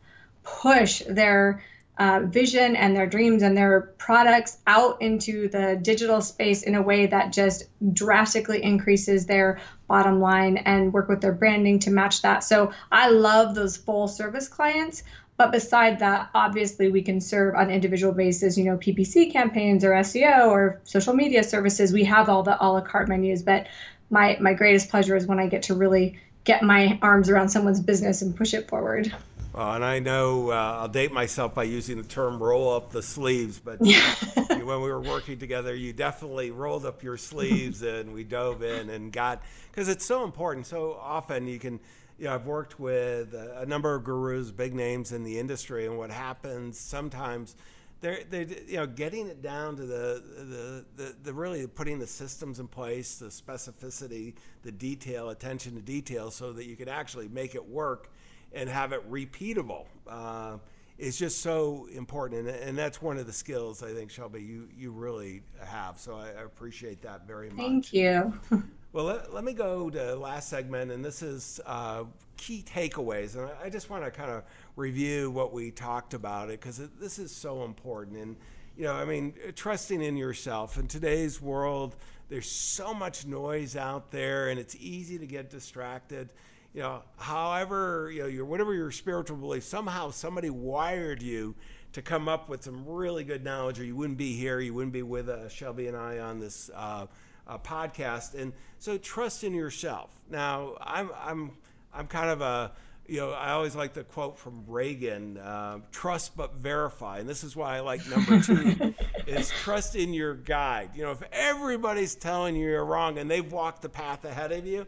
push 0.42 1.02
their 1.08 1.62
uh, 1.98 2.20
vision 2.24 2.76
and 2.76 2.96
their 2.96 3.06
dreams 3.06 3.42
and 3.42 3.54
their 3.54 3.92
products 3.98 4.58
out 4.66 5.02
into 5.02 5.48
the 5.48 5.78
digital 5.82 6.22
space 6.22 6.62
in 6.62 6.74
a 6.74 6.80
way 6.80 7.06
that 7.06 7.30
just 7.30 7.64
drastically 7.92 8.62
increases 8.62 9.26
their 9.26 9.60
bottom 9.90 10.20
line 10.20 10.56
and 10.58 10.92
work 10.92 11.08
with 11.08 11.20
their 11.20 11.32
branding 11.32 11.80
to 11.80 11.90
match 11.90 12.22
that. 12.22 12.44
So 12.44 12.72
I 12.92 13.10
love 13.10 13.56
those 13.56 13.76
full 13.76 14.06
service 14.06 14.46
clients. 14.46 15.02
But 15.36 15.50
beside 15.50 15.98
that, 15.98 16.30
obviously, 16.32 16.90
we 16.90 17.02
can 17.02 17.20
serve 17.20 17.56
on 17.56 17.70
individual 17.70 18.12
basis, 18.12 18.56
you 18.56 18.64
know, 18.64 18.76
PPC 18.76 19.32
campaigns 19.32 19.84
or 19.84 19.90
SEO 19.90 20.48
or 20.48 20.80
social 20.84 21.12
media 21.12 21.42
services. 21.42 21.92
We 21.92 22.04
have 22.04 22.28
all 22.28 22.44
the 22.44 22.56
a 22.62 22.66
la 22.70 22.82
carte 22.82 23.08
menus. 23.08 23.42
But 23.42 23.66
my, 24.10 24.36
my 24.40 24.54
greatest 24.54 24.90
pleasure 24.90 25.16
is 25.16 25.26
when 25.26 25.40
I 25.40 25.48
get 25.48 25.64
to 25.64 25.74
really 25.74 26.20
get 26.44 26.62
my 26.62 26.98
arms 27.02 27.28
around 27.28 27.48
someone's 27.48 27.80
business 27.80 28.22
and 28.22 28.36
push 28.36 28.54
it 28.54 28.68
forward. 28.68 29.12
Uh, 29.52 29.72
and 29.72 29.84
I 29.84 29.98
know 29.98 30.50
uh, 30.50 30.78
I'll 30.80 30.88
date 30.88 31.12
myself 31.12 31.54
by 31.54 31.64
using 31.64 31.96
the 31.96 32.06
term 32.06 32.40
roll 32.40 32.72
up 32.72 32.92
the 32.92 33.02
sleeves, 33.02 33.58
but 33.58 33.80
when 33.80 34.64
we 34.64 34.88
were 34.88 35.00
working 35.00 35.38
together, 35.38 35.74
you 35.74 35.92
definitely 35.92 36.52
rolled 36.52 36.86
up 36.86 37.02
your 37.02 37.16
sleeves 37.16 37.82
and 37.82 38.12
we 38.12 38.22
dove 38.22 38.62
in 38.62 38.90
and 38.90 39.12
got, 39.12 39.42
because 39.70 39.88
it's 39.88 40.04
so 40.04 40.22
important. 40.22 40.66
So 40.66 40.96
often 41.02 41.48
you 41.48 41.58
can, 41.58 41.80
you 42.16 42.26
know, 42.26 42.34
I've 42.34 42.46
worked 42.46 42.78
with 42.78 43.34
a, 43.34 43.66
number 43.66 43.92
of 43.92 44.04
gurus, 44.04 44.52
big 44.52 44.72
names 44.72 45.10
in 45.10 45.24
the 45.24 45.36
industry, 45.36 45.86
and 45.86 45.98
what 45.98 46.10
happens 46.10 46.78
sometimes, 46.78 47.56
they're, 48.02 48.20
they 48.30 48.46
you 48.68 48.76
know, 48.76 48.86
getting 48.86 49.26
it 49.26 49.42
down 49.42 49.74
to 49.76 49.82
the, 49.84 50.22
the, 50.38 50.84
the, 50.96 51.14
the 51.24 51.32
really 51.32 51.66
putting 51.66 51.98
the 51.98 52.06
systems 52.06 52.60
in 52.60 52.68
place, 52.68 53.16
the 53.16 53.26
specificity, 53.26 54.34
the 54.62 54.70
detail, 54.70 55.30
attention 55.30 55.74
to 55.74 55.82
detail, 55.82 56.30
so 56.30 56.52
that 56.52 56.66
you 56.66 56.76
can 56.76 56.88
actually 56.88 57.26
make 57.26 57.56
it 57.56 57.68
work 57.68 58.10
and 58.52 58.68
have 58.68 58.92
it 58.92 59.08
repeatable 59.10 59.86
uh, 60.08 60.56
is 60.98 61.18
just 61.18 61.40
so 61.40 61.88
important. 61.92 62.48
And, 62.48 62.56
and, 62.56 62.78
that's 62.78 63.00
one 63.00 63.16
of 63.16 63.26
the 63.26 63.32
skills 63.32 63.82
I 63.82 63.92
think, 63.92 64.10
Shelby, 64.10 64.42
you, 64.42 64.68
you 64.76 64.90
really 64.90 65.42
have. 65.64 65.98
So 65.98 66.14
I, 66.14 66.28
I 66.28 66.44
appreciate 66.44 67.00
that 67.02 67.26
very 67.26 67.48
much. 67.48 67.56
Thank 67.56 67.92
you. 67.92 68.38
well, 68.92 69.06
let, 69.06 69.32
let 69.32 69.44
me 69.44 69.52
go 69.52 69.88
to 69.88 69.98
the 69.98 70.16
last 70.16 70.48
segment, 70.48 70.90
and 70.90 71.04
this 71.04 71.22
is 71.22 71.60
uh, 71.64 72.04
key 72.36 72.62
takeaways. 72.62 73.36
And 73.36 73.46
I, 73.46 73.66
I 73.66 73.70
just 73.70 73.88
want 73.88 74.04
to 74.04 74.10
kind 74.10 74.30
of 74.30 74.42
review 74.76 75.30
what 75.30 75.52
we 75.52 75.70
talked 75.70 76.14
about 76.14 76.50
it 76.50 76.60
because 76.60 76.78
this 76.98 77.18
is 77.18 77.34
so 77.34 77.64
important. 77.64 78.18
And, 78.18 78.36
you 78.76 78.84
know, 78.84 78.94
I 78.94 79.04
mean, 79.04 79.34
trusting 79.54 80.02
in 80.02 80.16
yourself. 80.16 80.76
In 80.78 80.86
today's 80.86 81.40
world, 81.40 81.96
there's 82.28 82.50
so 82.50 82.92
much 82.92 83.26
noise 83.26 83.74
out 83.74 84.10
there, 84.10 84.50
and 84.50 84.58
it's 84.58 84.76
easy 84.78 85.18
to 85.18 85.26
get 85.26 85.50
distracted 85.50 86.32
you 86.74 86.82
know, 86.82 87.02
however, 87.16 88.10
you 88.12 88.22
know, 88.22 88.28
your 88.28 88.44
whatever 88.44 88.74
your 88.74 88.90
spiritual 88.90 89.36
belief, 89.36 89.64
somehow 89.64 90.10
somebody 90.10 90.50
wired 90.50 91.22
you 91.22 91.54
to 91.92 92.02
come 92.02 92.28
up 92.28 92.48
with 92.48 92.62
some 92.62 92.86
really 92.86 93.24
good 93.24 93.42
knowledge, 93.42 93.80
or 93.80 93.84
you 93.84 93.96
wouldn't 93.96 94.18
be 94.18 94.34
here, 94.34 94.60
you 94.60 94.72
wouldn't 94.72 94.92
be 94.92 95.02
with 95.02 95.28
uh, 95.28 95.48
Shelby 95.48 95.88
and 95.88 95.96
I 95.96 96.18
on 96.18 96.38
this 96.38 96.70
uh, 96.74 97.06
uh, 97.48 97.58
podcast. 97.58 98.34
And 98.34 98.52
so, 98.78 98.98
trust 98.98 99.42
in 99.42 99.52
yourself. 99.52 100.10
Now, 100.30 100.76
I'm 100.80 101.10
I'm 101.20 101.50
I'm 101.92 102.06
kind 102.06 102.30
of 102.30 102.40
a 102.40 102.72
you 103.10 103.16
know, 103.16 103.32
I 103.32 103.50
always 103.50 103.74
like 103.74 103.92
the 103.92 104.04
quote 104.04 104.38
from 104.38 104.62
Reagan: 104.68 105.36
uh, 105.36 105.78
"Trust 105.90 106.36
but 106.36 106.54
verify." 106.54 107.18
And 107.18 107.28
this 107.28 107.42
is 107.42 107.56
why 107.56 107.76
I 107.76 107.80
like 107.80 108.08
number 108.08 108.40
two: 108.40 108.94
is 109.26 109.50
trust 109.50 109.96
in 109.96 110.14
your 110.14 110.34
guide. 110.34 110.90
You 110.94 111.02
know, 111.02 111.10
if 111.10 111.22
everybody's 111.32 112.14
telling 112.14 112.54
you 112.54 112.68
you're 112.68 112.84
wrong 112.84 113.18
and 113.18 113.28
they've 113.28 113.50
walked 113.50 113.82
the 113.82 113.88
path 113.88 114.24
ahead 114.24 114.52
of 114.52 114.64
you, 114.64 114.86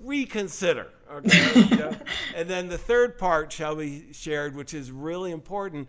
reconsider. 0.00 0.88
Okay. 1.14 1.60
you 1.70 1.76
know? 1.76 1.96
And 2.34 2.48
then 2.48 2.68
the 2.68 2.78
third 2.78 3.18
part 3.18 3.52
Shelby 3.52 4.06
shared, 4.12 4.56
which 4.56 4.74
is 4.74 4.90
really 4.90 5.30
important. 5.30 5.86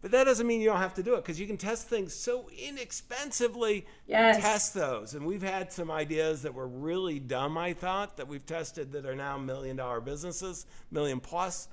But 0.00 0.12
that 0.12 0.24
doesn't 0.24 0.46
mean 0.46 0.60
you 0.60 0.68
don't 0.68 0.78
have 0.78 0.94
to 0.94 1.02
do 1.02 1.14
it 1.14 1.24
because 1.24 1.40
you 1.40 1.46
can 1.46 1.56
test 1.56 1.88
things 1.88 2.14
so 2.14 2.48
inexpensively. 2.56 3.84
Yes. 4.06 4.40
Test 4.40 4.74
those. 4.74 5.14
And 5.14 5.26
we've 5.26 5.42
had 5.42 5.72
some 5.72 5.90
ideas 5.90 6.42
that 6.42 6.54
were 6.54 6.68
really 6.68 7.18
dumb, 7.18 7.58
I 7.58 7.72
thought, 7.72 8.16
that 8.18 8.28
we've 8.28 8.46
tested 8.46 8.92
that 8.92 9.06
are 9.06 9.16
now 9.16 9.36
million 9.36 9.74
dollar 9.74 10.00
businesses, 10.00 10.66
million 10.92 11.18
plus. 11.18 11.66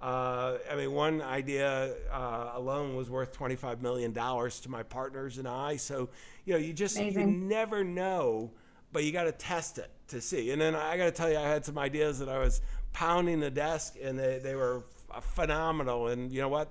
Uh, 0.00 0.58
I 0.70 0.76
mean, 0.76 0.92
one 0.92 1.22
idea 1.22 1.94
uh, 2.12 2.52
alone 2.54 2.96
was 2.96 3.10
worth 3.10 3.36
$25 3.36 3.80
million 3.80 4.12
to 4.12 4.68
my 4.68 4.82
partners 4.84 5.38
and 5.38 5.48
I. 5.48 5.76
So, 5.76 6.08
you 6.44 6.52
know, 6.52 6.58
you 6.60 6.72
just 6.72 7.00
you 7.00 7.26
never 7.26 7.82
know 7.82 8.52
but 8.92 9.04
you 9.04 9.12
got 9.12 9.24
to 9.24 9.32
test 9.32 9.78
it 9.78 9.90
to 10.08 10.20
see. 10.20 10.50
And 10.50 10.60
then 10.60 10.74
I 10.74 10.96
got 10.96 11.06
to 11.06 11.10
tell 11.12 11.30
you, 11.30 11.38
I 11.38 11.48
had 11.48 11.64
some 11.64 11.78
ideas 11.78 12.18
that 12.18 12.28
I 12.28 12.38
was 12.38 12.60
pounding 12.92 13.40
the 13.40 13.50
desk, 13.50 13.96
and 14.02 14.18
they, 14.18 14.38
they 14.38 14.54
were 14.54 14.84
phenomenal. 15.20 16.08
And 16.08 16.30
you 16.30 16.40
know 16.40 16.48
what? 16.48 16.70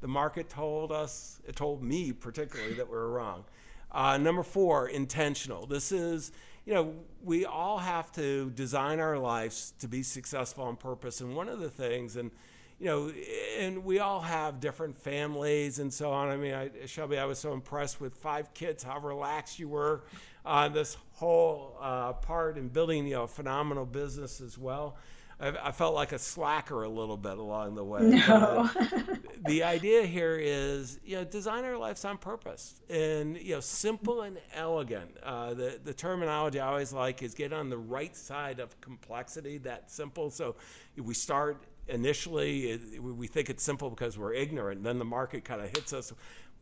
The 0.00 0.08
market 0.08 0.48
told 0.48 0.92
us, 0.92 1.40
it 1.46 1.56
told 1.56 1.82
me 1.82 2.12
particularly, 2.12 2.74
that 2.74 2.86
we 2.86 2.92
were 2.96 3.10
wrong. 3.10 3.44
Uh, 3.90 4.16
number 4.18 4.42
four, 4.42 4.88
intentional. 4.88 5.66
This 5.66 5.92
is, 5.92 6.32
you 6.66 6.74
know, 6.74 6.94
we 7.24 7.46
all 7.46 7.78
have 7.78 8.12
to 8.12 8.50
design 8.50 9.00
our 9.00 9.18
lives 9.18 9.72
to 9.80 9.88
be 9.88 10.02
successful 10.02 10.64
on 10.64 10.76
purpose. 10.76 11.20
And 11.20 11.34
one 11.34 11.48
of 11.48 11.60
the 11.60 11.70
things, 11.70 12.16
and 12.16 12.30
you 12.78 12.86
know, 12.86 13.12
and 13.58 13.84
we 13.84 13.98
all 13.98 14.20
have 14.20 14.60
different 14.60 14.96
families 14.96 15.80
and 15.80 15.92
so 15.92 16.12
on. 16.12 16.28
I 16.28 16.36
mean, 16.36 16.54
I, 16.54 16.70
Shelby, 16.86 17.18
I 17.18 17.24
was 17.24 17.38
so 17.38 17.52
impressed 17.52 18.00
with 18.00 18.14
five 18.14 18.54
kids, 18.54 18.84
how 18.84 19.00
relaxed 19.00 19.58
you 19.58 19.68
were 19.68 20.04
on 20.44 20.72
this 20.72 20.96
whole 21.18 21.76
uh, 21.80 22.12
part 22.12 22.56
in 22.56 22.68
building 22.68 23.06
you 23.06 23.14
know 23.14 23.24
a 23.24 23.28
phenomenal 23.28 23.84
business 23.84 24.40
as 24.40 24.56
well. 24.56 24.96
I, 25.40 25.68
I, 25.68 25.72
felt 25.72 25.94
like 25.94 26.12
a 26.12 26.18
slacker 26.18 26.82
a 26.82 26.88
little 26.88 27.16
bit 27.16 27.38
along 27.38 27.76
the 27.76 27.84
way. 27.84 28.02
No. 28.02 28.68
the 29.46 29.62
idea 29.62 30.04
here 30.04 30.36
is, 30.36 30.98
you 31.04 31.16
know, 31.16 31.24
design 31.24 31.64
our 31.64 31.76
lives 31.76 32.04
on 32.04 32.18
purpose 32.18 32.80
and, 32.90 33.36
you 33.36 33.54
know, 33.54 33.60
simple 33.60 34.22
and 34.22 34.38
elegant. 34.52 35.16
Uh, 35.22 35.54
the, 35.54 35.78
the 35.84 35.94
terminology 35.94 36.58
I 36.58 36.66
always 36.66 36.92
like 36.92 37.22
is 37.22 37.34
get 37.34 37.52
on 37.52 37.70
the 37.70 37.78
right 37.78 38.16
side 38.16 38.58
of 38.58 38.80
complexity, 38.80 39.58
that 39.58 39.92
simple. 39.92 40.30
So 40.30 40.56
we 40.96 41.14
start 41.14 41.62
initially, 41.86 42.80
we 43.00 43.28
think 43.28 43.48
it's 43.48 43.62
simple 43.62 43.90
because 43.90 44.18
we're 44.18 44.34
ignorant. 44.34 44.78
And 44.78 44.86
then 44.86 44.98
the 44.98 45.04
market 45.04 45.44
kind 45.44 45.60
of 45.60 45.68
hits 45.68 45.92
us 45.92 46.12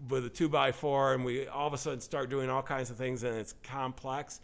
with 0.08 0.26
a 0.26 0.28
two 0.28 0.48
by 0.48 0.72
four 0.72 1.14
and 1.14 1.24
we 1.24 1.46
all 1.46 1.66
of 1.66 1.72
a 1.72 1.78
sudden 1.78 2.00
start 2.00 2.28
doing 2.28 2.50
all 2.50 2.62
kinds 2.62 2.90
of 2.90 2.96
things 2.96 3.22
and 3.22 3.36
it's 3.36 3.54
complex 3.62 4.40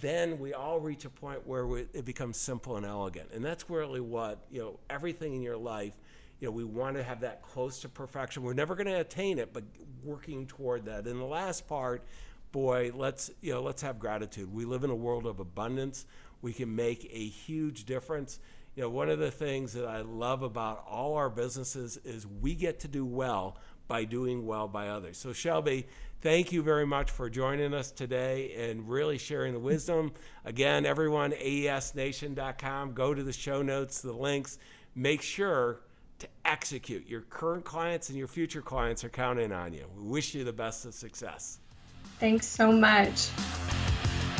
then 0.00 0.38
we 0.38 0.54
all 0.54 0.80
reach 0.80 1.04
a 1.04 1.10
point 1.10 1.46
where 1.46 1.66
we, 1.66 1.86
it 1.92 2.04
becomes 2.04 2.36
simple 2.36 2.76
and 2.76 2.86
elegant. 2.86 3.30
And 3.32 3.44
that's 3.44 3.68
really 3.68 4.00
what 4.00 4.38
you 4.50 4.60
know 4.60 4.78
everything 4.88 5.34
in 5.34 5.42
your 5.42 5.56
life 5.56 5.94
you 6.40 6.48
know 6.48 6.52
we 6.52 6.64
want 6.64 6.96
to 6.96 7.02
have 7.02 7.20
that 7.20 7.42
close 7.42 7.80
to 7.80 7.88
perfection. 7.88 8.42
We're 8.42 8.52
never 8.52 8.74
going 8.74 8.86
to 8.86 9.00
attain 9.00 9.38
it 9.38 9.52
but 9.52 9.64
working 10.04 10.46
toward 10.46 10.84
that. 10.86 11.06
And 11.06 11.20
the 11.20 11.24
last 11.24 11.66
part 11.68 12.04
boy 12.52 12.92
let's 12.94 13.30
you 13.40 13.52
know 13.52 13.62
let's 13.62 13.82
have 13.82 13.98
gratitude. 13.98 14.52
We 14.52 14.64
live 14.64 14.84
in 14.84 14.90
a 14.90 14.94
world 14.94 15.26
of 15.26 15.40
abundance. 15.40 16.06
We 16.42 16.52
can 16.52 16.74
make 16.74 17.08
a 17.12 17.26
huge 17.26 17.84
difference. 17.84 18.40
You 18.76 18.84
know 18.84 18.90
one 18.90 19.10
of 19.10 19.18
the 19.18 19.30
things 19.30 19.74
that 19.74 19.86
i 19.86 20.00
love 20.00 20.42
about 20.42 20.82
all 20.88 21.14
our 21.16 21.28
businesses 21.28 21.98
is 22.04 22.26
we 22.26 22.54
get 22.54 22.80
to 22.80 22.88
do 22.88 23.04
well 23.04 23.58
by 23.92 24.04
doing 24.04 24.46
well 24.46 24.66
by 24.66 24.88
others 24.88 25.18
so 25.18 25.34
shelby 25.34 25.86
Thank 26.22 26.52
you 26.52 26.62
very 26.62 26.86
much 26.86 27.10
for 27.10 27.28
joining 27.28 27.74
us 27.74 27.90
today 27.90 28.54
and 28.70 28.88
really 28.88 29.18
sharing 29.18 29.52
the 29.54 29.58
wisdom. 29.58 30.12
Again, 30.44 30.86
everyone, 30.86 31.32
aesnation.com, 31.32 32.92
go 32.92 33.12
to 33.12 33.24
the 33.24 33.32
show 33.32 33.60
notes, 33.60 34.02
the 34.02 34.12
links. 34.12 34.58
Make 34.94 35.20
sure 35.20 35.80
to 36.20 36.28
execute. 36.44 37.08
Your 37.08 37.22
current 37.22 37.64
clients 37.64 38.08
and 38.08 38.16
your 38.16 38.28
future 38.28 38.62
clients 38.62 39.02
are 39.02 39.08
counting 39.08 39.50
on 39.50 39.72
you. 39.72 39.84
We 39.96 40.04
wish 40.04 40.32
you 40.32 40.44
the 40.44 40.52
best 40.52 40.86
of 40.86 40.94
success. 40.94 41.58
Thanks 42.20 42.46
so 42.46 42.70
much. 42.70 43.30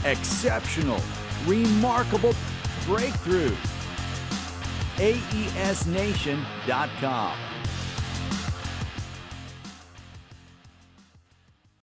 Exceptional, 0.04 1.00
remarkable 1.46 2.34
breakthroughs. 2.86 3.56
aesnation.com. 5.00 6.12